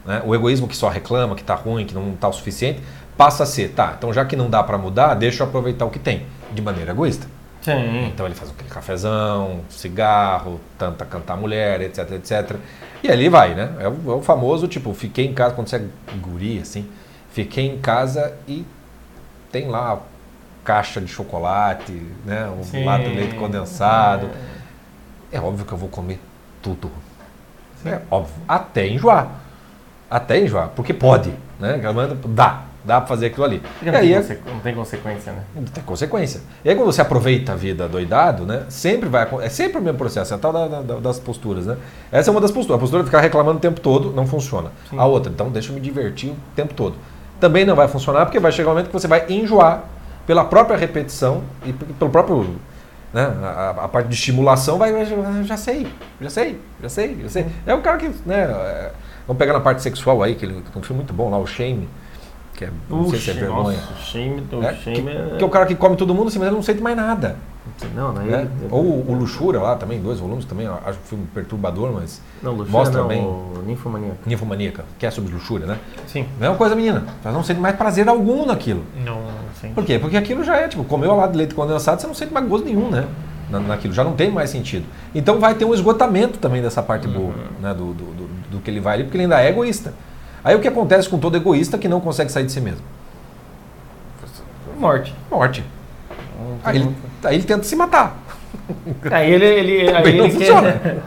né? 0.04 0.22
O 0.26 0.34
egoísmo 0.34 0.68
que 0.68 0.76
só 0.76 0.88
reclama, 0.90 1.34
que 1.34 1.40
está 1.40 1.54
ruim, 1.54 1.86
que 1.86 1.94
não 1.94 2.10
está 2.12 2.28
o 2.28 2.32
suficiente, 2.32 2.80
passa 3.18 3.42
a 3.42 3.46
ser, 3.46 3.70
tá, 3.70 3.94
então 3.98 4.12
já 4.12 4.24
que 4.24 4.36
não 4.36 4.48
dá 4.48 4.62
para 4.62 4.78
mudar, 4.78 5.14
deixa 5.14 5.42
eu 5.42 5.48
aproveitar 5.48 5.84
o 5.84 5.90
que 5.90 5.98
tem, 5.98 6.24
de 6.52 6.62
maneira 6.62 6.92
egoísta. 6.92 7.26
Sim. 7.60 8.06
Então 8.06 8.24
ele 8.24 8.34
faz 8.34 8.50
aquele 8.50 8.70
cafezão, 8.70 9.60
cigarro, 9.68 10.60
tenta 10.78 11.04
cantar 11.04 11.36
mulher, 11.36 11.80
etc, 11.82 12.12
etc. 12.12 12.56
E 13.02 13.10
ali 13.10 13.28
vai, 13.28 13.54
né? 13.54 13.74
É 13.80 13.88
o, 13.88 14.12
é 14.12 14.14
o 14.14 14.22
famoso, 14.22 14.68
tipo, 14.68 14.94
fiquei 14.94 15.26
em 15.26 15.34
casa, 15.34 15.54
quando 15.54 15.68
você 15.68 15.76
é 15.76 15.84
guri, 16.20 16.60
assim, 16.60 16.88
fiquei 17.32 17.66
em 17.66 17.78
casa 17.78 18.32
e 18.46 18.64
tem 19.50 19.66
lá 19.66 20.00
caixa 20.64 21.00
de 21.00 21.08
chocolate, 21.08 21.92
né? 22.24 22.48
Um 22.48 22.62
Sim. 22.62 22.84
lado 22.84 23.02
de 23.02 23.10
leite 23.10 23.34
condensado. 23.34 24.30
É 25.32 25.40
óbvio 25.40 25.64
que 25.66 25.72
eu 25.72 25.78
vou 25.78 25.88
comer 25.88 26.20
tudo. 26.62 26.90
É 27.84 28.00
óbvio. 28.10 28.34
Até 28.46 28.86
enjoar. 28.86 29.28
Até 30.10 30.38
enjoar. 30.40 30.68
Porque 30.68 30.94
pode, 30.94 31.32
né? 31.58 31.80
Dá. 32.28 32.62
Dá 32.84 33.00
pra 33.00 33.08
fazer 33.08 33.26
aquilo 33.26 33.44
ali. 33.44 33.60
Porque 33.60 33.90
não, 33.90 33.98
aí 33.98 34.08
tem 34.08 34.16
é- 34.36 34.38
não 34.52 34.60
tem 34.60 34.74
consequência, 34.74 35.32
né? 35.32 35.42
tem 35.74 35.82
consequência. 35.84 36.40
E 36.64 36.70
aí 36.70 36.76
quando 36.76 36.86
você 36.86 37.02
aproveita 37.02 37.52
a 37.52 37.56
vida 37.56 37.88
doidado, 37.88 38.46
né? 38.46 38.62
Sempre 38.68 39.08
vai 39.08 39.28
é 39.42 39.48
sempre 39.48 39.78
o 39.78 39.82
mesmo 39.82 39.98
processo, 39.98 40.32
é 40.32 40.36
a 40.36 40.38
tal 40.38 40.52
da- 40.52 40.68
da- 40.68 40.94
das 41.00 41.18
posturas, 41.18 41.66
né? 41.66 41.76
Essa 42.10 42.30
é 42.30 42.32
uma 42.32 42.40
das 42.40 42.50
posturas. 42.50 42.78
A 42.78 42.80
postura 42.80 43.02
de 43.02 43.08
ficar 43.08 43.20
reclamando 43.20 43.58
o 43.58 43.60
tempo 43.60 43.80
todo 43.80 44.12
não 44.12 44.26
funciona. 44.26 44.70
Sim. 44.88 44.98
A 44.98 45.04
outra, 45.04 45.30
então 45.32 45.50
deixa 45.50 45.70
eu 45.70 45.74
me 45.74 45.80
divertir 45.80 46.30
o 46.30 46.36
tempo 46.54 46.72
todo. 46.72 46.94
Também 47.40 47.64
não 47.64 47.74
vai 47.76 47.88
funcionar 47.88 48.24
porque 48.26 48.38
vai 48.40 48.52
chegar 48.52 48.68
um 48.70 48.72
momento 48.72 48.86
que 48.86 48.92
você 48.92 49.06
vai 49.08 49.24
enjoar 49.28 49.84
pela 50.26 50.44
própria 50.44 50.76
repetição 50.76 51.42
e 51.66 51.72
pelo 51.72 52.10
próprio 52.10 52.56
né? 53.12 53.22
A, 53.42 53.70
a- 53.84 53.88
parte 53.88 54.08
de 54.08 54.14
estimulação 54.14 54.76
vai, 54.78 54.92
vai- 54.92 55.06
já 55.44 55.56
sei, 55.56 55.86
já 56.20 56.28
sei, 56.30 56.60
já 56.82 56.88
sei, 56.88 57.18
já 57.22 57.28
sei. 57.28 57.46
É 57.66 57.74
um 57.74 57.80
cara 57.80 57.96
que, 57.96 58.08
né? 58.26 58.42
é, 58.42 58.90
vamos 59.26 59.38
pegar 59.38 59.52
na 59.54 59.60
parte 59.60 59.82
sexual 59.82 60.22
aí, 60.22 60.34
que 60.34 60.44
ele 60.44 60.54
tem 60.54 60.62
um 60.80 60.82
filme 60.84 60.98
muito 61.02 61.14
bom 61.14 61.30
lá, 61.30 61.38
o 61.38 61.46
Shame, 61.46 61.88
que 62.58 62.64
é, 62.64 62.70
não 62.90 63.08
sei 63.08 63.18
se 63.20 63.30
é 63.30 63.34
vergonha. 63.34 63.76
nossa, 63.78 63.92
o 63.92 64.04
shame, 64.04 64.42
o 64.52 64.62
É, 64.64 64.74
shame 64.74 65.08
é... 65.10 65.36
Que 65.38 65.44
é 65.44 65.46
o 65.46 65.48
cara 65.50 65.64
que 65.64 65.76
come 65.76 65.94
todo 65.96 66.12
mundo, 66.12 66.26
assim, 66.26 66.38
mas 66.40 66.48
ele 66.48 66.56
não 66.56 66.62
sente 66.62 66.82
mais 66.82 66.96
nada. 66.96 67.36
Não, 67.94 68.12
não 68.12 68.22
é 68.22 68.24
né? 68.24 68.40
ele. 68.40 68.68
Ou 68.70 68.82
o 69.08 69.14
Luxúria 69.14 69.60
lá 69.60 69.76
também, 69.76 70.00
dois 70.00 70.18
volumes 70.18 70.44
também, 70.44 70.66
acho 70.66 70.98
um 70.98 71.02
filme 71.06 71.26
perturbador, 71.32 71.92
mas 71.92 72.20
Não, 72.42 72.50
Luxúria 72.52 72.72
mostra 72.72 73.00
não, 73.02 73.08
bem. 73.08 73.22
o 73.22 73.62
Ninfomaníaco. 73.64 74.16
Ninfomaníaca, 74.26 74.84
que 74.98 75.06
é 75.06 75.10
sobre 75.10 75.32
luxúria, 75.32 75.66
né? 75.66 75.78
Sim. 76.06 76.26
Mesma 76.40 76.56
coisa, 76.56 76.74
menina. 76.74 77.04
Mas 77.22 77.32
não 77.32 77.44
sente 77.44 77.60
mais 77.60 77.76
prazer 77.76 78.08
algum 78.08 78.44
naquilo. 78.46 78.82
Não, 79.04 79.20
sim. 79.60 79.70
Por 79.74 79.84
quê? 79.84 79.98
Porque 79.98 80.16
aquilo 80.16 80.42
já 80.42 80.56
é, 80.56 80.66
tipo, 80.66 80.82
comeu 80.82 81.14
lá 81.14 81.26
de 81.28 81.36
leite 81.36 81.54
condensado, 81.54 82.00
você 82.00 82.06
não 82.06 82.14
sente 82.14 82.32
mais 82.32 82.48
gosto 82.48 82.64
nenhum, 82.64 82.90
né? 82.90 83.06
Na- 83.50 83.60
Naquilo, 83.60 83.94
já 83.94 84.02
não 84.02 84.12
tem 84.14 84.30
mais 84.30 84.50
sentido. 84.50 84.84
Então 85.14 85.38
vai 85.38 85.54
ter 85.54 85.64
um 85.64 85.72
esgotamento 85.74 86.38
também 86.38 86.60
dessa 86.60 86.82
parte 86.82 87.06
boa, 87.06 87.32
né? 87.60 87.72
Do, 87.74 87.92
do, 87.92 88.04
do, 88.04 88.28
do 88.52 88.58
que 88.60 88.70
ele 88.70 88.80
vai 88.80 88.94
ali, 88.94 89.04
porque 89.04 89.16
ele 89.16 89.24
ainda 89.24 89.40
é 89.42 89.48
egoísta. 89.50 89.92
Aí 90.42 90.54
o 90.54 90.60
que 90.60 90.68
acontece 90.68 91.08
com 91.08 91.18
todo 91.18 91.36
egoísta 91.36 91.78
que 91.78 91.88
não 91.88 92.00
consegue 92.00 92.30
sair 92.30 92.44
de 92.44 92.52
si 92.52 92.60
mesmo? 92.60 92.82
Morte. 94.78 95.14
Morte. 95.30 95.64
Aí 96.62 96.76
ele, 96.76 96.94
aí 97.24 97.34
ele 97.36 97.44
tenta 97.44 97.64
se 97.64 97.74
matar. 97.76 98.16
Aí 99.10 99.32
ele, 99.32 99.44
ele, 99.44 99.88
aí 99.94 100.08
ele 100.08 100.30
funciona. 100.30 100.72
quer... 100.72 101.02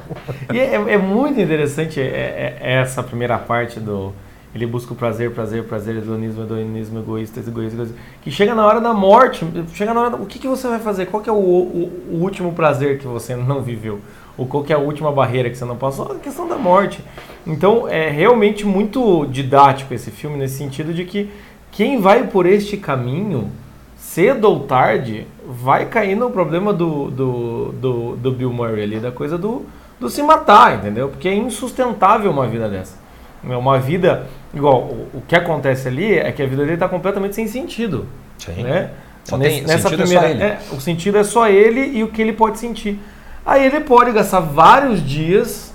E 0.54 0.60
é, 0.60 0.74
é 0.74 0.98
muito 0.98 1.40
interessante 1.40 2.00
é- 2.00 2.58
é- 2.60 2.74
essa 2.82 3.04
primeira 3.04 3.38
parte 3.38 3.80
do... 3.80 4.14
Ele 4.54 4.66
busca 4.66 4.94
o 4.94 4.96
prazer, 4.96 5.32
prazer, 5.32 5.64
prazer, 5.64 5.98
hedonismo, 5.98 6.44
hedonismo, 6.44 7.00
egoísta, 7.00 7.40
egoísta, 7.40 7.76
egoísta. 7.78 7.96
Que 8.22 8.30
chega 8.32 8.54
na 8.54 8.66
hora 8.66 8.82
da 8.82 8.94
morte, 8.94 9.46
chega 9.74 9.94
na 9.94 10.02
hora 10.02 10.10
da... 10.10 10.18
O 10.18 10.26
que, 10.26 10.40
que 10.40 10.48
você 10.48 10.68
vai 10.68 10.80
fazer? 10.80 11.06
Qual 11.06 11.22
que 11.22 11.30
é 11.30 11.34
o, 11.34 11.36
o, 11.36 12.10
o 12.12 12.16
último 12.22 12.52
prazer 12.52 12.98
que 12.98 13.08
você 13.08 13.36
não 13.36 13.62
viveu? 13.62 14.02
Ou 14.38 14.46
qual 14.46 14.64
que 14.64 14.72
é 14.72 14.76
a 14.76 14.80
última 14.80 15.12
barreira 15.12 15.50
que 15.50 15.58
você 15.58 15.66
não 15.66 15.76
passou? 15.76 16.12
A 16.12 16.16
questão 16.16 16.48
da 16.48 16.56
morte. 16.58 17.04
Então, 17.46 17.88
é 17.88 18.10
realmente 18.10 18.66
muito 18.66 19.26
didático 19.26 19.94
esse 19.94 20.12
filme, 20.12 20.38
nesse 20.38 20.58
sentido 20.58 20.94
de 20.94 21.06
que 21.06 21.30
quem 21.72 22.00
vai 22.00 22.28
por 22.28 22.46
este 22.46 22.78
caminho 22.78 23.52
cedo 23.98 24.46
ou 24.50 24.62
tarde, 24.62 25.26
vai 25.48 25.86
cair 25.86 26.16
no 26.16 26.30
problema 26.30 26.74
do, 26.74 27.10
do, 27.10 27.72
do, 27.72 28.16
do 28.18 28.32
Bill 28.32 28.52
Murray 28.52 28.84
ali, 28.84 29.00
da 29.00 29.12
coisa 29.12 29.38
do, 29.38 29.66
do 30.00 30.10
se 30.10 30.22
matar, 30.22 30.76
entendeu? 30.80 31.08
Porque 31.08 31.30
é 31.30 31.34
insustentável 31.36 32.30
uma 32.30 32.46
vida 32.48 32.68
dessa. 32.68 33.00
É 33.48 33.56
uma 33.56 33.80
vida. 33.80 34.28
Igual, 34.54 34.82
o, 35.14 35.22
que 35.28 35.36
acontece 35.36 35.88
ali 35.88 36.14
é 36.14 36.32
que 36.32 36.44
a 36.44 36.46
vida 36.46 36.62
dele 36.64 36.74
está 36.74 36.90
completamente 36.90 37.36
sem 37.36 37.48
sentido. 37.48 38.06
Sim. 38.38 38.64
Né? 38.64 38.92
Só 39.24 39.38
Nesse- 39.38 39.64
tem- 39.66 39.78
sentido 39.78 40.04
é 40.04 40.06
só 40.08 40.26
ele. 40.26 40.44
é, 40.44 40.60
o 40.72 40.82
sentido 40.82 41.18
é 41.18 41.24
só 41.24 41.48
ele 41.48 41.98
e 41.98 42.04
o 42.04 42.08
que 42.10 42.22
ele 42.22 42.34
pode 42.34 42.60
sentir. 42.60 43.00
Aí 43.46 43.66
ele 43.66 43.80
pode 43.82 44.12
gastar 44.12 44.40
vários 44.40 45.06
dias, 45.06 45.74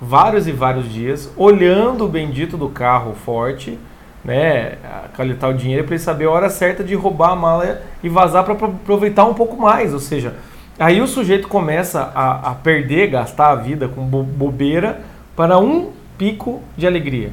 vários 0.00 0.46
e 0.46 0.52
vários 0.52 0.92
dias, 0.92 1.30
olhando 1.36 2.04
o 2.04 2.08
bendito 2.08 2.56
do 2.56 2.68
carro 2.68 3.14
forte, 3.14 3.78
né, 4.24 4.76
coletar 5.16 5.48
o 5.48 5.54
dinheiro 5.54 5.84
para 5.84 5.94
ele 5.94 6.02
saber 6.02 6.24
a 6.24 6.30
hora 6.30 6.50
certa 6.50 6.82
de 6.82 6.94
roubar 6.96 7.30
a 7.30 7.36
mala 7.36 7.80
e 8.02 8.08
vazar 8.08 8.42
para 8.42 8.54
aproveitar 8.54 9.24
um 9.24 9.34
pouco 9.34 9.56
mais. 9.56 9.94
Ou 9.94 10.00
seja, 10.00 10.34
aí 10.78 11.00
o 11.00 11.06
sujeito 11.06 11.46
começa 11.46 12.10
a, 12.14 12.50
a 12.50 12.54
perder, 12.54 13.06
gastar 13.08 13.50
a 13.50 13.54
vida 13.54 13.86
com 13.86 14.04
bo- 14.04 14.24
bobeira 14.24 15.00
para 15.36 15.58
um 15.58 15.92
pico 16.18 16.60
de 16.76 16.86
alegria, 16.86 17.30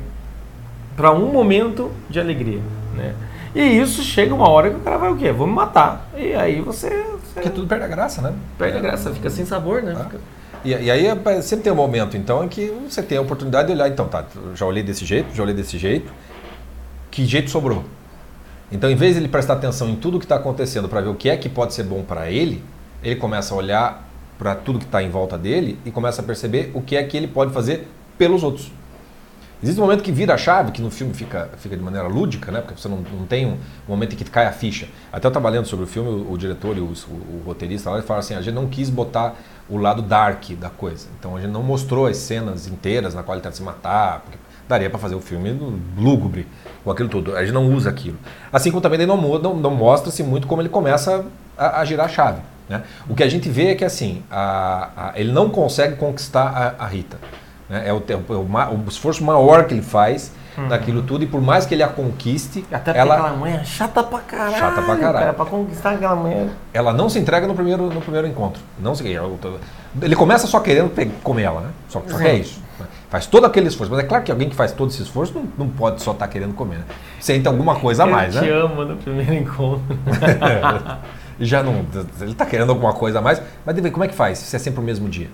para 0.95 1.11
um 1.11 1.31
momento 1.31 1.89
de 2.09 2.19
alegria, 2.19 2.61
né? 2.95 3.15
E 3.55 3.61
isso 3.61 4.01
chega 4.03 4.33
uma 4.33 4.49
hora 4.49 4.69
que 4.69 4.75
o 4.77 4.79
cara 4.79 4.97
vai 4.97 5.11
o 5.11 5.15
quê? 5.15 5.31
Vou 5.31 5.45
me 5.47 5.53
matar. 5.53 6.09
E 6.15 6.33
aí 6.33 6.59
você 6.59 7.12
Porque 7.33 7.49
tudo 7.49 7.67
perde 7.67 7.85
a 7.85 7.87
graça, 7.87 8.21
né? 8.21 8.33
perde 8.57 8.75
a 8.77 8.79
É. 8.79 8.81
graça, 8.83 9.11
fica 9.13 9.29
sem 9.29 9.45
sabor, 9.45 9.81
né? 9.81 9.93
Ah. 9.97 10.03
Fica- 10.03 10.19
E, 10.65 10.69
e 10.69 10.89
aí 10.91 11.07
é, 11.07 11.41
sempre 11.41 11.63
tem 11.65 11.73
um 11.73 11.75
momento, 11.75 12.15
então, 12.15 12.43
em 12.43 12.47
que 12.47 12.71
você 12.89 13.01
tem 13.03 13.17
a 13.17 13.21
oportunidade 13.21 13.67
de 13.67 13.73
olhar, 13.73 13.89
então, 13.89 14.07
tá, 14.07 14.23
já 14.55 14.65
olhei 14.65 14.81
desse 14.81 15.03
jeito, 15.05 15.35
já 15.35 15.43
olhei 15.43 15.53
desse 15.53 15.77
jeito, 15.77 16.09
que 17.11 17.25
jeito 17.25 17.49
sobrou? 17.51 17.83
Então, 18.71 18.89
em 18.89 18.95
vez 18.95 19.13
de 19.15 19.19
ele 19.21 19.27
prestar 19.27 19.53
atenção 19.53 19.89
em 19.89 19.95
tudo 19.95 20.17
que 20.19 20.25
está 20.25 20.35
acontecendo 20.35 20.87
para 20.87 21.01
ver 21.01 21.09
o 21.09 21.15
que 21.15 21.29
é 21.29 21.35
que 21.35 21.49
pode 21.49 21.73
ser 21.73 21.83
bom 21.83 22.01
para 22.01 22.31
ele, 22.31 22.63
ele 23.03 23.17
começa 23.17 23.53
a 23.53 23.57
olhar 23.57 24.07
para 24.39 24.55
tudo 24.55 24.79
que 24.79 24.85
está 24.85 25.03
em 25.03 25.09
volta 25.09 25.37
dele 25.37 25.77
e 25.85 25.91
começa 25.91 26.21
a 26.21 26.25
perceber 26.25 26.71
o 26.73 26.81
que 26.81 26.95
é 26.95 27.03
que 27.03 27.15
ele 27.17 27.27
pode 27.27 27.51
fazer 27.53 27.87
pelos 28.17 28.41
outros. 28.41 28.71
Existe 29.63 29.79
um 29.79 29.83
momento 29.85 30.03
que 30.03 30.11
vira 30.11 30.33
a 30.33 30.37
chave, 30.37 30.73
que 30.73 30.81
no 30.81 30.91
filme 30.91 31.13
fica, 31.13 31.49
fica 31.57 31.77
de 31.77 31.81
maneira 31.81 32.05
lúdica, 32.05 32.51
né? 32.51 32.59
Porque 32.59 32.77
você 32.77 32.89
não, 32.89 32.97
não 32.97 33.25
tem 33.25 33.45
um, 33.45 33.57
momento 33.87 34.11
em 34.11 34.17
que 34.17 34.25
cai 34.25 34.45
a 34.45 34.51
ficha. 34.51 34.89
Até 35.09 35.25
eu 35.25 35.29
estava 35.29 35.47
lendo 35.47 35.65
sobre 35.65 35.85
o 35.85 35.87
filme, 35.87 36.09
o, 36.09 36.33
o 36.33 36.37
diretor 36.37 36.75
e 36.75 36.81
o, 36.81 36.83
o, 36.83 36.87
o, 36.87 37.43
roteirista 37.45 37.89
lá, 37.89 37.95
ele 37.95 38.05
fala 38.05 38.19
assim, 38.19 38.35
a 38.35 38.41
gente 38.41 38.53
não 38.53 38.67
quis 38.67 38.89
botar 38.89 39.35
o 39.69 39.77
lado 39.77 40.01
dark 40.01 40.49
da 40.59 40.69
coisa. 40.69 41.07
Então 41.17 41.37
a 41.37 41.39
gente 41.39 41.51
não 41.51 41.63
mostrou 41.63 42.07
as 42.07 42.17
cenas 42.17 42.67
inteiras 42.67 43.13
na 43.13 43.23
qual 43.23 43.37
ele 43.37 43.41
tenta 43.41 43.55
se 43.55 43.63
matar, 43.63 44.19
porque 44.19 44.37
daria 44.67 44.89
para 44.89 44.99
fazer 44.99 45.15
o 45.15 45.21
filme 45.21 45.57
lúgubre, 45.97 46.45
com 46.83 46.91
aquilo 46.91 47.07
tudo. 47.07 47.33
A 47.33 47.45
gente 47.45 47.53
não 47.53 47.73
usa 47.73 47.89
aquilo. 47.89 48.17
Assim 48.51 48.69
como 48.69 48.81
também 48.81 48.99
ele 48.99 49.05
não, 49.05 49.39
não, 49.39 49.55
não 49.55 49.71
mostra-se 49.71 50.23
muito 50.23 50.45
como 50.45 50.61
ele 50.61 50.69
começa 50.69 51.25
a, 51.57 51.79
a 51.79 51.85
girar 51.85 52.07
a 52.07 52.09
chave. 52.09 52.41
Né? 52.67 52.83
O 53.07 53.15
que 53.15 53.23
a 53.23 53.29
gente 53.29 53.47
vê 53.47 53.67
é 53.67 53.75
que 53.75 53.85
assim, 53.85 54.23
a, 54.29 54.89
a, 54.97 55.13
ele 55.15 55.31
não 55.31 55.49
consegue 55.49 55.95
conquistar 55.95 56.75
a 56.77 56.85
Rita. 56.85 57.17
Né? 57.69 57.87
É, 57.87 57.93
o, 57.93 58.03
é 58.07 58.15
o, 58.15 58.41
o, 58.41 58.85
esforço 58.87 59.23
maior 59.23 59.65
que 59.65 59.73
ele 59.73 59.81
faz 59.81 60.31
uhum. 60.57 60.67
daquilo 60.67 61.01
tudo, 61.01 61.23
e 61.23 61.27
por 61.27 61.41
mais 61.41 61.65
que 61.65 61.73
ele 61.73 61.83
a 61.83 61.87
conquiste. 61.87 62.65
Até 62.71 62.97
ela, 62.97 63.15
aquela 63.15 63.49
é 63.49 63.63
chata 63.63 64.03
pra 64.03 64.19
caralho. 64.19 64.57
Chata 64.57 64.81
pra 64.81 64.95
caralho. 64.95 65.25
Cara, 65.25 65.33
pra 65.33 65.45
conquistar 65.45 65.91
aquela 65.91 66.15
mulher. 66.15 66.49
Ela 66.73 66.93
não 66.93 67.09
se 67.09 67.19
entrega 67.19 67.47
no 67.47 67.55
primeiro, 67.55 67.89
no 67.89 68.01
primeiro 68.01 68.27
encontro. 68.27 68.61
Não 68.79 68.93
se, 68.95 69.03
ele 70.01 70.15
começa 70.15 70.47
só 70.47 70.59
querendo 70.59 70.91
comer 71.21 71.43
ela, 71.43 71.61
né? 71.61 71.69
Só, 71.89 72.01
só 72.07 72.17
que 72.17 72.23
é 72.23 72.35
isso. 72.35 72.61
Faz 73.09 73.27
todo 73.27 73.45
aquele 73.45 73.67
esforço. 73.67 73.91
Mas 73.91 74.03
é 74.03 74.07
claro 74.07 74.23
que 74.23 74.31
alguém 74.31 74.49
que 74.49 74.55
faz 74.55 74.71
todo 74.71 74.89
esse 74.89 75.03
esforço 75.03 75.33
não, 75.35 75.47
não 75.55 75.69
pode 75.69 76.01
só 76.01 76.13
estar 76.13 76.25
tá 76.25 76.31
querendo 76.31 76.55
comer. 76.55 76.77
Né? 76.77 76.85
Sente 77.19 77.47
alguma 77.47 77.75
coisa 77.75 78.03
a 78.03 78.07
mais, 78.07 78.35
Eu 78.35 78.41
né? 78.41 78.47
te 78.47 78.53
amo 78.53 78.85
no 78.85 78.95
primeiro 78.97 79.33
encontro. 79.35 79.83
já 81.39 81.61
não. 81.61 81.85
Ele 82.19 82.31
está 82.31 82.45
querendo 82.45 82.71
alguma 82.71 82.93
coisa 82.93 83.19
a 83.19 83.21
mais. 83.21 83.39
Mas 83.63 83.91
como 83.91 84.03
é 84.03 84.07
que 84.07 84.15
faz 84.15 84.39
se 84.39 84.55
é 84.55 84.59
sempre 84.59 84.79
o 84.79 84.83
mesmo 84.83 85.07
dia? 85.07 85.29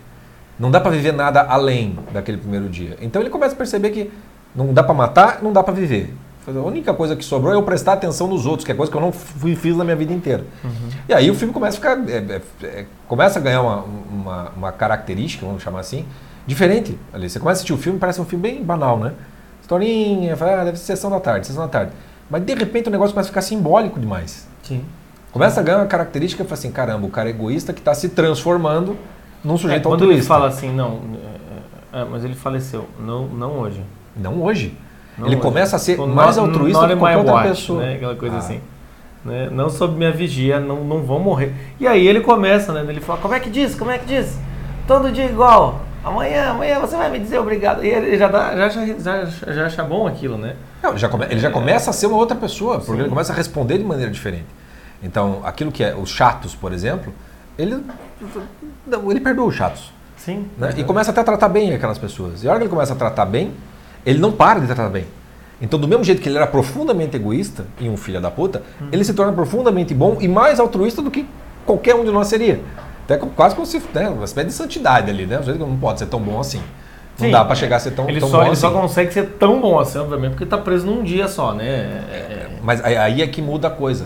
Não 0.60 0.70
dá 0.70 0.80
para 0.80 0.92
viver 0.92 1.14
nada 1.14 1.42
além 1.42 1.98
daquele 2.12 2.38
primeiro 2.38 2.68
dia. 2.68 2.98
Então 3.02 3.22
ele 3.22 3.30
começa 3.30 3.56
a 3.56 3.58
perceber 3.58 3.92
que 3.92 4.12
não 4.54 4.74
dá 4.74 4.84
para 4.84 4.94
matar, 4.94 5.42
não 5.42 5.54
dá 5.54 5.64
para 5.64 5.74
viver. 5.74 6.14
A 6.48 6.52
única 6.52 6.94
coisa 6.94 7.16
que 7.16 7.24
sobrou 7.24 7.54
é 7.54 7.56
eu 7.56 7.64
prestar 7.64 7.94
atenção 7.94 8.28
nos 8.28 8.46
outros, 8.46 8.66
que 8.66 8.72
é 8.72 8.76
coisa 8.76 8.92
que 8.92 8.98
eu 8.98 9.02
não 9.02 9.12
fui, 9.12 9.56
fiz 9.56 9.78
na 9.78 9.84
minha 9.84 9.96
vida 9.96 10.12
inteira. 10.12 10.44
Uhum. 10.64 10.90
E 11.08 11.14
aí 11.14 11.30
o 11.30 11.36
filme 11.36 11.54
começa 11.54 11.78
a 11.78 11.80
ficar. 11.80 12.10
É, 12.10 12.18
é, 12.18 12.42
é, 12.66 12.86
começa 13.08 13.38
a 13.38 13.42
ganhar 13.42 13.62
uma, 13.62 13.86
uma, 14.12 14.50
uma, 14.58 14.72
característica, 14.72 15.46
vamos 15.46 15.62
chamar 15.62 15.82
assim, 15.82 16.06
diferente. 16.48 16.98
Ali, 17.14 17.30
você 17.30 17.40
começa 17.40 17.60
a 17.60 17.60
assistir 17.60 17.74
o 17.74 17.78
filme, 17.78 18.00
parece 18.00 18.20
um 18.20 18.26
filme 18.26 18.42
bem 18.42 18.64
banal, 18.64 18.98
né? 18.98 19.14
Historinha, 19.62 20.34
ah, 20.34 20.64
deve 20.64 20.78
ser 20.78 20.86
sessão 20.86 21.12
da 21.12 21.20
tarde, 21.20 21.46
sessão 21.46 21.64
da 21.64 21.70
tarde. 21.70 21.92
Mas 22.30 22.44
de 22.44 22.54
repente 22.56 22.88
o 22.88 22.92
negócio 22.92 23.14
começa 23.14 23.28
a 23.28 23.32
ficar 23.32 23.42
simbólico 23.42 24.00
demais. 24.00 24.48
Sim. 24.64 24.84
Começa 25.32 25.60
a 25.60 25.64
ganhar 25.64 25.78
uma 25.78 25.86
característica, 25.86 26.44
fala 26.44 26.56
assim, 26.56 26.72
caramba, 26.72 27.06
o 27.06 27.10
cara 27.12 27.30
é 27.30 27.32
egoísta 27.32 27.74
que 27.74 27.80
está 27.80 27.94
se 27.94 28.10
transformando 28.10 28.98
num 29.44 29.58
sujeito 29.58 29.82
é, 29.82 29.84
quando 29.84 30.02
altruísta. 30.02 30.20
ele 30.20 30.28
fala 30.28 30.48
assim, 30.48 30.74
não, 30.74 31.00
é, 31.94 32.02
é, 32.02 32.06
mas 32.06 32.24
ele 32.24 32.36
faleceu, 32.36 32.88
não, 33.00 33.28
não 33.28 33.60
hoje. 33.60 33.82
Não 34.16 34.42
hoje. 34.42 34.78
Não 35.18 35.28
ele 35.28 35.36
hoje. 35.36 35.44
começa 35.44 35.76
a 35.76 35.80
ser 35.80 35.96
Quando 35.96 36.14
mais 36.14 36.38
not, 36.38 36.50
altruísta 36.50 36.88
do 36.88 36.94
que 36.94 37.00
qualquer 37.00 37.18
outra 37.18 37.34
watch, 37.34 37.50
pessoa. 37.50 37.82
Né? 37.82 37.96
Aquela 37.96 38.16
coisa 38.16 38.36
ah. 38.36 38.40
assim. 38.40 38.62
Né? 39.24 39.50
Não 39.52 39.70
sob 39.70 39.96
minha 39.96 40.12
vigia, 40.12 40.60
não, 40.60 40.84
não 40.84 41.04
vão 41.04 41.20
morrer. 41.20 41.54
E 41.80 41.88
aí 41.88 42.08
ele 42.08 42.22
começa, 42.22 42.72
né? 42.72 42.86
Ele 42.88 43.02
fala, 43.02 43.20
como 43.20 43.34
é 43.34 43.40
que 43.40 43.50
diz? 43.50 43.76
Como 43.76 43.92
é 43.92 43.98
que 43.98 44.06
diz? 44.06 44.40
Todo 44.88 45.12
dia 45.12 45.26
igual. 45.26 45.82
Amanhã, 46.04 46.52
amanhã 46.52 46.80
você 46.80 46.96
vai 46.96 47.10
me 47.10 47.20
dizer 47.20 47.38
obrigado. 47.40 47.84
E 47.84 47.90
ele 47.90 48.18
já, 48.18 48.30
dá, 48.30 48.56
já, 48.56 48.70
já, 48.70 49.26
já, 49.26 49.52
já 49.54 49.66
acha 49.66 49.84
bom 49.84 50.08
aquilo, 50.08 50.38
né? 50.38 50.56
Não, 50.82 50.98
já 50.98 51.10
come, 51.10 51.26
ele 51.26 51.40
já 51.40 51.52
começa 51.52 51.90
a 51.90 51.94
ser 51.94 52.08
uma 52.08 52.16
outra 52.16 52.38
pessoa, 52.38 52.78
porque 52.78 52.94
Sim. 52.94 53.00
ele 53.00 53.10
começa 53.10 53.34
a 53.34 53.36
responder 53.36 53.78
de 53.78 53.84
maneira 53.84 54.10
diferente. 54.10 54.46
Então, 55.04 55.42
aquilo 55.44 55.72
que 55.72 55.84
é 55.84 55.94
os 55.96 56.10
chatos, 56.10 56.56
por 56.56 56.72
exemplo, 56.72 57.14
ele, 57.60 57.84
ele 59.10 59.20
perdoa 59.20 59.48
os 59.48 59.56
chatos. 59.56 59.92
Sim. 60.18 60.48
Né? 60.58 60.74
E 60.78 60.84
começa 60.84 61.12
até 61.12 61.22
a 61.22 61.24
tratar 61.24 61.50
bem 61.50 61.74
aquelas 61.74 61.98
pessoas. 61.98 62.44
E 62.44 62.48
a 62.48 62.52
hora 62.52 62.60
que 62.60 62.64
ele 62.64 62.70
começa 62.70 62.94
a 62.94 62.96
tratar 62.96 63.26
bem, 63.26 63.52
ele 64.06 64.20
não 64.20 64.32
para 64.32 64.60
de 64.60 64.66
tratar 64.66 64.90
bem. 64.90 65.06
Então, 65.62 65.78
do 65.78 65.88
mesmo 65.88 66.04
jeito 66.06 66.22
que 66.22 66.30
ele 66.30 66.38
era 66.38 66.48
profundamente 66.48 67.18
egoísta 67.18 67.66
e 67.80 67.90
um 67.90 67.98
filho 67.98 68.22
da 68.22 68.32
puta, 68.32 68.64
hum. 68.82 68.88
ele 68.94 69.04
se 69.04 69.14
torna 69.14 69.34
profundamente 69.34 69.94
bom 69.94 70.18
e 70.22 70.28
mais 70.28 70.60
altruísta 70.60 71.02
do 71.02 71.12
que 71.12 71.28
qualquer 71.66 71.96
um 71.96 72.06
de 72.06 72.12
nós 72.12 72.28
seria. 72.28 72.62
Até 73.04 73.18
quase 73.18 73.56
como 73.56 73.68
se 73.68 73.82
né, 73.94 74.08
uma 74.08 74.24
espécie 74.24 74.48
de 74.48 74.54
santidade 74.54 75.10
ali, 75.10 75.26
né? 75.26 75.42
Jeito 75.44 75.60
que 75.60 75.66
não 75.66 75.78
pode 75.78 76.00
ser 76.00 76.06
tão 76.06 76.22
bom 76.22 76.40
assim. 76.40 76.62
Não 77.18 77.26
Sim, 77.26 77.32
dá 77.32 77.44
para 77.44 77.56
chegar 77.56 77.76
a 77.76 77.80
ser 77.80 77.92
tão, 77.92 78.08
ele 78.08 78.22
tão 78.22 78.30
só, 78.30 78.38
bom 78.38 78.44
ele 78.44 78.52
assim. 78.52 78.62
só 78.62 78.72
consegue 78.72 79.14
ser 79.14 79.32
tão 79.32 79.60
bom 79.60 79.78
assim, 79.78 79.98
obviamente, 79.98 80.32
porque 80.32 80.46
está 80.46 80.58
preso 80.58 80.86
num 80.86 81.04
dia 81.04 81.28
só, 81.28 81.54
né? 81.54 81.66
É, 81.68 82.16
é... 82.16 82.50
Mas 82.64 82.82
aí 82.84 83.22
é 83.22 83.28
que 83.28 83.42
muda 83.42 83.68
a 83.68 83.72
coisa. 83.72 84.06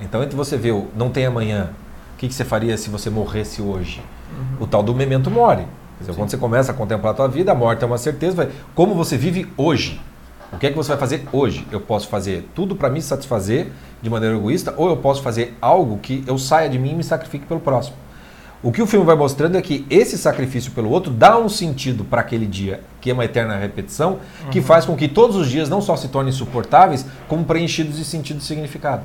Então, 0.00 0.22
entre 0.22 0.34
você 0.34 0.56
ver 0.56 0.72
o 0.72 0.88
não 0.96 1.10
tem 1.10 1.26
amanhã, 1.26 1.70
que, 2.18 2.28
que 2.28 2.34
você 2.34 2.44
faria 2.44 2.76
se 2.76 2.90
você 2.90 3.08
morresse 3.08 3.62
hoje? 3.62 4.02
Uhum. 4.36 4.64
O 4.64 4.66
tal 4.66 4.82
do 4.82 4.94
memento 4.94 5.30
mori. 5.30 5.64
Dizer, 6.00 6.14
quando 6.14 6.30
você 6.30 6.36
começa 6.36 6.72
a 6.72 6.74
contemplar 6.74 7.12
a 7.12 7.16
tua 7.16 7.28
vida, 7.28 7.52
a 7.52 7.54
morte 7.54 7.82
é 7.82 7.86
uma 7.86 7.98
certeza. 7.98 8.50
Como 8.74 8.94
você 8.94 9.16
vive 9.16 9.48
hoje? 9.56 10.00
O 10.52 10.58
que 10.58 10.66
é 10.66 10.70
que 10.70 10.76
você 10.76 10.88
vai 10.88 10.98
fazer 10.98 11.26
hoje? 11.32 11.66
Eu 11.70 11.80
posso 11.80 12.08
fazer 12.08 12.48
tudo 12.54 12.74
para 12.74 12.90
me 12.90 13.00
satisfazer 13.00 13.68
de 14.02 14.10
maneira 14.10 14.36
egoísta, 14.36 14.74
ou 14.76 14.88
eu 14.88 14.96
posso 14.96 15.22
fazer 15.22 15.56
algo 15.60 15.98
que 15.98 16.24
eu 16.26 16.38
saia 16.38 16.68
de 16.68 16.78
mim 16.78 16.92
e 16.92 16.94
me 16.94 17.04
sacrifique 17.04 17.46
pelo 17.46 17.60
próximo. 17.60 17.96
O 18.62 18.72
que 18.72 18.82
o 18.82 18.86
filme 18.86 19.06
vai 19.06 19.14
mostrando 19.14 19.56
é 19.56 19.62
que 19.62 19.86
esse 19.88 20.18
sacrifício 20.18 20.72
pelo 20.72 20.90
outro 20.90 21.12
dá 21.12 21.38
um 21.38 21.48
sentido 21.48 22.04
para 22.04 22.20
aquele 22.20 22.46
dia, 22.46 22.80
que 23.00 23.10
é 23.10 23.12
uma 23.12 23.24
eterna 23.24 23.56
repetição, 23.56 24.18
uhum. 24.44 24.50
que 24.50 24.60
faz 24.60 24.84
com 24.84 24.96
que 24.96 25.06
todos 25.06 25.36
os 25.36 25.48
dias 25.48 25.68
não 25.68 25.80
só 25.80 25.94
se 25.96 26.08
tornem 26.08 26.32
suportáveis, 26.32 27.06
como 27.28 27.44
preenchidos 27.44 27.96
de 27.96 28.04
sentido 28.04 28.40
e 28.40 28.42
significado. 28.42 29.04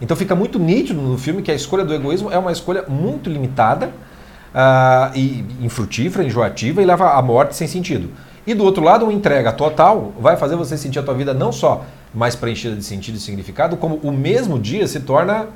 Então 0.00 0.16
fica 0.16 0.34
muito 0.34 0.58
nítido 0.58 1.00
no 1.00 1.18
filme 1.18 1.42
que 1.42 1.50
a 1.50 1.54
escolha 1.54 1.84
do 1.84 1.92
egoísmo 1.92 2.30
é 2.30 2.38
uma 2.38 2.52
escolha 2.52 2.84
muito 2.88 3.28
limitada, 3.28 3.92
uh, 4.56 5.12
e 5.14 5.44
infrutífera, 5.60 6.24
enjoativa 6.24 6.80
e 6.80 6.86
leva 6.86 7.12
à 7.12 7.22
morte 7.22 7.54
sem 7.54 7.68
sentido. 7.68 8.10
E 8.46 8.54
do 8.54 8.64
outro 8.64 8.82
lado, 8.82 9.04
uma 9.04 9.12
entrega 9.12 9.52
total 9.52 10.12
vai 10.18 10.36
fazer 10.36 10.56
você 10.56 10.78
sentir 10.78 10.98
a 10.98 11.02
tua 11.02 11.14
vida 11.14 11.34
não 11.34 11.52
só 11.52 11.84
mais 12.14 12.34
preenchida 12.34 12.74
de 12.74 12.82
sentido 12.82 13.16
e 13.16 13.20
significado, 13.20 13.76
como 13.76 13.96
o 13.96 14.12
mesmo 14.12 14.58
dia 14.58 14.86
se 14.86 15.00
torna 15.00 15.48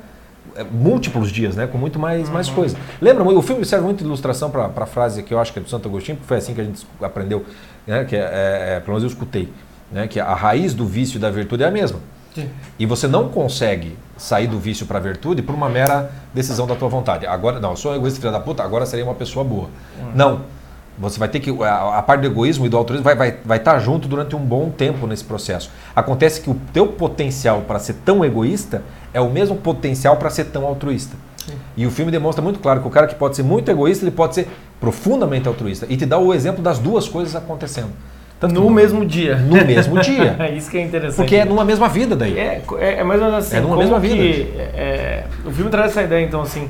é, 0.55 0.63
múltiplos 0.63 1.31
dias, 1.31 1.55
né? 1.55 1.65
com 1.65 1.77
muito 1.77 1.97
mais, 1.97 2.27
uhum. 2.27 2.33
mais 2.33 2.49
coisa. 2.49 2.75
Lembra, 3.01 3.23
o 3.23 3.41
filme 3.41 3.65
serve 3.65 3.85
muito 3.85 3.99
de 3.99 4.05
ilustração 4.05 4.51
para 4.51 4.65
a 4.75 4.85
frase 4.85 5.23
que 5.23 5.33
eu 5.33 5.39
acho 5.39 5.53
que 5.53 5.59
é 5.59 5.61
do 5.61 5.69
Santo 5.69 5.87
Agostinho, 5.87 6.17
porque 6.17 6.27
foi 6.27 6.37
assim 6.37 6.53
que 6.53 6.61
a 6.61 6.63
gente 6.63 6.85
aprendeu, 7.01 7.45
né? 7.87 8.03
que 8.03 8.15
é, 8.15 8.19
é, 8.19 8.75
é, 8.75 8.79
pelo 8.81 8.97
menos 8.97 9.03
eu 9.03 9.09
escutei, 9.09 9.49
né? 9.89 10.07
que 10.07 10.19
a 10.19 10.33
raiz 10.33 10.73
do 10.73 10.85
vício 10.85 11.17
e 11.17 11.19
da 11.19 11.31
virtude 11.31 11.63
é 11.63 11.67
a 11.67 11.71
mesma. 11.71 11.99
Sim. 12.33 12.49
E 12.79 12.85
você 12.85 13.07
não 13.07 13.29
consegue 13.29 13.97
sair 14.17 14.47
do 14.47 14.59
vício 14.59 14.85
para 14.85 14.97
a 14.97 15.01
virtude 15.01 15.41
por 15.41 15.53
uma 15.53 15.69
mera 15.69 16.11
decisão 16.33 16.65
da 16.65 16.75
tua 16.75 16.87
vontade. 16.87 17.25
Agora, 17.25 17.59
não, 17.59 17.71
eu 17.71 17.75
sou 17.75 17.91
um 17.91 17.95
egoísta 17.95 18.19
filho 18.19 18.31
da 18.31 18.39
puta, 18.39 18.63
agora 18.63 18.85
serei 18.85 19.03
uma 19.03 19.15
pessoa 19.15 19.43
boa. 19.43 19.69
Uhum. 19.99 20.11
Não. 20.15 20.41
Você 20.99 21.17
vai 21.17 21.29
ter 21.29 21.39
que. 21.39 21.49
A, 21.63 21.97
a, 21.97 22.01
parte 22.03 22.21
do 22.21 22.27
egoísmo 22.27 22.65
e 22.65 22.69
do 22.69 22.77
altruísmo 22.77 23.03
vai, 23.03 23.15
vai, 23.15 23.37
vai 23.43 23.57
estar 23.57 23.79
junto 23.79 24.07
durante 24.07 24.35
um 24.35 24.39
bom 24.39 24.69
tempo 24.69 25.07
nesse 25.07 25.23
processo. 25.23 25.71
Acontece 25.95 26.41
que 26.41 26.49
o 26.49 26.55
teu 26.73 26.87
potencial 26.87 27.61
para 27.61 27.79
ser 27.79 27.93
tão 28.05 28.23
egoísta 28.23 28.83
é 29.13 29.19
o 29.19 29.29
mesmo 29.29 29.55
potencial 29.55 30.17
para 30.17 30.29
ser 30.29 30.45
tão 30.45 30.65
altruísta. 30.65 31.15
Sim. 31.37 31.53
E 31.75 31.87
o 31.87 31.91
filme 31.91 32.11
demonstra 32.11 32.41
muito 32.41 32.59
claro 32.59 32.81
que 32.81 32.87
o 32.87 32.91
cara 32.91 33.07
que 33.07 33.15
pode 33.15 33.35
ser 33.35 33.43
muito 33.43 33.71
egoísta, 33.71 34.03
ele 34.03 34.11
pode 34.11 34.35
ser 34.35 34.47
profundamente 34.79 35.47
altruísta. 35.47 35.87
E 35.89 35.97
te 35.97 36.05
dá 36.05 36.17
o 36.17 36.33
exemplo 36.33 36.61
das 36.61 36.77
duas 36.77 37.07
coisas 37.07 37.35
acontecendo. 37.35 37.91
No 38.47 38.69
mesmo 38.69 39.05
dia. 39.05 39.35
No 39.35 39.65
mesmo 39.65 39.99
dia. 39.99 40.35
é 40.39 40.51
isso 40.51 40.69
que 40.69 40.77
é 40.77 40.81
interessante. 40.81 41.17
Porque 41.17 41.35
é 41.35 41.45
numa 41.45 41.65
mesma 41.65 41.87
vida 41.87 42.15
daí. 42.15 42.37
É, 42.37 42.61
é, 42.79 42.93
é 42.99 43.03
mais 43.03 43.21
ou 43.21 43.27
menos 43.27 43.45
assim. 43.45 43.57
É 43.57 43.59
numa 43.61 43.77
mesma 43.77 43.99
vida. 43.99 44.15
Que, 44.15 44.53
é, 44.57 45.25
o 45.45 45.51
filme 45.51 45.69
traz 45.69 45.91
essa 45.91 46.03
ideia, 46.03 46.25
então, 46.25 46.41
assim, 46.41 46.69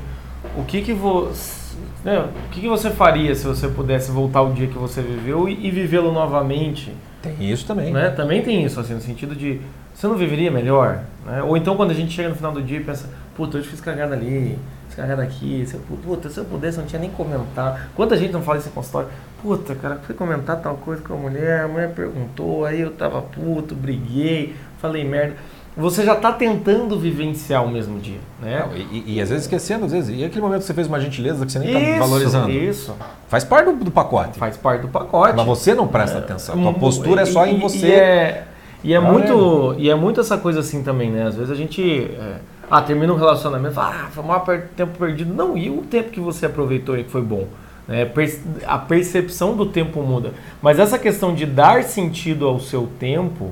o 0.58 0.64
que 0.64 0.82
que 0.82 0.94
você... 0.94 1.62
Né, 2.04 2.18
o 2.20 2.50
que, 2.50 2.62
que 2.62 2.68
você 2.68 2.90
faria 2.90 3.36
se 3.36 3.46
você 3.46 3.68
pudesse 3.68 4.10
voltar 4.10 4.40
ao 4.40 4.52
dia 4.52 4.66
que 4.66 4.78
você 4.78 5.02
viveu 5.02 5.48
e, 5.48 5.68
e 5.68 5.70
vivê-lo 5.70 6.12
novamente? 6.12 6.92
Tem 7.22 7.52
isso 7.52 7.66
também. 7.66 7.94
Né? 7.94 8.10
Também 8.10 8.42
tem 8.42 8.66
isso, 8.66 8.80
assim, 8.80 8.96
no 8.96 9.02
sentido 9.02 9.36
de 9.36 9.62
você 9.94 10.08
não 10.08 10.16
viveria 10.16 10.50
melhor? 10.50 11.02
Né? 11.24 11.44
Ou 11.44 11.56
então 11.56 11.78
quando 11.78 11.92
a 11.92 11.94
gente 11.94 12.12
chega 12.12 12.28
no 12.28 12.36
final 12.36 12.52
do 12.52 12.62
dia 12.62 12.80
e 12.80 12.84
pensa, 12.84 13.08
puta, 13.36 13.60
hoje 13.60 13.68
fiz 13.68 13.80
cagada 13.80 14.16
ali, 14.16 14.58
fiz 14.88 14.96
cagada 14.96 15.22
aqui, 15.22 15.64
se 15.66 15.76
eu, 15.76 15.82
puta, 16.04 16.28
se 16.28 16.40
eu 16.40 16.46
pudesse 16.46 16.78
eu 16.78 16.82
não 16.82 16.88
tinha 16.88 17.00
nem 17.00 17.12
comentar. 17.12 17.92
Quanta 17.96 18.18
gente 18.18 18.32
não 18.32 18.42
fala 18.42 18.58
isso 18.58 18.70
em 18.70 18.72
consultório? 18.72 19.10
Puta, 19.42 19.74
cara, 19.76 20.00
fui 20.06 20.14
comentar 20.14 20.62
tal 20.62 20.76
coisa 20.78 21.02
com 21.02 21.14
a 21.14 21.18
mulher, 21.18 21.62
a 21.62 21.68
mulher 21.68 21.92
perguntou, 21.94 22.64
aí 22.64 22.82
eu 22.82 22.92
tava 22.92 23.22
puto, 23.22 23.74
briguei, 23.74 24.56
falei 24.80 25.04
merda. 25.04 25.36
Você 25.76 26.04
já 26.04 26.14
está 26.14 26.34
tentando 26.34 27.00
vivenciar 27.00 27.66
o 27.66 27.72
mesmo 27.72 27.98
dia, 27.98 28.20
né? 28.42 28.66
Não, 28.68 28.76
e, 28.76 29.16
e, 29.16 29.22
às 29.22 29.30
vezes 29.30 29.46
esquecendo, 29.46 29.86
às 29.86 29.92
vezes. 29.94 30.20
E 30.20 30.24
aquele 30.24 30.42
momento 30.42 30.60
que 30.60 30.66
você 30.66 30.74
fez 30.74 30.86
uma 30.86 31.00
gentileza 31.00 31.46
que 31.46 31.52
você 31.52 31.60
nem 31.60 31.94
está 31.94 32.00
valorizando. 32.00 32.52
Isso. 32.52 32.94
Faz 33.30 33.46
parte 33.46 33.72
do, 33.72 33.86
do, 33.86 33.92
pacote. 33.92 34.38
Faz 34.38 34.58
parte 34.58 34.82
do 34.82 34.90
pacote. 34.90 35.34
Mas 35.36 35.46
você 35.46 35.74
não 35.74 35.88
presta 35.88 36.18
é, 36.18 36.20
atenção. 36.20 36.60
A 36.60 36.62
tua 36.62 36.74
postura 36.74 37.22
é 37.22 37.26
só 37.26 37.46
em 37.46 37.58
você. 37.58 37.88
E 37.88 37.92
é, 37.92 38.48
e 38.84 38.94
é 38.94 39.00
muito, 39.00 39.76
e 39.78 39.90
é 39.90 39.96
muito 39.96 40.20
essa 40.20 40.38
coisa 40.38 40.60
assim 40.60 40.84
também, 40.84 41.10
né? 41.10 41.28
Às 41.28 41.36
vezes 41.36 41.50
a 41.50 41.56
gente 41.56 41.82
é, 41.82 42.36
ah, 42.70 42.82
termina 42.82 43.14
um 43.14 43.18
relacionamento, 43.18 43.80
ah, 43.80 44.08
foi 44.12 44.24
maior 44.24 44.44
tempo 44.76 44.98
perdido. 44.98 45.34
Não, 45.34 45.58
e 45.58 45.70
o 45.70 45.84
tempo 45.84 46.10
que 46.10 46.20
você 46.20 46.48
aproveitou 46.48 46.98
e 46.98 47.04
que 47.06 47.10
foi 47.10 47.22
bom? 47.22 47.48
Né? 47.88 48.10
A 48.66 48.78
percepção 48.78 49.56
do 49.56 49.66
tempo 49.66 50.02
muda. 50.02 50.34
Mas 50.62 50.80
essa 50.80 50.98
questão 50.98 51.34
de 51.34 51.46
dar 51.46 51.84
sentido 51.84 52.48
ao 52.48 52.60
seu 52.60 52.88
tempo, 53.00 53.52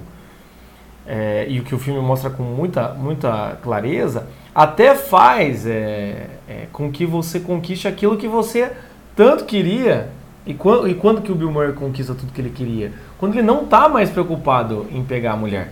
é, 1.06 1.46
e 1.50 1.60
o 1.60 1.64
que 1.64 1.74
o 1.74 1.80
filme 1.80 2.00
mostra 2.00 2.30
com 2.30 2.44
muita, 2.44 2.94
muita 2.94 3.58
clareza, 3.62 4.28
até 4.54 4.96
faz 4.96 5.66
é, 5.66 6.28
é, 6.48 6.68
com 6.72 6.92
que 6.92 7.06
você 7.06 7.40
conquiste 7.40 7.88
aquilo 7.88 8.18
que 8.18 8.28
você 8.28 8.72
tanto 9.16 9.46
queria 9.46 10.10
E 10.46 10.54
quando, 10.54 10.88
e 10.88 10.96
quando 10.96 11.22
que 11.22 11.32
o 11.32 11.36
Bill 11.36 11.52
Murray 11.52 11.74
conquista 11.74 12.16
tudo 12.16 12.32
que 12.32 12.42
ele 12.42 12.50
queria? 12.50 12.92
Quando 13.18 13.34
ele 13.34 13.44
não 13.44 13.64
está 13.64 13.90
mais 13.90 14.10
preocupado 14.10 14.88
em 14.92 15.04
pegar 15.04 15.34
a 15.34 15.36
mulher. 15.36 15.70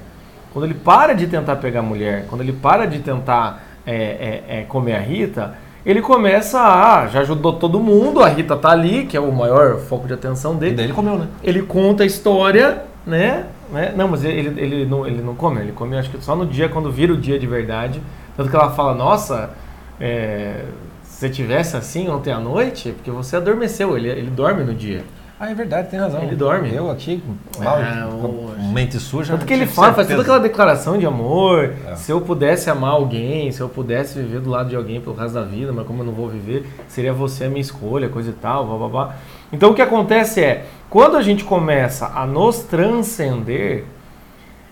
Quando 0.51 0.66
ele 0.66 0.74
para 0.74 1.14
de 1.14 1.28
tentar 1.28 1.55
pegar 1.58 1.80
a 1.80 1.84
mulher, 1.84 2.26
quando 2.28 2.41
ele 2.41 2.53
para 2.53 2.86
de 2.86 2.99
tentar 2.99 3.64
é, 3.86 3.95
é, 3.95 4.43
é, 4.60 4.64
comer 4.64 4.95
a 4.95 4.99
Rita, 4.99 5.55
ele 5.88 6.01
começa 6.01 6.59
a. 6.59 7.07
Já 7.07 7.21
ajudou 7.21 7.53
todo 7.53 7.79
mundo, 7.79 8.21
a 8.21 8.27
Rita 8.27 8.57
tá 8.57 8.71
ali, 8.71 9.05
que 9.05 9.15
é 9.15 9.19
o 9.21 9.31
maior 9.31 9.77
foco 9.77 10.05
de 10.05 10.13
atenção 10.13 10.53
dele. 10.53 10.73
E 10.73 10.75
daí 10.75 10.85
ele 10.88 10.93
comeu, 10.93 11.17
né? 11.17 11.27
Ele 11.41 11.61
conta 11.61 12.03
a 12.03 12.05
história, 12.05 12.83
né? 13.05 13.45
né? 13.71 13.93
Não, 13.95 14.05
mas 14.09 14.25
ele, 14.25 14.59
ele, 14.61 14.85
não, 14.85 15.07
ele 15.07 15.21
não 15.21 15.33
come, 15.33 15.61
ele 15.61 15.71
come 15.71 15.97
acho 15.97 16.09
que 16.09 16.21
só 16.21 16.35
no 16.35 16.45
dia, 16.45 16.67
quando 16.67 16.91
vira 16.91 17.13
o 17.13 17.17
dia 17.17 17.39
de 17.39 17.47
verdade. 17.47 18.01
Tanto 18.35 18.49
que 18.49 18.55
ela 18.57 18.69
fala, 18.71 18.93
nossa, 18.93 19.51
é, 19.97 20.65
se 21.03 21.21
você 21.21 21.29
tivesse 21.29 21.77
assim 21.77 22.09
ontem 22.09 22.33
à 22.33 22.39
noite, 22.39 22.91
porque 22.91 23.09
você 23.09 23.38
adormeceu, 23.38 23.95
ele, 23.97 24.09
ele 24.09 24.29
dorme 24.29 24.65
no 24.65 24.73
dia. 24.73 25.05
Ah, 25.39 25.51
é 25.51 25.53
verdade, 25.53 25.89
tem 25.89 25.99
razão. 25.99 26.23
Ele 26.23 26.35
dorme. 26.35 26.73
Eu 26.73 26.89
aqui, 26.89 27.21
mal, 27.59 27.77
É, 27.79 28.05
o- 28.05 28.09
com 28.17 28.73
mente 28.73 28.99
suja. 28.99 29.33
Tanto 29.33 29.45
que 29.45 29.53
ele 29.53 29.67
fala, 29.67 29.93
faz 29.93 30.07
toda 30.07 30.21
aquela 30.23 30.39
declaração 30.39 30.97
de 30.97 31.05
amor. 31.05 31.73
É. 31.88 31.95
Se 31.95 32.11
eu 32.11 32.19
pudesse 32.21 32.71
amar 32.71 32.91
alguém, 32.91 33.51
se 33.51 33.61
eu 33.61 33.69
pudesse 33.69 34.17
viver 34.19 34.39
do 34.39 34.49
lado 34.49 34.69
de 34.69 34.75
alguém 34.75 34.99
pelo 34.99 35.15
resto 35.15 35.35
da 35.35 35.43
vida, 35.43 35.71
mas 35.71 35.85
como 35.85 36.01
eu 36.01 36.05
não 36.07 36.13
vou 36.13 36.27
viver, 36.27 36.65
seria 36.88 37.13
você 37.13 37.45
a 37.45 37.49
minha 37.49 37.61
escolha, 37.61 38.09
coisa 38.09 38.31
e 38.31 38.33
tal, 38.33 38.65
blá 38.65 38.77
blá 38.77 38.88
blá. 38.88 39.15
Então 39.53 39.69
o 39.71 39.73
que 39.75 39.81
acontece 39.81 40.43
é, 40.43 40.65
quando 40.89 41.15
a 41.15 41.21
gente 41.21 41.43
começa 41.43 42.07
a 42.15 42.25
nos 42.25 42.59
transcender, 42.61 43.83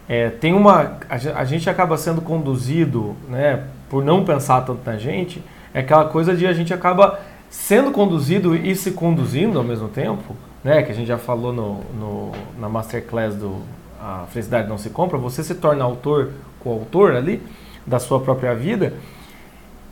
é, 0.09 0.29
tem 0.29 0.53
uma. 0.53 0.97
A, 1.07 1.39
a 1.41 1.45
gente 1.45 1.69
acaba 1.69 1.95
sendo 1.95 2.21
conduzido, 2.21 3.15
né, 3.29 3.63
por 3.87 4.03
não 4.03 4.25
pensar 4.25 4.61
tanto 4.61 4.79
na 4.83 4.97
gente, 4.97 5.43
é 5.73 5.79
aquela 5.81 6.05
coisa 6.05 6.35
de 6.35 6.47
a 6.47 6.53
gente 6.53 6.73
acaba 6.73 7.19
sendo 7.49 7.91
conduzido 7.91 8.55
e 8.55 8.75
se 8.75 8.91
conduzindo 8.91 9.57
ao 9.57 9.63
mesmo 9.63 9.87
tempo, 9.87 10.35
né, 10.63 10.81
que 10.83 10.91
a 10.91 10.95
gente 10.95 11.07
já 11.07 11.17
falou 11.17 11.53
no, 11.53 11.79
no- 11.99 12.31
na 12.59 12.67
Masterclass 12.67 13.35
do 13.35 13.57
A 14.01 14.25
Felicidade 14.29 14.67
Não 14.67 14.77
Se 14.77 14.89
Compra, 14.89 15.17
você 15.17 15.43
se 15.43 15.55
torna 15.55 15.83
autor, 15.83 16.31
coautor 16.59 17.15
ali, 17.15 17.41
da 17.85 17.99
sua 17.99 18.19
própria 18.19 18.53
vida, 18.55 18.93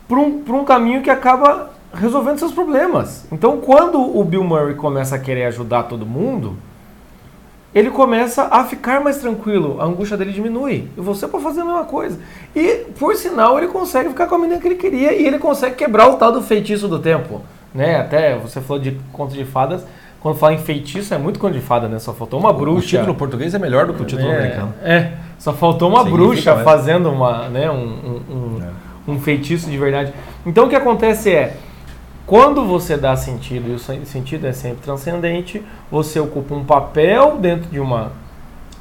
por 0.08 0.18
um, 0.18 0.42
por 0.42 0.54
um 0.54 0.64
caminho 0.64 1.00
que 1.02 1.10
acaba 1.10 1.70
resolvendo 1.92 2.38
seus 2.38 2.52
problemas. 2.52 3.24
Então, 3.30 3.58
quando 3.60 4.00
o 4.00 4.24
Bill 4.24 4.42
Murray 4.42 4.74
começa 4.74 5.14
a 5.14 5.18
querer 5.18 5.44
ajudar 5.46 5.84
todo 5.84 6.04
mundo, 6.04 6.56
ele 7.74 7.90
começa 7.90 8.44
a 8.50 8.64
ficar 8.64 9.00
mais 9.00 9.18
tranquilo, 9.18 9.78
a 9.80 9.84
angústia 9.84 10.16
dele 10.16 10.32
diminui. 10.32 10.88
E 10.96 11.00
você 11.00 11.26
pode 11.26 11.42
fazer 11.42 11.62
a 11.62 11.64
mesma 11.64 11.84
coisa. 11.84 12.18
E, 12.54 12.84
por 12.98 13.14
sinal, 13.16 13.58
ele 13.58 13.66
consegue 13.68 14.08
ficar 14.10 14.26
com 14.26 14.36
a 14.36 14.38
menina 14.38 14.60
que 14.60 14.68
ele 14.68 14.76
queria 14.76 15.12
e 15.12 15.26
ele 15.26 15.38
consegue 15.38 15.74
quebrar 15.74 16.08
o 16.08 16.14
tal 16.16 16.30
do 16.30 16.40
feitiço 16.42 16.86
do 16.86 16.98
tempo. 16.98 17.40
Né? 17.74 17.96
Até 17.98 18.36
você 18.36 18.60
falou 18.60 18.80
de 18.82 18.92
conto 19.12 19.34
de 19.34 19.44
fadas. 19.44 19.84
Quando 20.20 20.36
fala 20.38 20.54
em 20.54 20.58
feitiço, 20.58 21.12
é 21.12 21.18
muito 21.18 21.38
conto 21.38 21.52
de 21.52 21.60
fada, 21.60 21.86
né? 21.86 21.98
Só 21.98 22.14
faltou 22.14 22.40
uma 22.40 22.48
O 22.48 22.54
bruxa. 22.54 22.96
título 22.96 23.14
português 23.14 23.52
é 23.52 23.58
melhor 23.58 23.86
do 23.86 23.92
que 23.92 24.00
o 24.02 24.04
título 24.06 24.30
é, 24.30 24.36
americano. 24.38 24.72
É, 24.82 25.10
só 25.38 25.52
faltou 25.52 25.90
uma 25.90 25.98
Significa 26.04 26.24
bruxa 26.54 26.56
fazendo 26.64 27.10
uma, 27.10 27.48
né, 27.50 27.70
um, 27.70 27.74
um, 27.74 28.34
um- 28.34 28.62
É. 28.62 29.10
um 29.12 29.20
feitiço 29.20 29.68
de 29.68 29.76
verdade. 29.76 30.14
Então 30.46 30.64
o 30.64 30.68
que 30.70 30.76
acontece 30.76 31.30
é, 31.30 31.56
quando 32.26 32.64
você 32.64 32.96
dá 32.96 33.14
sentido, 33.16 33.70
e 33.70 33.74
o 33.74 33.78
sen- 33.78 34.04
sentido 34.04 34.46
é 34.46 34.52
sempre 34.52 34.82
transcendente, 34.82 35.62
você 35.90 36.18
ocupa 36.18 36.54
um 36.54 36.64
papel 36.64 37.36
dentro 37.38 37.70
de 37.70 37.78
uma 37.78 38.12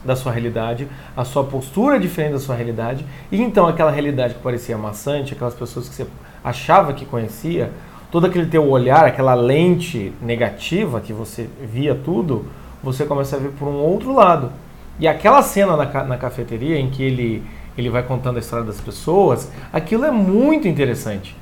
da 0.03 0.15
sua 0.15 0.31
realidade, 0.31 0.87
a 1.15 1.23
sua 1.23 1.43
postura 1.45 1.95
é 1.95 1.99
diferente 1.99 2.33
da 2.33 2.39
sua 2.39 2.55
realidade, 2.55 3.05
e 3.31 3.41
então 3.41 3.65
aquela 3.67 3.89
realidade 3.89 4.33
que 4.33 4.41
parecia 4.41 4.77
maçante, 4.77 5.33
aquelas 5.33 5.53
pessoas 5.53 5.87
que 5.87 5.95
você 5.95 6.05
achava 6.43 6.93
que 6.93 7.05
conhecia, 7.05 7.71
todo 8.11 8.27
aquele 8.27 8.45
teu 8.47 8.69
olhar, 8.69 9.05
aquela 9.05 9.33
lente 9.33 10.13
negativa 10.21 10.99
que 10.99 11.13
você 11.13 11.49
via 11.61 11.95
tudo, 11.95 12.45
você 12.83 13.05
começa 13.05 13.37
a 13.37 13.39
ver 13.39 13.51
por 13.51 13.67
um 13.67 13.77
outro 13.77 14.13
lado. 14.13 14.51
E 14.99 15.07
aquela 15.07 15.41
cena 15.41 15.75
na, 15.75 16.03
na 16.03 16.17
cafeteria 16.17 16.77
em 16.77 16.89
que 16.89 17.01
ele, 17.01 17.43
ele 17.77 17.89
vai 17.89 18.03
contando 18.03 18.35
a 18.35 18.39
história 18.39 18.65
das 18.65 18.79
pessoas, 18.79 19.49
aquilo 19.71 20.05
é 20.05 20.11
muito 20.11 20.67
interessante. 20.67 21.35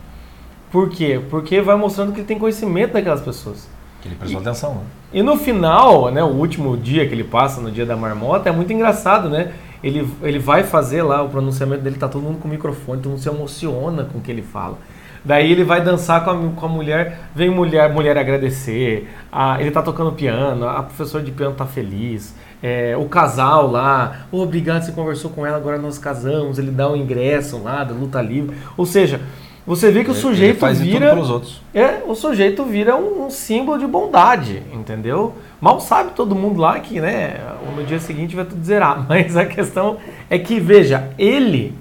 Por 0.72 0.90
quê? 0.90 1.20
Porque 1.30 1.62
vai 1.62 1.76
mostrando 1.76 2.14
que 2.14 2.20
ele 2.20 2.28
tem 2.28 2.40
conhecimento 2.40 2.94
daquelas 2.94 3.22
pessoas. 3.22 3.68
Que 4.02 4.08
ele 4.08 4.16
prestou 4.16 4.40
atenção, 4.40 4.76
né? 4.76 4.82
E 5.14 5.22
no 5.22 5.38
final, 5.38 6.10
né, 6.10 6.24
o 6.24 6.28
último 6.28 6.78
dia 6.78 7.06
que 7.08 7.14
ele 7.14 7.24
passa, 7.24 7.60
no 7.62 7.70
dia 7.70 7.86
da 7.86 7.96
marmota, 7.96 8.50
é 8.50 8.52
muito 8.52 8.72
engraçado, 8.72 9.30
né? 9.30 9.52
Ele, 9.84 10.08
ele 10.24 10.40
vai 10.40 10.64
fazer 10.64 11.04
lá 11.04 11.22
o 11.22 11.30
pronunciamento 11.30 11.82
dele, 11.84 11.98
tá 11.98 12.08
todo 12.08 12.22
mundo 12.22 12.40
com 12.40 12.48
o 12.48 12.52
microfone, 12.52 13.02
todo 13.02 13.12
mundo 13.12 13.22
se 13.22 13.30
emociona 13.30 14.06
com 14.06 14.20
o 14.20 14.22
que 14.22 14.32
ele 14.32 14.42
fala. 14.42 14.78
Daí 15.24 15.52
ele 15.52 15.64
vai 15.64 15.82
dançar 15.84 16.24
com 16.24 16.32
a, 16.32 16.52
com 16.52 16.66
a 16.66 16.70
mulher, 16.70 17.20
vem 17.36 17.50
mulher, 17.50 17.92
mulher 17.94 18.18
agradecer, 18.18 19.08
a, 19.32 19.62
ele 19.62 19.70
tá 19.70 19.82
tocando 19.82 20.12
piano, 20.14 20.68
a 20.68 20.82
professora 20.82 21.24
de 21.24 21.32
piano 21.32 21.54
tá 21.54 21.66
feliz, 21.66 22.34
é, 22.62 22.96
o 22.98 23.06
casal 23.06 23.70
lá, 23.70 24.26
"Oh, 24.32 24.42
obrigado, 24.42 24.84
você 24.84 24.92
conversou 24.92 25.30
com 25.30 25.46
ela, 25.46 25.58
agora 25.58 25.78
nós 25.78 26.00
casamos, 26.00 26.58
ele 26.58 26.72
dá 26.72 26.90
o 26.90 26.96
ingresso 26.96 27.62
lá 27.62 27.84
da 27.84 27.94
luta 27.94 28.20
livre. 28.22 28.56
Ou 28.76 28.86
seja, 28.86 29.22
você 29.66 29.92
vê 29.92 30.04
que 30.04 30.10
o 30.10 30.14
sujeito 30.16 30.54
ele 30.54 30.60
faz 30.60 30.80
de 30.80 30.86
tudo 30.86 31.00
vira 31.00 31.14
pelos 31.14 31.30
outros. 31.30 31.62
é, 31.74 32.02
o 32.06 32.16
sujeito 32.16 32.66
vira 32.66 32.96
um, 32.96 33.26
um 33.26 33.30
símbolo 33.30 33.78
de 33.78 33.86
bondade, 33.86 34.64
entendeu? 34.74 35.36
Mal 35.60 35.80
sabe 35.80 36.12
todo 36.16 36.34
mundo 36.34 36.60
lá 36.60 36.80
que, 36.80 37.00
né, 37.00 37.40
no 37.76 37.84
dia 37.84 38.00
seguinte 38.00 38.36
vai 38.36 38.46
tudo 38.46 38.64
zerar. 38.64 39.06
Mas 39.08 39.38
a 39.38 39.46
questão 39.46 39.98
é 40.30 40.40
que, 40.40 40.60
veja, 40.60 41.10
ele 41.18 41.76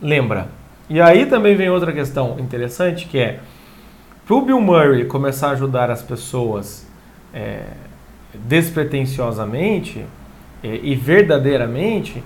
lembra. 0.00 0.48
E 0.88 1.00
aí 1.00 1.26
também 1.26 1.56
vem 1.56 1.70
outra 1.70 1.92
questão 1.92 2.38
interessante 2.38 3.06
que 3.06 3.18
é, 3.18 3.40
pro 4.26 4.40
Bill 4.42 4.60
Murray 4.60 5.04
começar 5.06 5.48
a 5.48 5.52
ajudar 5.52 5.90
as 5.90 6.02
pessoas 6.02 6.86
é, 7.32 7.62
despretensiosamente 8.34 10.04
é, 10.62 10.80
e 10.82 10.94
verdadeiramente, 10.94 12.22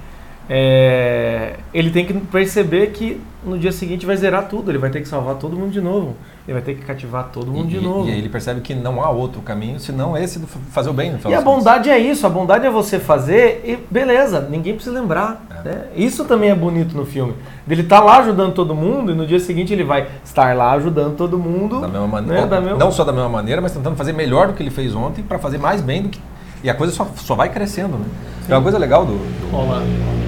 é, 0.48 1.54
ele 1.74 1.90
tem 1.90 2.04
que 2.04 2.14
perceber 2.14 2.88
que 2.88 3.20
no 3.44 3.58
dia 3.58 3.70
seguinte 3.70 4.04
vai 4.04 4.16
zerar 4.16 4.48
tudo, 4.48 4.70
ele 4.70 4.78
vai 4.78 4.90
ter 4.90 5.00
que 5.00 5.08
salvar 5.08 5.36
todo 5.36 5.54
mundo 5.56 5.70
de 5.70 5.80
novo, 5.80 6.14
ele 6.46 6.54
vai 6.54 6.62
ter 6.62 6.74
que 6.74 6.82
cativar 6.84 7.28
todo 7.32 7.52
mundo 7.52 7.66
E, 7.70 7.74
de 7.74 7.80
novo. 7.80 8.08
e 8.08 8.12
aí 8.12 8.18
ele 8.18 8.28
percebe 8.28 8.60
que 8.60 8.74
não 8.74 9.02
há 9.02 9.10
outro 9.10 9.40
caminho 9.42 9.78
senão 9.78 10.16
esse 10.16 10.38
do 10.38 10.46
fazer 10.46 10.90
o 10.90 10.92
bem. 10.92 11.14
E 11.28 11.34
a 11.34 11.40
bondade 11.40 11.88
é 11.90 11.98
isso, 11.98 12.26
a 12.26 12.30
bondade 12.30 12.66
é 12.66 12.70
você 12.70 12.98
fazer 12.98 13.62
e 13.64 13.76
beleza, 13.92 14.40
ninguém 14.50 14.74
precisa 14.74 14.98
lembrar. 14.98 15.46
É. 15.64 15.68
né? 15.68 15.84
Isso 15.94 16.24
também 16.24 16.50
é 16.50 16.54
bonito 16.54 16.96
no 16.96 17.04
filme. 17.06 17.34
Ele 17.68 17.82
tá 17.82 18.00
lá 18.00 18.18
ajudando 18.18 18.52
todo 18.54 18.74
mundo 18.74 19.12
e 19.12 19.14
no 19.14 19.26
dia 19.26 19.38
seguinte 19.38 19.72
ele 19.72 19.84
vai 19.84 20.08
estar 20.24 20.56
lá 20.56 20.72
ajudando 20.72 21.14
todo 21.16 21.38
mundo. 21.38 21.80
Da 21.80 21.88
mesma 21.88 22.06
maneira. 22.08 22.42
né? 22.42 22.46
Da 22.48 22.60
mesma- 22.60 22.78
Não 22.78 22.90
só 22.90 23.04
da 23.04 23.12
mesma 23.12 23.28
maneira, 23.28 23.60
mas 23.60 23.72
tentando 23.72 23.94
fazer 23.96 24.12
melhor 24.14 24.48
do 24.48 24.54
que 24.54 24.62
ele 24.62 24.70
fez 24.70 24.94
ontem 24.94 25.22
para 25.22 25.38
fazer 25.38 25.58
mais 25.58 25.80
bem 25.80 26.02
do 26.02 26.08
que. 26.08 26.20
E 26.64 26.68
a 26.68 26.74
coisa 26.74 26.92
só, 26.92 27.06
só 27.16 27.34
vai 27.36 27.50
crescendo, 27.50 27.96
né? 27.98 28.06
É 28.48 28.54
uma 28.54 28.62
coisa 28.62 28.78
legal 28.78 29.04
do. 29.06 29.12
do 29.12 29.56
Olha 29.56 29.70
lá. 29.70 29.82
Te 29.82 30.27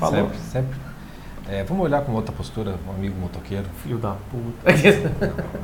falou. 0.00 0.16
Sempre, 0.30 0.38
sempre. 0.50 0.78
É, 1.48 1.64
vamos 1.64 1.84
olhar 1.84 2.02
com 2.02 2.12
outra 2.12 2.32
postura, 2.32 2.74
um 2.88 2.92
amigo 2.92 3.18
motoqueiro. 3.20 3.64
Filho 3.82 3.98
da 3.98 4.14
puta. 4.30 4.70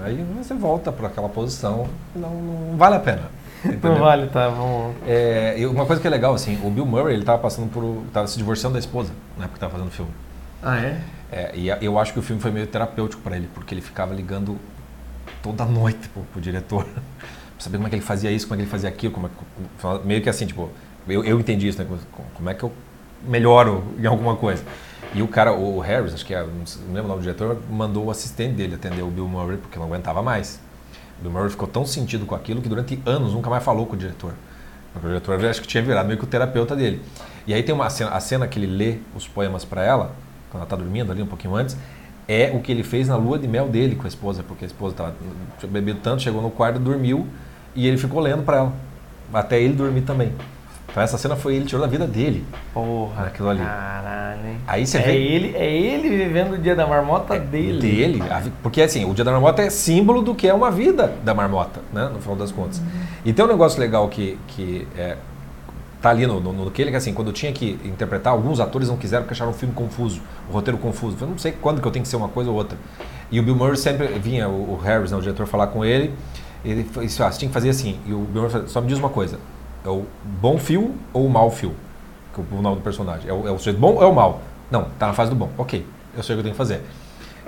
Aí 0.04 0.24
você 0.36 0.54
volta 0.54 0.90
para 0.90 1.06
aquela 1.08 1.28
posição, 1.28 1.88
não, 2.14 2.30
não 2.70 2.76
vale 2.76 2.96
a 2.96 3.00
pena. 3.00 3.22
Não 3.64 3.72
entendeu? 3.72 3.98
vale, 3.98 4.26
tá? 4.28 4.48
Vamos. 4.48 4.94
É, 5.06 5.54
e 5.58 5.66
uma 5.66 5.86
coisa 5.86 6.00
que 6.00 6.06
é 6.06 6.10
legal, 6.10 6.34
assim, 6.34 6.58
o 6.64 6.70
Bill 6.70 6.84
Murray, 6.86 7.14
ele 7.14 7.24
tava 7.24 7.38
passando 7.38 7.70
por. 7.70 8.02
tava 8.12 8.26
se 8.26 8.36
divorciando 8.36 8.74
da 8.74 8.78
esposa, 8.80 9.12
na 9.36 9.44
época 9.44 9.54
que 9.54 9.60
tava 9.60 9.72
fazendo 9.72 9.88
o 9.88 9.90
filme. 9.92 10.10
Ah, 10.62 10.78
é? 10.78 11.00
É, 11.32 11.52
e 11.54 11.68
eu 11.84 11.98
acho 11.98 12.12
que 12.12 12.18
o 12.18 12.22
filme 12.22 12.40
foi 12.40 12.50
meio 12.50 12.66
terapêutico 12.66 13.22
para 13.22 13.36
ele, 13.36 13.48
porque 13.54 13.74
ele 13.74 13.80
ficava 13.80 14.14
ligando 14.14 14.56
toda 15.42 15.64
noite 15.64 16.08
pro, 16.08 16.22
pro 16.22 16.40
diretor, 16.40 16.84
pra 16.84 16.94
saber 17.58 17.76
como 17.78 17.86
é 17.86 17.90
que 17.90 17.96
ele 17.96 18.04
fazia 18.04 18.30
isso, 18.30 18.46
como 18.46 18.54
é 18.54 18.58
que 18.58 18.62
ele 18.64 18.70
fazia 18.70 18.88
aquilo, 18.88 19.12
como 19.12 19.26
é 19.26 19.30
que- 19.30 20.06
meio 20.06 20.22
que 20.22 20.28
assim, 20.28 20.46
tipo, 20.46 20.68
eu, 21.08 21.24
eu 21.24 21.38
entendi 21.40 21.66
isso, 21.68 21.78
né? 21.78 21.86
como- 21.88 22.00
Como 22.34 22.50
é 22.50 22.54
que 22.54 22.62
eu 22.62 22.72
melhoro 23.26 23.84
em 23.98 24.06
alguma 24.06 24.36
coisa. 24.36 24.62
E 25.14 25.22
o 25.22 25.28
cara, 25.28 25.52
o 25.52 25.78
Harris, 25.80 26.12
acho 26.12 26.26
que 26.26 26.34
é, 26.34 26.42
não 26.42 26.94
lembro 26.94 27.04
o 27.04 27.08
nome 27.08 27.20
do 27.20 27.22
diretor, 27.22 27.58
mandou 27.70 28.06
o 28.06 28.10
assistente 28.10 28.54
dele 28.54 28.74
atender 28.74 29.02
o 29.02 29.06
Bill 29.06 29.26
Murray, 29.26 29.56
porque 29.56 29.78
não 29.78 29.86
aguentava 29.86 30.22
mais. 30.22 30.60
O 31.18 31.22
Bill 31.22 31.32
Murray 31.32 31.50
ficou 31.50 31.66
tão 31.66 31.86
sentido 31.86 32.26
com 32.26 32.34
aquilo 32.34 32.60
que 32.60 32.68
durante 32.68 33.00
anos 33.06 33.32
nunca 33.32 33.48
mais 33.48 33.64
falou 33.64 33.86
com 33.86 33.94
o 33.94 33.96
diretor. 33.96 34.34
O 34.94 35.00
diretor 35.00 35.44
acho 35.44 35.60
que 35.60 35.68
tinha 35.68 35.82
virado 35.82 36.06
meio 36.06 36.18
que 36.18 36.24
o 36.24 36.26
terapeuta 36.26 36.74
dele. 36.74 37.00
E 37.46 37.54
aí 37.54 37.62
tem 37.62 37.74
uma 37.74 37.88
cena, 37.90 38.10
a 38.10 38.20
cena 38.20 38.48
que 38.48 38.58
ele 38.58 38.66
lê 38.66 38.98
os 39.14 39.28
poemas 39.28 39.64
para 39.64 39.84
ela, 39.84 40.14
quando 40.50 40.56
ela 40.56 40.64
está 40.64 40.76
dormindo 40.76 41.12
ali 41.12 41.22
um 41.22 41.26
pouquinho 41.26 41.54
antes, 41.54 41.76
é 42.28 42.50
o 42.54 42.60
que 42.60 42.72
ele 42.72 42.82
fez 42.82 43.08
na 43.08 43.16
lua 43.16 43.38
de 43.38 43.46
mel 43.46 43.68
dele 43.68 43.94
com 43.94 44.04
a 44.04 44.08
esposa, 44.08 44.42
porque 44.42 44.64
a 44.64 44.66
esposa 44.66 44.96
tava, 44.96 45.14
tinha 45.58 45.70
bebido 45.70 46.00
tanto, 46.02 46.22
chegou 46.22 46.42
no 46.42 46.50
quarto, 46.50 46.78
dormiu 46.78 47.26
e 47.74 47.86
ele 47.86 47.96
ficou 47.96 48.20
lendo 48.20 48.42
para 48.42 48.56
ela, 48.58 48.72
até 49.32 49.60
ele 49.60 49.74
dormir 49.74 50.02
também. 50.02 50.32
Então 50.96 51.04
essa 51.04 51.18
cena 51.18 51.36
foi 51.36 51.56
ele 51.56 51.66
tirou 51.66 51.82
da 51.82 51.86
vida 51.86 52.06
dele. 52.06 52.42
Porra. 52.72 53.26
Aquilo 53.26 53.50
ali. 53.50 53.60
Caralho, 53.60 54.48
hein? 54.48 54.56
Aí 54.66 54.86
você 54.86 54.96
é 54.96 55.02
vê- 55.02 55.12
ele, 55.14 55.54
é 55.54 55.70
ele 55.70 56.08
vivendo 56.08 56.54
o 56.54 56.58
dia 56.58 56.74
da 56.74 56.86
marmota 56.86 57.38
dele. 57.38 57.78
Dele, 57.78 58.22
vi- 58.42 58.52
porque 58.62 58.80
assim, 58.80 59.04
o 59.04 59.12
dia 59.12 59.22
da 59.22 59.30
marmota 59.30 59.60
é 59.60 59.68
símbolo 59.68 60.22
do 60.22 60.34
que 60.34 60.48
é 60.48 60.54
uma 60.54 60.70
vida 60.70 61.12
da 61.22 61.34
marmota, 61.34 61.80
né, 61.92 62.08
no 62.10 62.18
final 62.18 62.34
das 62.34 62.50
contas. 62.50 62.80
E 63.26 63.30
tem 63.34 63.44
um 63.44 63.48
negócio 63.48 63.78
legal 63.78 64.08
que, 64.08 64.38
que 64.48 64.88
é, 64.96 65.18
tá 66.00 66.08
ali 66.08 66.26
no, 66.26 66.40
no, 66.40 66.50
no 66.54 66.70
que 66.70 66.80
ele, 66.80 66.90
que 66.90 66.96
assim, 66.96 67.12
quando 67.12 67.26
eu 67.28 67.34
tinha 67.34 67.52
que 67.52 67.78
interpretar, 67.84 68.32
alguns 68.32 68.58
atores 68.58 68.88
não 68.88 68.96
quiseram 68.96 69.24
porque 69.24 69.34
acharam 69.34 69.50
o 69.50 69.54
filme 69.54 69.74
confuso, 69.74 70.22
o 70.48 70.52
roteiro 70.54 70.78
confuso. 70.78 71.18
Eu 71.20 71.28
não 71.28 71.36
sei 71.36 71.52
quando 71.52 71.82
que 71.82 71.86
eu 71.86 71.92
tenho 71.92 72.04
que 72.04 72.08
ser 72.08 72.16
uma 72.16 72.28
coisa 72.28 72.48
ou 72.48 72.56
outra. 72.56 72.78
E 73.30 73.38
o 73.38 73.42
Bill 73.42 73.54
Murray 73.54 73.76
sempre 73.76 74.06
vinha, 74.18 74.48
o, 74.48 74.72
o 74.72 74.80
Harris, 74.82 75.10
né, 75.12 75.18
o 75.18 75.20
diretor, 75.20 75.46
falar 75.46 75.66
com 75.66 75.84
ele, 75.84 76.14
Ele 76.64 76.84
falou, 76.84 77.04
assim, 77.04 77.22
ah, 77.22 77.30
você 77.30 77.38
tinha 77.40 77.48
que 77.50 77.52
fazer 77.54 77.68
assim. 77.68 77.98
E 78.06 78.14
o 78.14 78.20
Bill 78.20 78.44
Murray 78.44 78.62
só 78.68 78.80
me 78.80 78.86
diz 78.86 78.98
uma 78.98 79.10
coisa: 79.10 79.38
é 79.86 79.90
o 79.90 80.04
bom 80.24 80.58
fio 80.58 80.94
ou 81.12 81.24
o 81.24 81.30
mau 81.30 81.50
fio? 81.50 81.72
Que 82.34 82.40
o 82.40 82.60
nome 82.60 82.76
do 82.76 82.82
personagem. 82.82 83.30
É 83.30 83.32
o, 83.32 83.46
é 83.46 83.50
o 83.50 83.58
sujeito 83.58 83.78
bom 83.78 83.94
ou 83.94 84.02
é 84.02 84.06
o 84.06 84.14
mal? 84.14 84.40
Não, 84.70 84.86
tá 84.98 85.06
na 85.06 85.12
fase 85.12 85.30
do 85.30 85.36
bom. 85.36 85.48
Ok, 85.56 85.86
eu 86.16 86.22
sei 86.22 86.34
o 86.34 86.36
que 86.36 86.40
eu 86.40 86.42
tenho 86.42 86.54
que 86.54 86.58
fazer. 86.58 86.82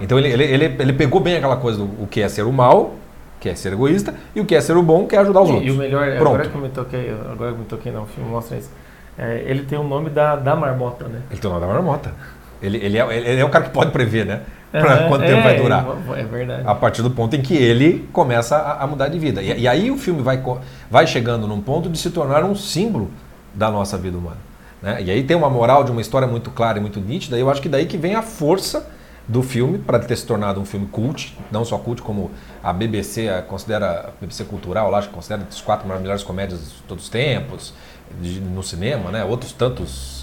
Então 0.01 0.19
ele, 0.19 0.29
ele, 0.29 0.45
ele, 0.45 0.65
ele 0.79 0.93
pegou 0.93 1.21
bem 1.21 1.37
aquela 1.37 1.57
coisa 1.57 1.79
do 1.79 1.85
o 1.85 2.07
que 2.07 2.21
é 2.21 2.29
ser 2.29 2.45
o 2.45 2.53
mal, 2.53 2.95
que 3.41 3.49
é 3.49 3.55
ser 3.55 3.73
egoísta, 3.73 4.15
e 4.35 4.41
o 4.41 4.45
que 4.45 4.55
é 4.55 4.61
ser 4.61 4.77
o 4.77 4.83
bom, 4.83 5.07
que 5.07 5.17
é 5.17 5.19
ajudar 5.19 5.43
os 5.43 5.51
e, 5.51 5.53
outros. 5.53 5.69
E 5.69 5.75
o 5.75 5.79
melhor, 5.79 6.07
Pronto. 6.17 6.29
agora 6.29 6.49
que 6.49 6.55
eu 6.55 6.61
me 6.61 6.69
toquei, 6.69 7.11
agora 7.11 7.53
que 7.53 7.57
eu 7.57 7.59
me 7.59 7.65
toquei 7.65 7.93
não, 7.93 8.05
o 8.05 8.07
filme 8.07 8.31
mostra 8.31 8.57
isso. 8.57 8.71
É, 9.19 9.43
ele 9.45 9.65
tem 9.65 9.77
o 9.77 9.83
nome 9.83 10.11
da, 10.11 10.37
da 10.37 10.55
marmota, 10.55 11.07
né? 11.07 11.23
Ele 11.31 11.41
tem 11.41 11.51
o 11.51 11.55
nome 11.55 11.67
da 11.67 11.73
marmota. 11.73 12.13
Ele, 12.63 12.79
ele, 12.79 12.99
é, 12.99 13.17
ele 13.17 13.41
é 13.41 13.45
o 13.45 13.51
cara 13.51 13.65
que 13.65 13.71
pode 13.71 13.91
prever, 13.91 14.25
né? 14.25 14.43
Pra 14.71 15.09
quanto 15.09 15.25
tempo 15.25 15.43
vai 15.43 15.57
durar. 15.57 15.87
É 16.17 16.25
verdade. 16.25 16.63
A 16.67 16.75
partir 16.75 17.03
do 17.03 17.11
ponto 17.11 17.35
em 17.35 17.41
que 17.41 17.55
ele 17.55 18.09
começa 18.13 18.57
a, 18.57 18.85
a 18.85 18.87
mudar 18.87 19.09
de 19.09 19.19
vida. 19.19 19.43
E, 19.43 19.61
e, 19.61 19.69
aí 19.69 19.91
o 19.91 19.97
filme 19.97 20.23
vai, 20.23 20.43
vai 20.91 21.07
chegando 21.07 21.47
num 21.47 21.61
ponto 21.61 21.89
de 21.89 21.99
se 21.99 22.11
tornar 22.11 22.45
um 22.45 22.55
símbolo 22.55 23.11
da 23.55 23.71
nossa 23.71 23.97
vida 23.97 24.19
humana. 24.19 24.37
Né? 24.83 25.03
E 25.03 25.11
aí 25.11 25.23
tem 25.23 25.37
uma 25.37 25.51
moral 25.51 25.85
de 25.85 25.91
uma 25.91 26.01
história 26.01 26.29
muito 26.29 26.51
clara 26.51 26.79
e 26.79 26.81
muito 26.81 27.01
nítida, 27.01 27.37
e 27.37 27.41
eu 27.41 27.51
acho 27.51 27.61
que 27.61 27.69
daí 27.69 27.87
que 27.87 27.97
vem 27.97 28.15
a 28.15 28.23
força 28.23 28.87
do 29.27 29.43
filme 29.43 29.79
para 29.79 29.99
ter 29.99 30.17
se 30.17 30.25
tornado 30.25 30.59
um 30.59 30.65
filme 30.65 30.87
cult, 30.87 31.37
não 31.51 31.65
só 31.65 31.77
cult 31.77 32.01
como 32.01 32.31
a 32.63 32.73
BBC 32.73 33.29
a 33.29 33.43
considera, 33.43 34.09
a 34.09 34.11
BBC 34.21 34.45
cultural, 34.45 34.91
lá, 34.91 34.99
acho 34.99 35.09
que 35.09 35.15
considera 35.15 35.43
as 35.49 35.61
quatro 35.61 35.87
melhores 35.87 36.23
comédias 36.23 36.61
de 36.61 36.83
todos 36.87 37.05
os 37.05 37.11
tempos 37.11 37.75
de, 38.23 38.41
no 38.41 38.63
cinema, 38.63 39.11
né? 39.11 39.25
Outros 39.25 39.53
tantos 39.53 40.18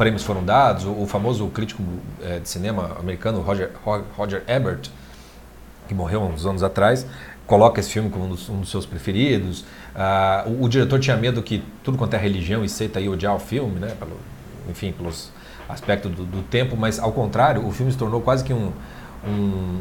prêmios 0.00 0.24
foram 0.24 0.42
dados. 0.42 0.86
O, 0.86 1.02
o 1.02 1.06
famoso 1.06 1.46
crítico 1.48 1.82
é, 2.22 2.38
de 2.38 2.48
cinema 2.48 2.96
americano 2.98 3.42
Roger, 3.42 3.70
Roger 4.16 4.42
Ebert, 4.48 4.88
que 5.86 5.92
morreu 5.92 6.22
uns 6.22 6.46
anos 6.46 6.62
atrás, 6.62 7.06
coloca 7.46 7.80
esse 7.80 7.90
filme 7.90 8.08
como 8.08 8.24
um 8.24 8.28
dos, 8.30 8.48
um 8.48 8.60
dos 8.60 8.70
seus 8.70 8.86
preferidos. 8.86 9.62
Ah, 9.94 10.44
o, 10.46 10.64
o, 10.64 10.68
diretor 10.70 10.98
tinha 10.98 11.18
medo 11.18 11.42
que 11.42 11.62
tudo 11.84 11.98
quanto 11.98 12.14
é 12.14 12.16
religião 12.16 12.64
e 12.64 12.68
seita 12.68 12.98
ia 12.98 13.10
odiar 13.10 13.34
o 13.34 13.38
filme, 13.38 13.78
né? 13.78 13.94
Pelo, 13.98 14.16
enfim, 14.70 14.90
pelos 14.90 15.30
aspecto 15.68 16.08
do, 16.08 16.24
do, 16.24 16.42
tempo, 16.44 16.78
mas 16.78 16.98
ao 16.98 17.12
contrário, 17.12 17.66
o 17.66 17.70
filme 17.70 17.92
se 17.92 17.98
tornou 17.98 18.22
quase 18.22 18.42
que 18.42 18.54
um, 18.54 18.72
um, 19.28 19.80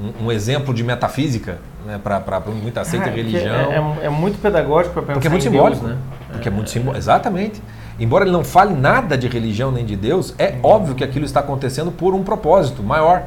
um, 0.00 0.24
um 0.24 0.32
exemplo 0.32 0.74
de 0.74 0.82
metafísica 0.82 1.58
né, 1.86 2.00
para 2.02 2.40
muita 2.40 2.84
seita 2.84 3.06
e 3.06 3.10
é, 3.10 3.14
religião. 3.14 3.54
É, 3.54 4.02
é, 4.02 4.06
é, 4.06 4.08
muito 4.08 4.40
pedagógico 4.42 4.94
para 4.94 5.02
pensar 5.02 5.12
Porque 5.14 5.28
é 5.28 5.30
muito 5.30 5.46
em 5.46 5.50
simbólico. 5.50 5.86
Deus, 5.86 5.96
né? 5.96 6.02
Porque 6.32 6.48
é, 6.48 6.50
muito 6.50 6.70
simbólico. 6.70 6.98
Exatamente. 6.98 7.62
Embora 7.98 8.24
ele 8.24 8.32
não 8.32 8.42
fale 8.42 8.74
nada 8.74 9.16
de 9.16 9.28
religião 9.28 9.70
nem 9.70 9.84
de 9.84 9.94
Deus, 9.94 10.34
é 10.38 10.56
óbvio 10.62 10.94
que 10.94 11.04
aquilo 11.04 11.24
está 11.24 11.40
acontecendo 11.40 11.92
por 11.92 12.14
um 12.14 12.24
propósito 12.24 12.82
maior, 12.82 13.24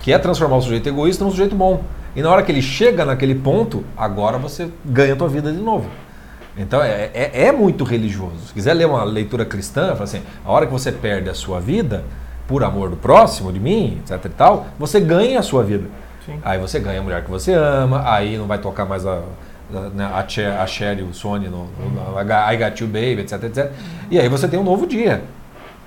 que 0.00 0.12
é 0.12 0.18
transformar 0.18 0.56
o 0.56 0.62
sujeito 0.62 0.88
egoísta 0.88 1.24
num 1.24 1.30
sujeito 1.30 1.54
bom. 1.54 1.82
E 2.16 2.22
na 2.22 2.30
hora 2.30 2.42
que 2.42 2.50
ele 2.50 2.62
chega 2.62 3.04
naquele 3.04 3.34
ponto, 3.34 3.84
agora 3.96 4.38
você 4.38 4.70
ganha 4.84 5.12
a 5.12 5.16
tua 5.16 5.28
vida 5.28 5.52
de 5.52 5.58
novo. 5.58 5.88
Então 6.56 6.82
é, 6.82 7.10
é, 7.14 7.46
é, 7.46 7.52
muito 7.52 7.84
religioso. 7.84 8.48
Se 8.48 8.52
quiser 8.52 8.74
ler 8.74 8.86
uma 8.86 9.04
leitura 9.04 9.44
cristã, 9.44 9.92
fala 9.92 10.04
assim, 10.04 10.22
a 10.44 10.50
hora 10.50 10.66
que 10.66 10.72
você 10.72 10.90
perde 10.90 11.30
a 11.30 11.34
sua 11.34 11.60
vida 11.60 12.04
por 12.48 12.64
amor 12.64 12.90
do 12.90 12.96
próximo, 12.96 13.52
de 13.52 13.60
mim, 13.60 14.00
etc 14.00 14.24
e 14.24 14.28
tal, 14.30 14.66
você 14.78 14.98
ganha 14.98 15.38
a 15.38 15.42
sua 15.42 15.62
vida. 15.62 15.84
Sim. 16.26 16.40
Aí 16.42 16.58
você 16.58 16.80
ganha 16.80 16.98
a 16.98 17.02
mulher 17.02 17.22
que 17.22 17.30
você 17.30 17.52
ama, 17.52 18.02
aí 18.10 18.36
não 18.36 18.46
vai 18.46 18.58
tocar 18.58 18.84
mais 18.84 19.06
a, 19.06 19.12
a, 19.12 19.20
né, 19.70 20.10
a, 20.12 20.26
Cher, 20.26 20.58
a 20.58 20.66
Cher 20.66 20.98
e 20.98 21.02
o 21.02 21.12
Sony 21.12 21.48
no, 21.48 21.66
no, 21.66 21.90
no 21.90 22.20
I 22.20 22.56
Got 22.56 22.80
You 22.80 22.86
Baby, 22.86 23.20
etc, 23.20 23.44
etc. 23.44 23.72
E 24.10 24.18
aí 24.18 24.28
você 24.28 24.48
tem 24.48 24.58
um 24.58 24.64
novo 24.64 24.86
dia. 24.86 25.22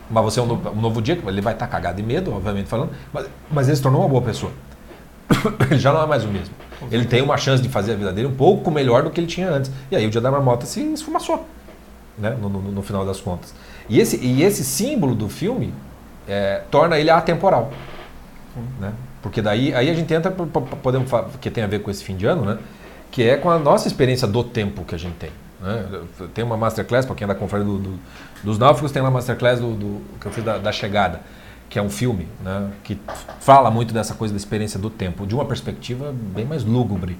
Mas 0.10 0.24
você 0.24 0.40
é 0.40 0.44
um 0.44 0.46
novo, 0.46 0.70
um 0.70 0.82
novo 0.82 1.02
dia, 1.02 1.18
ele 1.26 1.42
vai 1.42 1.54
estar 1.54 1.68
cagado 1.68 1.98
de 1.98 2.04
medo, 2.04 2.34
obviamente 2.34 2.68
falando, 2.68 2.92
mas, 3.14 3.28
mas 3.50 3.68
ele 3.68 3.78
se 3.78 3.82
tornou 3.82 4.02
uma 4.02 4.10
boa 4.10 4.22
pessoa. 4.22 4.52
ele 5.70 5.80
já 5.80 5.94
não 5.94 6.04
é 6.04 6.06
mais 6.06 6.26
o 6.26 6.28
mesmo. 6.28 6.54
Ele 6.92 7.06
tem 7.06 7.22
uma 7.22 7.38
chance 7.38 7.62
de 7.62 7.70
fazer 7.70 7.94
a 7.94 7.96
vida 7.96 8.12
dele 8.12 8.28
um 8.28 8.36
pouco 8.36 8.70
melhor 8.70 9.04
do 9.04 9.10
que 9.10 9.20
ele 9.20 9.28
tinha 9.28 9.50
antes. 9.50 9.72
E 9.90 9.96
aí 9.96 10.06
o 10.06 10.10
dia 10.10 10.20
da 10.20 10.32
marmota 10.32 10.66
se 10.66 10.82
esfumaçou, 10.94 11.46
né? 12.18 12.36
no, 12.42 12.50
no, 12.50 12.60
no 12.60 12.82
final 12.82 13.06
das 13.06 13.22
contas. 13.22 13.54
E 13.88 14.00
esse, 14.00 14.18
e 14.18 14.44
esse 14.44 14.64
símbolo 14.64 15.16
do 15.16 15.30
filme 15.30 15.74
é, 16.28 16.64
torna 16.70 16.98
ele 17.00 17.10
atemporal. 17.10 17.72
Né? 18.80 18.92
Porque 19.22 19.42
daí 19.42 19.74
aí 19.74 19.90
a 19.90 19.94
gente 19.94 20.14
entra, 20.14 20.32
podemos 20.32 21.10
que 21.40 21.50
tem 21.50 21.64
a 21.64 21.68
ver 21.68 21.80
com 21.80 21.92
esse 21.92 22.04
fim 22.04 22.16
de 22.16 22.26
ano, 22.26 22.44
né? 22.44 22.58
Que 23.12 23.28
é 23.28 23.38
com 23.38 23.50
a 23.50 23.60
nossa 23.60 23.88
experiência 23.88 24.28
do 24.28 24.44
tempo 24.44 24.84
que 24.84 24.96
a 24.96 24.98
gente 24.98 25.16
tem. 25.16 25.32
Né? 25.62 26.02
Tem 26.34 26.44
uma 26.44 26.58
masterclass, 26.58 27.06
para 27.06 27.16
quem 27.16 27.26
é 27.26 27.28
da 27.28 27.36
conferência 27.36 27.72
do, 27.72 27.80
do, 27.80 28.00
dos 28.44 28.58
náufragos, 28.58 28.92
tem 28.92 29.02
uma 29.02 29.12
masterclass 29.12 29.60
do, 29.60 29.74
do 29.74 30.02
que 30.20 30.26
eu 30.26 30.32
fiz 30.32 30.44
da, 30.44 30.58
da 30.58 30.72
chegada 30.72 31.20
que 31.72 31.80
é 31.80 31.82
um 31.82 31.90
filme 31.90 32.28
né, 32.44 32.70
que 32.84 33.00
fala 33.40 33.72
muito 33.72 33.94
dessa 33.94 34.14
coisa 34.14 34.34
da 34.34 34.38
experiência 34.38 34.78
do 34.78 34.90
tempo, 34.90 35.26
de 35.26 35.34
uma 35.34 35.46
perspectiva 35.46 36.14
bem 36.14 36.44
mais 36.44 36.66
lúgubre. 36.66 37.18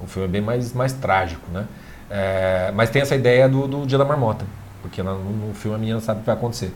O 0.00 0.06
filme 0.06 0.28
é 0.28 0.30
bem 0.30 0.40
mais, 0.40 0.72
mais 0.72 0.92
trágico, 0.92 1.42
né? 1.50 1.66
É, 2.08 2.70
mas 2.76 2.90
tem 2.90 3.02
essa 3.02 3.16
ideia 3.16 3.48
do, 3.48 3.66
do 3.66 3.84
Dia 3.84 3.98
da 3.98 4.04
Marmota, 4.04 4.46
porque 4.80 5.02
no, 5.02 5.18
no, 5.18 5.52
filme 5.52 5.76
a 5.76 5.78
menina 5.80 6.00
sabe 6.00 6.18
o 6.18 6.20
que 6.20 6.26
vai 6.26 6.36
acontecer 6.36 6.72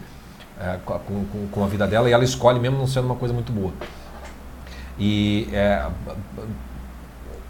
é, 0.60 0.78
com, 0.84 0.98
com, 0.98 1.46
com, 1.52 1.64
a 1.64 1.68
vida 1.68 1.86
dela 1.86 2.10
e 2.10 2.12
ela 2.12 2.24
escolhe 2.24 2.58
mesmo 2.58 2.76
não 2.76 2.88
sendo 2.88 3.04
uma 3.04 3.14
coisa 3.14 3.32
muito 3.32 3.52
boa. 3.52 3.72
E 4.98 5.48
é, 5.52 5.86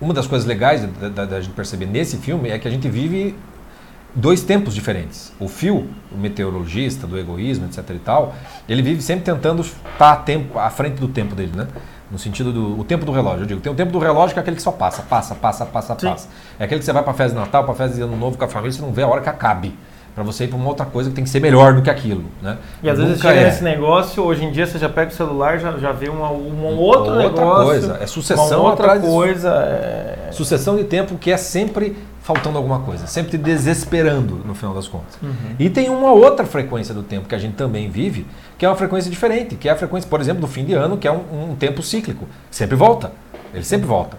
uma 0.02 0.12
das 0.12 0.26
coisas 0.26 0.46
legais 0.46 0.84
da, 0.84 1.08
da, 1.08 1.24
da 1.24 1.40
gente 1.40 1.54
perceber 1.54 1.86
nesse 1.86 2.16
filme 2.16 2.50
é 2.50 2.58
que 2.58 2.66
a 2.66 2.70
gente 2.70 2.88
vive 2.88 3.36
dois 4.14 4.42
tempos 4.42 4.74
diferentes. 4.74 5.32
O 5.38 5.46
Phil, 5.46 5.88
o 6.10 6.18
meteorologista 6.18 7.06
do 7.06 7.16
egoísmo, 7.16 7.66
etc 7.66 7.88
e 7.90 7.98
tal, 8.00 8.34
ele 8.68 8.82
vive 8.82 9.00
sempre 9.00 9.24
tentando 9.24 9.62
estar 9.62 10.16
tempo, 10.16 10.58
à 10.58 10.68
frente 10.70 10.96
do 10.96 11.06
tempo 11.06 11.36
dele, 11.36 11.52
né? 11.54 11.68
No 12.10 12.18
sentido 12.18 12.52
do 12.52 12.80
o 12.80 12.84
tempo 12.84 13.06
do 13.06 13.12
relógio. 13.12 13.44
Eu 13.44 13.46
digo, 13.46 13.60
tem 13.60 13.72
o 13.72 13.76
tempo 13.76 13.92
do 13.92 13.98
relógio 14.00 14.34
que 14.34 14.40
é 14.40 14.42
aquele 14.42 14.56
que 14.56 14.62
só 14.62 14.72
passa, 14.72 15.02
passa, 15.02 15.34
passa, 15.36 15.64
passa, 15.64 15.96
Sim. 15.98 16.08
passa. 16.08 16.28
É 16.58 16.64
aquele 16.64 16.80
que 16.80 16.84
você 16.84 16.92
vai 16.92 17.02
para 17.02 17.14
festa 17.14 17.34
de 17.34 17.40
Natal, 17.40 17.64
para 17.64 17.74
festa 17.74 17.96
de 17.96 18.02
Ano 18.02 18.16
Novo 18.16 18.36
com 18.36 18.44
a 18.44 18.48
família, 18.48 18.72
você 18.72 18.82
não 18.82 18.92
vê 18.92 19.02
a 19.02 19.08
hora 19.08 19.20
que 19.20 19.28
acabe. 19.28 19.74
Para 20.14 20.22
você 20.22 20.44
ir 20.44 20.48
para 20.48 20.56
uma 20.56 20.68
outra 20.68 20.84
coisa 20.84 21.08
que 21.08 21.16
tem 21.16 21.24
que 21.24 21.30
ser 21.30 21.40
melhor 21.40 21.74
do 21.74 21.80
que 21.80 21.88
aquilo, 21.88 22.24
né? 22.42 22.58
E 22.82 22.90
às 22.90 22.98
vezes 22.98 23.18
chega 23.18 23.40
é. 23.40 23.44
nesse 23.44 23.64
negócio, 23.64 24.22
hoje 24.22 24.44
em 24.44 24.52
dia 24.52 24.66
você 24.66 24.78
já 24.78 24.88
pega 24.88 25.10
o 25.10 25.14
celular, 25.14 25.58
já, 25.58 25.72
já 25.78 25.90
vê 25.90 26.10
uma, 26.10 26.30
uma 26.30 26.68
outra, 26.68 27.14
outra 27.14 27.28
negócio, 27.28 27.64
coisa. 27.64 27.98
É 28.00 28.06
sucessão 28.06 28.60
uma 28.60 28.70
outra 28.70 29.00
coisa. 29.00 29.50
É... 29.50 30.28
Sucessão 30.30 30.76
de 30.76 30.84
tempo 30.84 31.16
que 31.16 31.30
é 31.30 31.36
sempre 31.38 31.96
faltando 32.22 32.56
alguma 32.56 32.80
coisa, 32.80 33.06
sempre 33.06 33.32
te 33.32 33.38
desesperando 33.38 34.40
no 34.44 34.54
final 34.54 34.74
das 34.74 34.86
contas. 34.86 35.18
Uhum. 35.20 35.56
E 35.58 35.68
tem 35.68 35.88
uma 35.88 36.12
outra 36.12 36.46
frequência 36.46 36.94
do 36.94 37.02
tempo 37.02 37.26
que 37.26 37.34
a 37.34 37.38
gente 37.38 37.54
também 37.54 37.90
vive, 37.90 38.26
que 38.56 38.64
é 38.64 38.68
uma 38.68 38.76
frequência 38.76 39.10
diferente, 39.10 39.56
que 39.56 39.68
é 39.68 39.72
a 39.72 39.76
frequência, 39.76 40.08
por 40.08 40.20
exemplo, 40.20 40.40
do 40.40 40.46
fim 40.46 40.64
de 40.64 40.72
ano, 40.72 40.96
que 40.96 41.08
é 41.08 41.12
um, 41.12 41.50
um 41.50 41.56
tempo 41.56 41.82
cíclico. 41.82 42.28
Sempre 42.50 42.76
volta. 42.76 43.12
Ele 43.52 43.64
sempre 43.64 43.86
volta. 43.86 44.16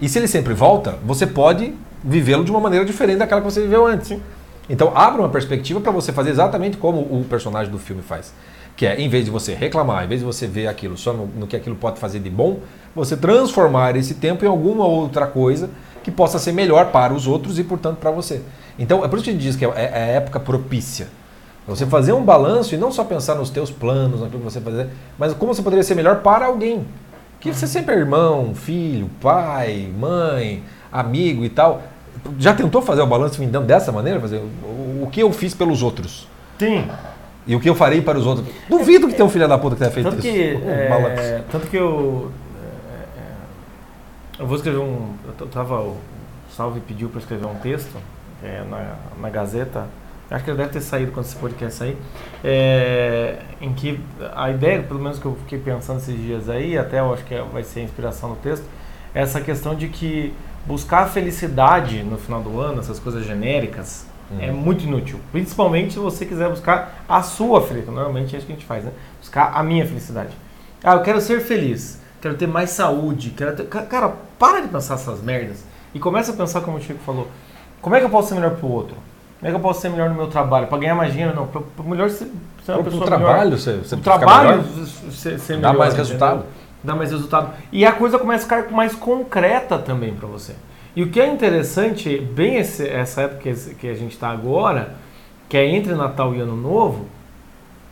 E 0.00 0.08
se 0.08 0.18
ele 0.18 0.28
sempre 0.28 0.54
volta, 0.54 0.94
você 1.04 1.26
pode 1.26 1.74
vivê-lo 2.02 2.44
de 2.44 2.50
uma 2.50 2.60
maneira 2.60 2.84
diferente 2.84 3.18
daquela 3.18 3.40
que 3.40 3.50
você 3.50 3.60
viveu 3.60 3.86
antes. 3.86 4.08
Sim. 4.08 4.22
Então, 4.68 4.92
abre 4.94 5.20
uma 5.20 5.28
perspectiva 5.28 5.80
para 5.80 5.90
você 5.90 6.12
fazer 6.12 6.30
exatamente 6.30 6.76
como 6.76 7.00
o 7.00 7.24
personagem 7.28 7.72
do 7.72 7.78
filme 7.78 8.02
faz. 8.02 8.32
Que 8.76 8.86
é, 8.86 9.00
em 9.00 9.08
vez 9.08 9.24
de 9.24 9.30
você 9.30 9.54
reclamar, 9.54 10.04
em 10.04 10.08
vez 10.08 10.20
de 10.20 10.26
você 10.26 10.46
ver 10.46 10.66
aquilo 10.68 10.96
só 10.96 11.12
no, 11.12 11.26
no 11.26 11.46
que 11.46 11.56
aquilo 11.56 11.74
pode 11.74 11.98
fazer 11.98 12.20
de 12.20 12.30
bom, 12.30 12.60
você 12.94 13.16
transformar 13.16 13.96
esse 13.96 14.14
tempo 14.14 14.44
em 14.44 14.48
alguma 14.48 14.86
outra 14.86 15.26
coisa 15.26 15.70
que 16.02 16.10
possa 16.10 16.38
ser 16.38 16.52
melhor 16.52 16.92
para 16.92 17.12
os 17.12 17.26
outros 17.26 17.58
e, 17.58 17.64
portanto, 17.64 17.98
para 17.98 18.10
você. 18.10 18.42
Então, 18.78 19.04
é 19.04 19.08
por 19.08 19.16
isso 19.16 19.24
que 19.24 19.30
a 19.30 19.32
gente 19.32 19.42
diz 19.42 19.56
que 19.56 19.64
é, 19.64 19.68
é 19.68 19.94
a 19.94 20.06
época 20.06 20.38
propícia. 20.38 21.08
Você 21.66 21.84
fazer 21.84 22.14
um 22.14 22.22
balanço 22.22 22.74
e 22.74 22.78
não 22.78 22.90
só 22.90 23.04
pensar 23.04 23.34
nos 23.34 23.50
teus 23.50 23.70
planos, 23.70 24.22
naquilo 24.22 24.38
que 24.38 24.50
você 24.50 24.60
fazer, 24.60 24.88
mas 25.18 25.34
como 25.34 25.52
você 25.52 25.60
poderia 25.60 25.82
ser 25.82 25.94
melhor 25.94 26.22
para 26.22 26.46
alguém. 26.46 26.86
Que 27.40 27.52
você 27.52 27.66
sempre 27.66 27.94
é 27.94 27.98
irmão, 27.98 28.54
filho, 28.54 29.10
pai, 29.20 29.92
mãe, 29.96 30.62
amigo 30.90 31.44
e 31.44 31.50
tal. 31.50 31.82
Já 32.38 32.54
tentou 32.54 32.82
fazer 32.82 33.02
o 33.02 33.06
balanço 33.06 33.40
me 33.40 33.46
dando 33.46 33.66
dessa 33.66 33.92
maneira? 33.92 34.20
Fazer 34.20 34.36
o, 34.36 35.02
o 35.04 35.08
que 35.10 35.20
eu 35.20 35.32
fiz 35.32 35.54
pelos 35.54 35.82
outros? 35.82 36.28
Sim. 36.58 36.88
E 37.46 37.56
o 37.56 37.60
que 37.60 37.68
eu 37.68 37.74
farei 37.74 38.02
para 38.02 38.18
os 38.18 38.26
outros? 38.26 38.46
Duvido 38.68 39.08
que 39.08 39.14
tenha 39.14 39.24
um 39.24 39.30
filho 39.30 39.48
da 39.48 39.56
puta 39.56 39.74
que 39.74 39.80
tenha 39.80 39.90
feito 39.90 40.10
tanto 40.10 40.18
isso. 40.18 40.30
Que, 40.30 40.40
é, 40.68 41.42
tanto 41.50 41.66
que 41.66 41.76
eu 41.76 42.30
eu 44.38 44.46
vou 44.46 44.56
escrever 44.56 44.78
um. 44.78 45.14
Eu 45.38 45.46
tava. 45.48 45.80
O 45.80 45.96
Salve 46.50 46.80
pediu 46.80 47.08
para 47.08 47.18
escrever 47.18 47.46
um 47.46 47.56
texto 47.56 47.96
é, 48.42 48.62
na, 48.70 48.94
na 49.20 49.28
Gazeta. 49.28 49.86
Acho 50.30 50.44
que 50.44 50.50
ele 50.50 50.58
deve 50.58 50.70
ter 50.70 50.80
saído 50.80 51.10
quando 51.10 51.26
esse 51.26 51.34
podcast 51.36 51.78
sair. 51.78 51.96
É, 52.44 53.38
em 53.60 53.72
que 53.72 53.98
a 54.36 54.50
ideia, 54.50 54.82
pelo 54.82 55.00
menos 55.00 55.18
que 55.18 55.26
eu 55.26 55.36
fiquei 55.40 55.58
pensando 55.58 55.98
esses 55.98 56.16
dias 56.16 56.48
aí, 56.48 56.78
até 56.78 57.00
eu 57.00 57.12
acho 57.12 57.24
que 57.24 57.34
vai 57.52 57.64
ser 57.64 57.80
a 57.80 57.82
inspiração 57.84 58.30
do 58.30 58.36
texto, 58.36 58.64
é 59.14 59.22
essa 59.22 59.40
questão 59.40 59.74
de 59.74 59.88
que 59.88 60.32
buscar 60.66 61.04
a 61.04 61.06
felicidade 61.06 62.02
no 62.02 62.18
final 62.18 62.42
do 62.42 62.60
ano, 62.60 62.80
essas 62.80 62.98
coisas 62.98 63.24
genéricas, 63.24 64.06
uhum. 64.30 64.40
é 64.40 64.50
muito 64.50 64.84
inútil. 64.84 65.18
Principalmente 65.32 65.94
se 65.94 65.98
você 65.98 66.26
quiser 66.26 66.48
buscar 66.50 67.04
a 67.08 67.22
sua 67.22 67.60
felicidade. 67.60 67.96
Normalmente 67.96 68.34
é 68.34 68.38
isso 68.38 68.46
que 68.46 68.52
a 68.52 68.56
gente 68.56 68.66
faz, 68.66 68.84
né? 68.84 68.92
Buscar 69.20 69.52
a 69.54 69.62
minha 69.62 69.86
felicidade. 69.86 70.30
Ah, 70.82 70.94
eu 70.94 71.02
quero 71.02 71.20
ser 71.20 71.40
feliz 71.40 71.98
quero 72.20 72.34
ter 72.34 72.46
mais 72.46 72.70
saúde, 72.70 73.30
quero 73.30 73.56
ter... 73.56 73.64
Cara, 73.66 74.12
para 74.38 74.60
de 74.60 74.68
pensar 74.68 74.94
essas 74.94 75.22
merdas 75.22 75.64
e 75.94 75.98
começa 75.98 76.32
a 76.32 76.34
pensar 76.34 76.60
como 76.60 76.76
o 76.76 76.80
Chico 76.80 76.98
falou. 77.04 77.28
Como 77.80 77.94
é 77.94 78.00
que 78.00 78.06
eu 78.06 78.10
posso 78.10 78.28
ser 78.28 78.34
melhor 78.34 78.56
pro 78.56 78.68
outro? 78.68 78.96
Como 79.38 79.48
é 79.48 79.50
que 79.50 79.56
eu 79.56 79.60
posso 79.60 79.80
ser 79.80 79.88
melhor 79.88 80.08
no 80.10 80.16
meu 80.16 80.26
trabalho? 80.26 80.66
Para 80.66 80.78
ganhar 80.78 80.96
mais 80.96 81.12
dinheiro, 81.12 81.34
não. 81.34 81.46
Para 81.46 81.62
melhor 81.84 82.10
ser, 82.10 82.30
ser 82.64 82.72
uma 82.72 82.82
pessoa 82.82 83.06
trabalho, 83.06 83.50
melhor. 83.50 83.58
Você, 83.58 83.76
você 83.76 83.94
o 83.94 83.98
trabalho 83.98 84.64
ser, 85.12 85.38
ser 85.38 85.56
melhor. 85.56 85.72
Dá 85.72 85.78
mais 85.78 85.94
resultado. 85.94 86.44
Dá 86.88 86.94
mais 86.94 87.10
resultado. 87.10 87.52
E 87.70 87.84
a 87.84 87.92
coisa 87.92 88.18
começa 88.18 88.46
a 88.46 88.62
ficar 88.62 88.74
mais 88.74 88.94
concreta 88.94 89.78
também 89.78 90.14
para 90.14 90.26
você. 90.26 90.54
E 90.96 91.02
o 91.02 91.10
que 91.10 91.20
é 91.20 91.30
interessante, 91.30 92.18
bem 92.18 92.56
esse, 92.56 92.88
essa 92.88 93.22
época 93.22 93.52
que, 93.78 93.86
a 93.86 93.94
gente 93.94 94.12
está 94.12 94.30
agora, 94.30 94.94
que 95.50 95.58
é 95.58 95.66
entre 95.66 95.92
Natal 95.94 96.34
e 96.34 96.40
Ano 96.40 96.56
Novo, 96.56 97.04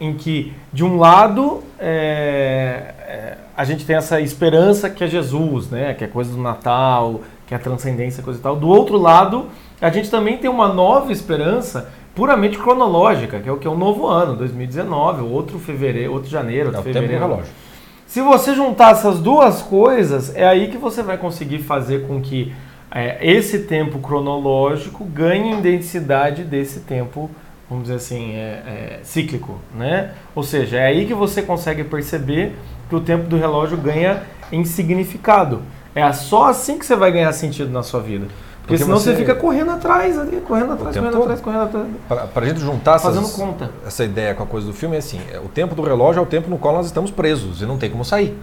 em 0.00 0.14
que, 0.14 0.54
de 0.72 0.82
um 0.82 0.96
lado, 0.96 1.62
é, 1.78 2.94
é, 3.06 3.38
a 3.54 3.64
gente 3.64 3.84
tem 3.84 3.96
essa 3.96 4.18
esperança 4.18 4.88
que 4.88 5.04
é 5.04 5.06
Jesus, 5.06 5.68
né? 5.68 5.92
que 5.92 6.02
é 6.02 6.06
coisa 6.06 6.32
do 6.32 6.40
Natal, 6.40 7.20
que 7.46 7.52
é 7.52 7.58
a 7.58 7.60
transcendência, 7.60 8.22
coisa 8.22 8.40
e 8.40 8.42
tal. 8.42 8.56
Do 8.56 8.68
outro 8.68 8.96
lado, 8.96 9.46
a 9.78 9.90
gente 9.90 10.10
também 10.10 10.38
tem 10.38 10.48
uma 10.48 10.68
nova 10.68 11.12
esperança 11.12 11.92
puramente 12.14 12.56
cronológica, 12.56 13.40
que 13.40 13.48
é 13.48 13.52
o 13.52 13.58
que 13.58 13.66
é 13.66 13.70
o 13.70 13.76
novo 13.76 14.06
ano, 14.06 14.36
2019, 14.36 15.20
outro 15.22 15.58
fevereiro, 15.58 16.14
outro 16.14 16.30
janeiro, 16.30 16.68
outro 16.68 16.80
é 16.80 16.92
fevereiro. 16.94 17.20
relógio. 17.20 17.65
Se 18.06 18.20
você 18.20 18.54
juntar 18.54 18.92
essas 18.92 19.18
duas 19.18 19.62
coisas, 19.62 20.34
é 20.34 20.46
aí 20.46 20.68
que 20.68 20.78
você 20.78 21.02
vai 21.02 21.18
conseguir 21.18 21.58
fazer 21.58 22.06
com 22.06 22.20
que 22.20 22.52
é, 22.90 23.18
esse 23.20 23.60
tempo 23.60 23.98
cronológico 23.98 25.04
ganhe 25.04 25.52
em 25.52 25.60
densidade 25.60 26.44
desse 26.44 26.80
tempo 26.80 27.30
vamos 27.68 27.84
dizer 27.84 27.96
assim, 27.96 28.34
é, 28.34 28.38
é, 28.38 29.00
cíclico, 29.02 29.58
né? 29.74 30.12
Ou 30.34 30.42
seja, 30.42 30.78
é 30.78 30.86
aí 30.86 31.06
que 31.06 31.14
você 31.14 31.42
consegue 31.42 31.82
perceber 31.84 32.54
que 32.88 32.94
o 32.94 33.00
tempo 33.00 33.28
do 33.28 33.36
relógio 33.36 33.76
ganha 33.76 34.22
em 34.52 34.64
significado. 34.64 35.62
É 35.94 36.10
só 36.12 36.44
assim 36.44 36.78
que 36.78 36.86
você 36.86 36.94
vai 36.94 37.10
ganhar 37.10 37.32
sentido 37.32 37.70
na 37.70 37.82
sua 37.82 38.00
vida. 38.00 38.26
Porque, 38.66 38.78
Porque 38.78 38.84
senão 38.84 38.98
você... 38.98 39.12
você... 39.12 39.18
fica 39.18 39.34
correndo 39.36 39.70
atrás 39.70 40.18
ali, 40.18 40.40
correndo 40.40 40.72
atrás, 40.72 40.96
correndo 40.96 41.12
todo. 41.12 41.22
atrás, 41.22 41.40
correndo 41.40 41.62
atrás. 41.62 41.86
Para 42.34 42.44
a 42.44 42.48
gente 42.48 42.60
juntar 42.60 42.98
Fazendo 42.98 43.22
essas, 43.22 43.36
conta. 43.36 43.70
essa 43.86 44.04
ideia 44.04 44.34
com 44.34 44.42
a 44.42 44.46
coisa 44.46 44.66
do 44.66 44.72
filme, 44.72 44.96
é 44.96 44.98
assim, 44.98 45.20
é, 45.32 45.38
o 45.38 45.48
tempo 45.48 45.76
do 45.76 45.82
relógio 45.82 46.18
é 46.18 46.22
o 46.22 46.26
tempo 46.26 46.50
no 46.50 46.58
qual 46.58 46.74
nós 46.74 46.86
estamos 46.86 47.12
presos 47.12 47.62
e 47.62 47.64
não 47.64 47.78
tem 47.78 47.88
como 47.88 48.04
sair. 48.04 48.36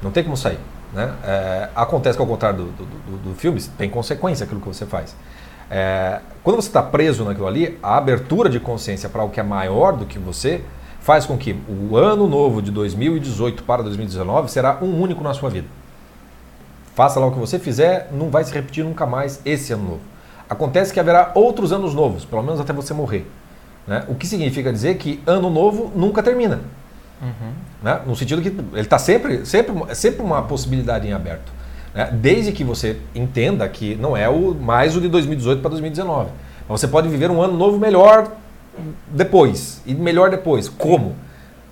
Não 0.00 0.12
tem 0.12 0.22
como 0.22 0.36
sair. 0.36 0.60
Né? 0.92 1.12
É, 1.24 1.68
acontece 1.74 2.16
que 2.16 2.22
ao 2.22 2.28
contrário 2.28 2.58
do, 2.58 2.64
do, 2.66 2.84
do, 2.84 3.30
do 3.30 3.34
filme, 3.34 3.60
tem 3.76 3.90
consequência 3.90 4.44
aquilo 4.44 4.60
que 4.60 4.68
você 4.68 4.86
faz. 4.86 5.16
É, 5.68 6.20
quando 6.44 6.54
você 6.54 6.68
está 6.68 6.82
preso 6.82 7.24
naquilo 7.24 7.48
ali, 7.48 7.76
a 7.82 7.96
abertura 7.96 8.48
de 8.48 8.60
consciência 8.60 9.08
para 9.08 9.24
o 9.24 9.30
que 9.30 9.40
é 9.40 9.42
maior 9.42 9.96
do 9.96 10.06
que 10.06 10.16
você 10.16 10.62
faz 11.00 11.26
com 11.26 11.36
que 11.36 11.56
o 11.68 11.96
ano 11.96 12.28
novo 12.28 12.62
de 12.62 12.70
2018 12.70 13.64
para 13.64 13.82
2019 13.82 14.48
será 14.48 14.78
um 14.80 15.00
único 15.00 15.24
na 15.24 15.34
sua 15.34 15.50
vida. 15.50 15.66
Faça 16.98 17.20
lá 17.20 17.26
o 17.26 17.30
que 17.30 17.38
você 17.38 17.60
fizer, 17.60 18.08
não 18.10 18.28
vai 18.28 18.42
se 18.42 18.52
repetir 18.52 18.82
nunca 18.82 19.06
mais 19.06 19.40
esse 19.44 19.72
ano 19.72 19.84
novo. 19.84 20.00
Acontece 20.50 20.92
que 20.92 20.98
haverá 20.98 21.30
outros 21.32 21.72
anos 21.72 21.94
novos, 21.94 22.24
pelo 22.24 22.42
menos 22.42 22.58
até 22.58 22.72
você 22.72 22.92
morrer. 22.92 23.24
Né? 23.86 24.02
O 24.08 24.16
que 24.16 24.26
significa 24.26 24.72
dizer 24.72 24.96
que 24.96 25.22
ano 25.24 25.48
novo 25.48 25.92
nunca 25.94 26.24
termina. 26.24 26.58
Uhum. 27.22 27.52
Né? 27.84 28.00
No 28.04 28.16
sentido 28.16 28.42
que 28.42 28.48
ele 28.48 28.80
está 28.80 28.98
sempre, 28.98 29.46
sempre, 29.46 29.94
sempre 29.94 30.22
uma 30.22 30.42
possibilidade 30.42 31.06
em 31.06 31.12
aberto. 31.12 31.52
Né? 31.94 32.10
Desde 32.14 32.50
que 32.50 32.64
você 32.64 32.98
entenda 33.14 33.68
que 33.68 33.94
não 33.94 34.16
é 34.16 34.28
o 34.28 34.52
mais 34.52 34.96
o 34.96 35.00
de 35.00 35.08
2018 35.08 35.60
para 35.60 35.70
2019. 35.70 36.30
Mas 36.68 36.80
você 36.80 36.88
pode 36.88 37.08
viver 37.08 37.30
um 37.30 37.40
ano 37.40 37.56
novo 37.56 37.78
melhor 37.78 38.28
depois. 39.06 39.80
E 39.86 39.94
melhor 39.94 40.30
depois. 40.30 40.68
Como? 40.68 41.14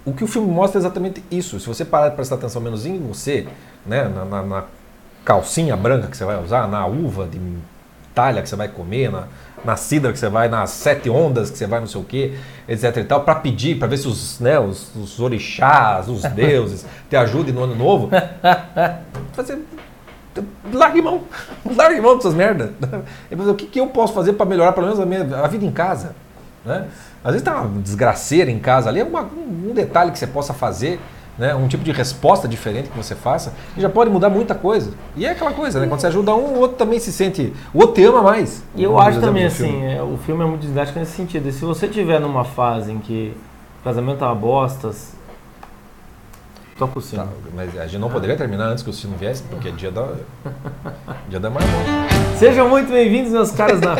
O 0.04 0.12
que 0.12 0.22
o 0.22 0.28
filme 0.28 0.46
mostra 0.48 0.78
é 0.78 0.82
exatamente 0.82 1.24
isso. 1.32 1.58
Se 1.58 1.66
você 1.66 1.84
parar 1.84 2.10
de 2.10 2.14
prestar 2.14 2.36
atenção 2.36 2.62
menos 2.62 2.86
em 2.86 2.96
você, 3.00 3.48
né, 3.84 4.04
na, 4.04 4.24
na, 4.24 4.42
na 4.42 4.64
calcinha 5.26 5.76
branca 5.76 6.06
que 6.06 6.16
você 6.16 6.24
vai 6.24 6.42
usar, 6.42 6.68
na 6.68 6.86
uva 6.86 7.26
de 7.26 7.38
talha 8.14 8.40
que 8.40 8.48
você 8.48 8.54
vai 8.54 8.68
comer, 8.68 9.10
na, 9.10 9.24
na 9.64 9.76
cidra 9.76 10.12
que 10.12 10.18
você 10.18 10.28
vai, 10.28 10.48
nas 10.48 10.70
sete 10.70 11.10
ondas 11.10 11.50
que 11.50 11.58
você 11.58 11.66
vai, 11.66 11.80
não 11.80 11.86
sei 11.88 12.00
o 12.00 12.04
quê, 12.04 12.34
etc 12.68 12.96
e 12.96 13.04
tal, 13.04 13.22
para 13.22 13.34
pedir, 13.34 13.76
para 13.76 13.88
ver 13.88 13.98
se 13.98 14.06
os, 14.06 14.38
né, 14.38 14.58
os, 14.58 14.94
os 14.94 15.20
orixás, 15.20 16.08
os 16.08 16.22
deuses 16.32 16.86
te 17.10 17.16
ajudem 17.16 17.52
no 17.52 17.64
ano 17.64 17.74
novo. 17.74 18.08
Fazer 19.32 19.58
largue 20.72 21.02
mão, 21.02 21.22
largue 21.76 22.00
mão 22.00 22.16
dessas 22.16 22.32
merdas. 22.32 22.70
O 23.30 23.54
que, 23.54 23.66
que 23.66 23.80
eu 23.80 23.88
posso 23.88 24.12
fazer 24.14 24.34
para 24.34 24.46
melhorar 24.46 24.72
pelo 24.72 24.86
menos 24.86 25.00
a, 25.00 25.04
minha, 25.04 25.38
a 25.38 25.48
vida 25.48 25.64
em 25.64 25.72
casa? 25.72 26.14
Né? 26.64 26.86
Às 27.24 27.32
vezes 27.32 27.44
tá 27.44 27.60
uma 27.60 27.82
desgraceira 27.82 28.50
em 28.50 28.60
casa 28.60 28.88
ali, 28.88 29.00
é 29.00 29.04
uma, 29.04 29.22
um 29.22 29.72
detalhe 29.74 30.12
que 30.12 30.18
você 30.18 30.26
possa 30.26 30.54
fazer, 30.54 31.00
né? 31.39 31.55
um 31.55 31.68
tipo 31.68 31.84
de 31.84 31.93
resposta 31.93 32.49
diferente 32.49 32.89
que 32.89 32.97
você 32.97 33.14
faça, 33.14 33.55
e 33.76 33.80
já 33.80 33.89
pode 33.89 34.11
mudar 34.11 34.28
muita 34.28 34.55
coisa. 34.55 34.93
E 35.16 35.26
é 35.26 35.30
aquela 35.30 35.53
coisa, 35.53 35.80
né? 35.80 35.87
quando 35.87 36.01
você 36.01 36.07
ajuda 36.07 36.34
um, 36.34 36.55
o 36.55 36.59
outro 36.61 36.76
também 36.76 36.99
se 36.99 37.12
sente, 37.12 37.53
o 37.72 37.80
outro 37.80 37.95
te 37.95 38.05
ama 38.05 38.22
mais. 38.22 38.62
E 38.74 38.82
eu 38.82 38.99
acho 38.99 39.20
também 39.20 39.45
assim, 39.45 39.84
é, 39.84 40.03
o 40.03 40.16
filme 40.18 40.43
é 40.43 40.47
muito 40.47 40.62
didático 40.62 40.99
nesse 40.99 41.12
sentido. 41.12 41.49
E 41.49 41.53
se 41.53 41.64
você 41.64 41.89
tiver 41.89 42.20
numa 42.20 42.45
fase 42.45 42.93
em 42.93 42.99
que 42.99 43.37
o 43.80 43.84
casamento 43.84 44.24
é 44.24 44.26
uma 44.26 44.34
bosta, 44.34 44.93
Toca 46.78 46.99
o 46.99 47.03
sino. 47.03 47.22
Tá, 47.24 47.30
mas 47.55 47.78
a 47.78 47.87
gente 47.87 47.99
não 47.99 48.11
poderia 48.11 48.37
terminar 48.37 48.66
antes 48.66 48.84
que 48.84 48.91
o 48.91 48.93
sino 48.93 49.16
viesse, 49.16 49.43
porque 49.45 49.68
é 49.68 49.70
dia 49.70 49.91
da. 49.91 50.12
dia 51.26 51.41
da 51.41 51.49
marmota. 51.49 51.74
Sejam 52.37 52.68
muito 52.68 52.93
bem-vindos, 52.93 53.32
meus 53.32 53.51
caras 53.51 53.80
na. 53.80 53.97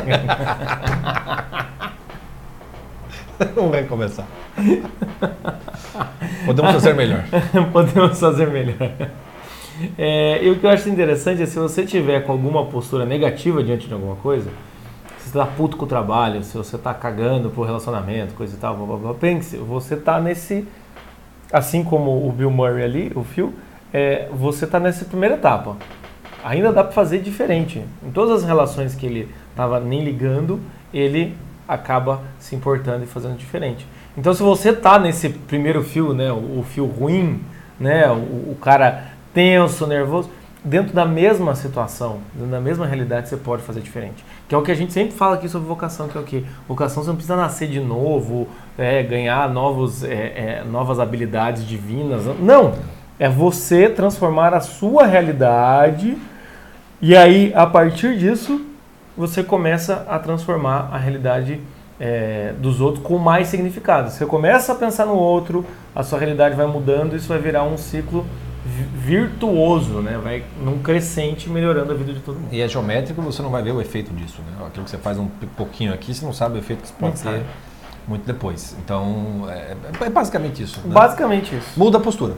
não 3.57 3.71
vai 3.71 3.85
começar. 3.85 4.27
Podemos 6.47 6.73
fazer 6.73 6.95
melhor. 6.95 7.25
Podemos 7.73 8.19
fazer 8.19 8.47
melhor. 8.49 8.93
É, 9.99 10.43
e 10.43 10.51
o 10.51 10.59
que 10.59 10.65
eu 10.65 10.71
acho 10.71 10.89
interessante 10.89 11.43
é 11.43 11.47
se 11.47 11.59
você 11.59 11.85
tiver 11.85 12.21
com 12.21 12.33
alguma 12.33 12.65
postura 12.67 13.05
negativa 13.05 13.63
diante 13.63 13.87
de 13.87 13.93
alguma 13.93 14.17
coisa, 14.17 14.51
se 15.19 15.31
você 15.31 15.39
está 15.39 15.45
puto 15.45 15.77
com 15.77 15.85
o 15.85 15.89
trabalho, 15.89 16.43
se 16.43 16.57
você 16.57 16.77
está 16.77 16.95
cagando 16.95 17.51
pro 17.51 17.63
relacionamento, 17.63 18.35
coisa 18.35 18.57
e 18.57 18.59
tal, 18.59 18.77
blá, 18.77 18.87
blá, 18.87 18.97
blá, 18.97 19.15
pense, 19.15 19.57
você 19.57 19.95
está 19.95 20.19
nesse 20.21 20.67
assim 21.53 21.85
como 21.85 22.27
o 22.27 22.33
Bill 22.33 22.51
Murray 22.51 22.85
ali, 22.85 23.13
o 23.15 23.23
Phil, 23.23 23.55
é, 23.93 24.29
você 24.33 24.65
está 24.65 24.81
nessa 24.81 25.05
primeira 25.05 25.37
etapa. 25.37 25.77
Ainda 26.45 26.73
dá 26.73 26.85
para 26.85 26.93
fazer 26.93 27.21
diferente. 27.21 27.85
Em 28.05 28.11
todas 28.11 28.43
as 28.43 28.45
relações 28.45 28.95
que 28.95 29.07
ele 29.07 29.29
estava 29.51 29.81
nem 29.81 30.05
ligando, 30.05 30.61
ele 30.93 31.37
acaba 31.67 32.23
se 32.39 32.55
importando 32.55 33.05
e 33.05 33.07
fazendo 33.07 33.37
diferente. 33.37 33.87
Então, 34.17 34.33
se 34.33 34.43
você 34.43 34.71
está 34.71 34.99
nesse 34.99 35.29
primeiro 35.29 35.83
fio, 35.83 36.13
né, 36.15 36.33
o, 36.33 36.61
o 36.61 36.65
fio 36.69 36.87
ruim, 36.87 37.41
né, 37.79 38.11
o, 38.11 38.53
o, 38.53 38.59
cara 38.61 39.09
tenso, 39.35 39.87
nervoso, 39.87 40.31
dentro 40.65 40.95
da 40.95 41.05
mesma 41.05 41.55
situação, 41.55 42.19
dentro 42.33 42.51
da 42.51 42.61
mesma 42.61 42.87
realidade, 42.87 43.29
você 43.29 43.37
pode 43.37 43.63
fazer 43.63 43.81
diferente. 43.81 44.25
Que 44.49 44.55
é 44.55 44.59
o 44.59 44.63
que 44.63 44.73
a 44.73 44.75
gente 44.75 44.93
sempre 44.93 45.15
fala 45.15 45.35
aqui 45.35 45.49
sobre 45.49 45.69
vocação, 45.69 46.09
que 46.09 46.17
é 46.17 46.21
o 46.21 46.25
que? 46.25 46.47
Vocação 46.67 47.03
você 47.03 47.09
não 47.09 47.17
precisa 47.17 47.37
nascer 47.37 47.69
de 47.69 47.81
novo, 47.81 48.49
é, 48.79 49.03
ganhar 49.03 49.49
novos, 49.51 50.03
é, 50.03 50.15
é, 50.15 50.65
novas 50.65 50.99
habilidades 50.99 51.67
divinas. 51.67 52.25
Não! 52.41 52.75
É 53.19 53.29
você 53.29 53.89
transformar 53.89 54.53
a 54.53 54.61
sua 54.61 55.07
realidade 55.07 56.19
e 57.01 57.15
aí, 57.15 57.53
a 57.55 57.67
partir 57.67 58.17
disso, 58.17 58.65
você 59.15 59.43
começa 59.43 60.07
a 60.09 60.19
transformar 60.19 60.89
a 60.91 60.97
realidade 60.97 61.61
é, 61.99 62.53
dos 62.59 62.81
outros 62.81 63.05
com 63.05 63.19
mais 63.19 63.49
significado. 63.49 64.11
Você 64.11 64.27
começa 64.27 64.73
a 64.73 64.75
pensar 64.75 65.07
no 65.07 65.15
outro, 65.15 65.65
a 65.95 66.03
sua 66.03 66.19
realidade 66.19 66.55
vai 66.55 66.67
mudando, 66.67 67.17
isso 67.17 67.29
vai 67.29 67.39
virar 67.39 67.65
um 67.65 67.77
ciclo 67.77 68.27
virtuoso, 68.95 70.01
né? 70.01 70.19
Vai 70.23 70.45
num 70.61 70.79
crescente 70.81 71.49
melhorando 71.49 71.93
a 71.93 71.95
vida 71.95 72.13
de 72.13 72.21
todo 72.21 72.37
mundo. 72.37 72.49
E 72.53 72.61
é 72.61 72.69
geométrico, 72.69 73.23
você 73.23 73.41
não 73.41 73.51
vai 73.51 73.63
ver 73.63 73.73
o 73.73 73.81
efeito 73.81 74.13
disso, 74.13 74.43
né? 74.43 74.67
Aquilo 74.67 74.85
que 74.85 74.91
você 74.91 74.99
faz 74.99 75.19
um 75.19 75.29
pouquinho 75.57 75.95
aqui, 75.95 76.13
você 76.13 76.25
não 76.25 76.33
sabe 76.33 76.57
o 76.57 76.59
efeito 76.59 76.83
que 76.83 76.89
você 76.89 76.95
pode 76.99 77.23
ter 77.23 77.45
muito 78.07 78.25
depois. 78.25 78.77
Então, 78.85 79.45
é, 79.49 79.77
é 80.01 80.11
basicamente 80.11 80.63
isso. 80.63 80.81
Né? 80.85 80.93
Basicamente 80.93 81.57
isso. 81.57 81.69
Muda 81.77 81.99
a 81.99 82.01
postura. 82.01 82.35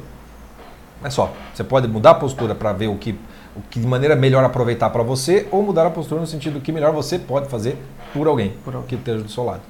É 1.02 1.10
só. 1.10 1.32
Você 1.54 1.62
pode 1.62 1.86
mudar 1.88 2.10
a 2.10 2.14
postura 2.14 2.54
para 2.54 2.72
ver 2.72 2.88
o 2.88 2.96
que, 2.96 3.18
o 3.58 3.62
que 3.68 3.80
de 3.80 3.86
maneira 3.86 4.14
melhor 4.14 4.44
aproveitar 4.44 4.90
para 4.90 5.02
você 5.02 5.46
ou 5.50 5.62
mudar 5.62 5.86
a 5.86 5.90
postura 5.90 6.20
no 6.20 6.26
sentido 6.26 6.60
que 6.60 6.70
melhor 6.70 6.92
você 6.92 7.18
pode 7.18 7.48
fazer 7.48 7.76
por 8.12 8.26
alguém, 8.26 8.54
por 8.64 8.74
alguém. 8.74 8.88
que 8.88 8.94
esteja 8.94 9.22
do 9.22 9.28
seu 9.28 9.44
lado. 9.44 9.62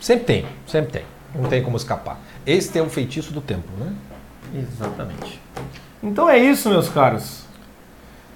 Sempre 0.00 0.24
tem, 0.24 0.46
sempre 0.66 0.92
tem. 0.92 1.02
Não 1.34 1.48
tem 1.48 1.62
como 1.62 1.76
escapar. 1.76 2.18
Este 2.46 2.78
é 2.78 2.82
o 2.82 2.88
feitiço 2.88 3.32
do 3.32 3.40
tempo, 3.40 3.68
né? 3.78 3.92
Exatamente. 4.54 5.40
Então 6.02 6.28
é 6.28 6.38
isso, 6.38 6.68
meus 6.70 6.88
caros. 6.88 7.42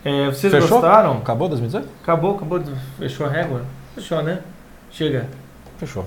É, 0.05 0.27
vocês 0.27 0.53
Fechou? 0.53 0.81
gostaram? 0.81 1.19
Acabou 1.19 1.49
2018? 1.49 1.89
Acabou, 2.03 2.35
acabou. 2.35 2.61
Fechou 2.99 3.27
a 3.27 3.31
régua? 3.31 3.65
Fechou, 3.95 4.23
né? 4.23 4.41
Chega. 4.91 5.29
Fechou. 5.79 6.05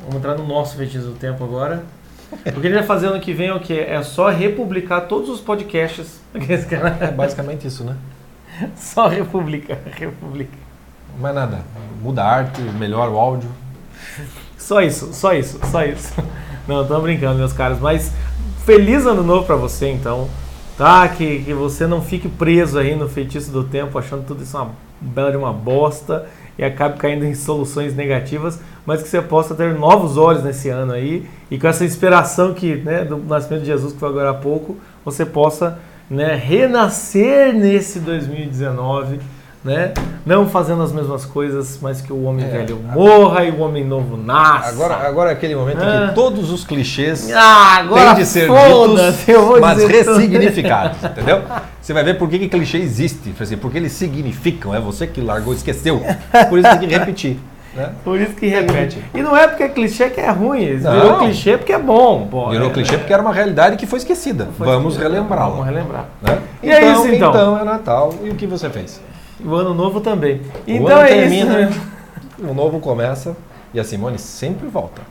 Vamos 0.00 0.16
entrar 0.16 0.34
no 0.36 0.46
nosso 0.46 0.76
feitiço 0.76 1.06
do 1.06 1.14
tempo 1.14 1.44
agora. 1.44 1.84
O 2.32 2.60
que 2.60 2.66
ele 2.66 2.74
vai 2.74 2.82
fazer 2.82 3.06
ano 3.06 3.20
que 3.20 3.32
vem 3.32 3.48
é 3.48 3.54
o 3.54 3.60
quê? 3.60 3.84
É 3.88 4.02
só 4.02 4.28
republicar 4.28 5.06
todos 5.06 5.28
os 5.28 5.40
podcasts. 5.40 6.20
É 7.00 7.10
basicamente 7.10 7.66
isso, 7.66 7.84
né? 7.84 7.96
Só 8.76 9.08
republicar, 9.08 9.78
republicar. 9.84 10.58
Mais 11.18 11.34
nada. 11.34 11.60
Muda 12.02 12.22
a 12.22 12.30
arte, 12.30 12.60
melhora 12.60 13.10
o 13.10 13.18
áudio. 13.18 13.48
Só 14.58 14.80
isso, 14.80 15.12
só 15.12 15.32
isso, 15.32 15.58
só 15.70 15.84
isso. 15.84 16.12
Não, 16.66 16.86
tô 16.86 16.98
brincando, 17.00 17.38
meus 17.38 17.52
caros. 17.52 17.78
Mas 17.78 18.12
feliz 18.64 19.06
ano 19.06 19.22
novo 19.22 19.46
para 19.46 19.56
você, 19.56 19.88
então. 19.90 20.28
Tá? 20.76 21.08
Que, 21.08 21.42
que 21.42 21.54
você 21.54 21.86
não 21.86 22.02
fique 22.02 22.28
preso 22.28 22.78
aí 22.78 22.94
no 22.94 23.08
feitiço 23.08 23.50
do 23.50 23.64
tempo, 23.64 23.98
achando 23.98 24.26
tudo 24.26 24.42
isso 24.42 24.58
uma 24.58 24.72
bela 25.00 25.30
de 25.30 25.36
uma 25.38 25.52
bosta 25.52 26.26
e 26.58 26.64
acabe 26.64 26.98
caindo 26.98 27.24
em 27.24 27.34
soluções 27.34 27.94
negativas, 27.94 28.60
mas 28.84 29.02
que 29.02 29.08
você 29.08 29.22
possa 29.22 29.54
ter 29.54 29.74
novos 29.74 30.16
olhos 30.18 30.42
nesse 30.42 30.68
ano 30.68 30.92
aí 30.92 31.26
e 31.50 31.58
com 31.58 31.66
essa 31.66 31.84
inspiração 31.84 32.52
que, 32.52 32.76
né, 32.76 33.04
do 33.04 33.16
nascimento 33.18 33.60
de 33.60 33.66
Jesus 33.66 33.92
que 33.92 33.98
foi 33.98 34.08
agora 34.08 34.30
há 34.30 34.34
pouco, 34.34 34.76
você 35.04 35.24
possa 35.24 35.78
né, 36.10 36.34
renascer 36.34 37.52
nesse 37.54 38.00
2019 38.00 39.20
né? 39.66 39.92
Não 40.24 40.48
fazendo 40.48 40.80
as 40.82 40.92
mesmas 40.92 41.24
coisas, 41.24 41.80
mas 41.82 42.00
que 42.00 42.12
o 42.12 42.22
homem 42.22 42.44
É. 42.46 42.48
velho 42.48 42.78
morra 42.78 43.44
e 43.44 43.50
o 43.50 43.58
homem 43.58 43.84
novo 43.84 44.16
nasça. 44.16 44.68
Agora, 44.68 44.94
agora 44.94 45.30
é 45.30 45.32
aquele 45.32 45.56
momento 45.56 45.82
em 45.82 45.86
Ah. 45.86 46.06
que 46.08 46.14
todos 46.14 46.52
os 46.52 46.64
clichês 46.64 47.28
ah, 47.34 47.78
agora 47.78 48.14
têm 48.14 48.22
de 48.22 48.26
ser 48.26 48.48
ditos, 48.48 49.60
mas 49.60 49.82
ressignificados, 49.84 51.02
entendeu? 51.02 51.42
Você 51.82 51.92
vai 51.92 52.04
ver 52.04 52.14
por 52.16 52.28
que, 52.28 52.38
que 52.38 52.48
clichê 52.48 52.78
existe, 52.78 53.34
porque 53.60 53.78
eles 53.78 53.90
significam, 53.92 54.72
é 54.72 54.80
você 54.80 55.04
que 55.06 55.20
largou 55.20 55.52
esqueceu. 55.52 56.00
Por 56.48 56.60
isso 56.60 56.68
tem 56.70 56.88
que 56.88 56.98
repetir. 56.98 57.36
Né? 57.76 57.92
Por 58.02 58.18
isso 58.18 58.32
que 58.32 58.46
repete. 58.46 58.98
E 59.14 59.20
não 59.22 59.36
é 59.36 59.46
porque 59.46 59.62
é 59.64 59.68
clichê 59.68 60.08
que 60.08 60.18
é 60.20 60.30
ruim, 60.30 60.78
Não. 60.78 60.92
virou 60.92 61.18
clichê 61.18 61.58
porque 61.58 61.72
é 61.72 61.78
bom. 61.78 62.26
Pô, 62.30 62.48
Virou 62.48 62.70
é- 62.70 62.72
clichê 62.72 62.96
porque 62.96 63.12
era 63.12 63.20
uma 63.20 63.32
realidade 63.34 63.76
que 63.76 63.86
foi 63.86 63.98
esquecida. 63.98 64.48
foi 64.56 64.66
Vamos 64.66 64.96
relembrá-la. 64.96 65.50
Vamos 65.50 65.66
relembrar. 65.66 66.06
né? 66.22 66.38
E 66.62 66.70
é 66.70 66.90
isso, 66.92 67.06
então. 67.08 67.28
Então 67.30 67.58
é 67.58 67.64
Natal. 67.64 68.14
E 68.22 68.30
o 68.30 68.34
que 68.34 68.46
você 68.46 68.70
fez? 68.70 69.00
O 69.44 69.54
ano 69.54 69.74
novo 69.74 70.00
também. 70.00 70.40
o 70.66 70.70
Então 70.70 70.96
ano 70.96 71.04
é 71.04 71.08
termina, 71.08 71.60
isso. 71.68 71.80
o 72.38 72.54
novo 72.54 72.80
começa 72.80 73.36
e 73.74 73.78
a 73.78 73.84
Simone 73.84 74.18
sempre 74.18 74.66
volta. 74.68 75.02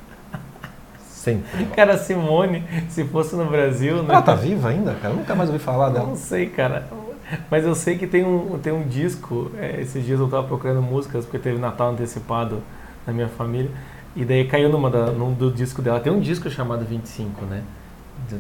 Sempre. 1.08 1.66
Cara, 1.76 1.94
a 1.94 1.98
Simone, 1.98 2.64
se 2.90 3.04
fosse 3.06 3.36
no 3.36 3.46
Brasil, 3.46 3.98
né? 4.04 4.10
Ela 4.10 4.22
tá 4.22 4.36
viva 4.36 4.70
ainda, 4.70 4.94
cara? 5.02 5.14
Eu 5.14 5.18
nunca 5.18 5.34
mais 5.36 5.50
ouvi 5.50 5.60
falar 5.60 5.90
dela. 5.90 6.06
não 6.08 6.16
sei, 6.16 6.48
cara. 6.48 6.86
Mas 7.50 7.66
eu 7.66 7.76
sei 7.76 7.98
que 7.98 8.08
tem 8.08 8.24
um, 8.26 8.60
tem 8.60 8.74
um 8.74 8.84
disco. 8.84 9.52
é, 9.58 9.82
esses 9.82 10.06
dias 10.06 10.20
eu 10.20 10.28
tava 10.28 10.48
procurando 10.48 10.82
músicas, 10.82 11.26
porque 11.26 11.40
teve 11.40 11.58
Natal 11.60 11.92
antecipado 11.92 12.62
na 13.06 13.14
minha 13.14 13.28
família. 13.30 13.72
E 14.16 14.24
daí 14.24 14.48
caiu 14.48 14.70
numa 14.70 14.90
da, 14.90 15.08
num 15.08 15.34
do 15.34 15.52
disco 15.52 15.82
dela. 15.82 16.00
Tem 16.00 16.12
um 16.12 16.20
disco 16.20 16.50
chamado 16.50 16.86
25, 16.86 17.46
né? 17.46 17.64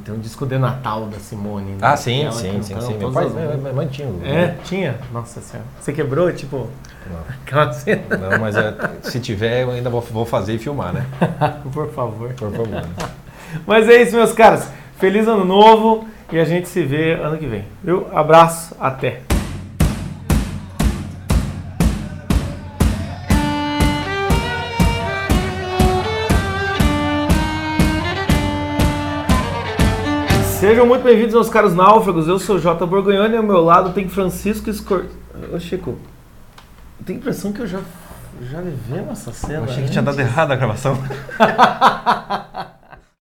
Tem 0.03 0.15
um 0.15 0.19
disco 0.19 0.45
de 0.45 0.57
Natal 0.57 1.05
da 1.07 1.19
Simone. 1.19 1.71
né? 1.71 1.77
Ah, 1.81 1.97
sim, 1.97 2.27
sim, 2.31 2.63
sim, 2.63 2.79
sim. 2.79 2.97
Meu 2.97 3.11
pai, 3.11 3.25
as 3.25 3.33
minha, 3.33 3.73
mãe 3.73 3.87
tinha. 3.87 4.07
É, 4.23 4.55
tinha. 4.63 4.95
Nossa 5.11 5.41
senhora. 5.41 5.67
Você 5.79 5.91
quebrou, 5.93 6.31
tipo, 6.31 6.69
aquela 7.43 7.71
cena? 7.73 8.17
Não, 8.17 8.39
mas 8.39 8.55
é, 8.55 8.73
se 9.03 9.19
tiver, 9.19 9.63
eu 9.63 9.71
ainda 9.71 9.89
vou, 9.89 10.01
vou 10.01 10.25
fazer 10.25 10.55
e 10.55 10.57
filmar, 10.57 10.93
né? 10.93 11.05
Por 11.71 11.91
favor. 11.91 12.33
Por 12.33 12.51
favor. 12.51 12.85
Mas 13.67 13.87
é 13.87 14.01
isso, 14.01 14.15
meus 14.15 14.31
caras. 14.31 14.71
Feliz 14.97 15.27
ano 15.27 15.43
novo 15.43 16.07
e 16.31 16.39
a 16.39 16.45
gente 16.45 16.69
se 16.69 16.81
vê 16.81 17.15
ano 17.15 17.37
que 17.37 17.45
vem. 17.45 17.65
Viu? 17.83 18.07
Abraço, 18.13 18.73
até. 18.79 19.21
Sejam 30.59 30.85
muito 30.85 31.03
bem-vindos, 31.03 31.33
meus 31.33 31.49
caros 31.49 31.75
náufragos. 31.75 32.29
Eu 32.29 32.39
sou 32.39 32.55
o 32.55 32.59
Jota 32.59 32.85
Borgonhoni 32.85 33.33
e 33.33 33.37
ao 33.37 33.43
meu 33.43 33.61
lado 33.61 33.91
tem 33.91 34.07
Francisco 34.07 34.69
Escor... 34.69 35.07
Ô, 35.53 35.59
Chico, 35.59 35.99
eu 36.99 37.05
tenho 37.05 37.19
a 37.19 37.21
impressão 37.21 37.51
que 37.51 37.59
eu 37.59 37.67
já, 37.67 37.81
já 38.49 38.61
vivemos 38.61 39.11
essa 39.11 39.33
cena. 39.33 39.59
Eu 39.59 39.63
achei 39.65 39.83
que 39.83 39.91
tinha 39.91 40.01
dado 40.01 40.19
errado 40.21 40.51
a 40.51 40.55
gravação. 40.55 40.97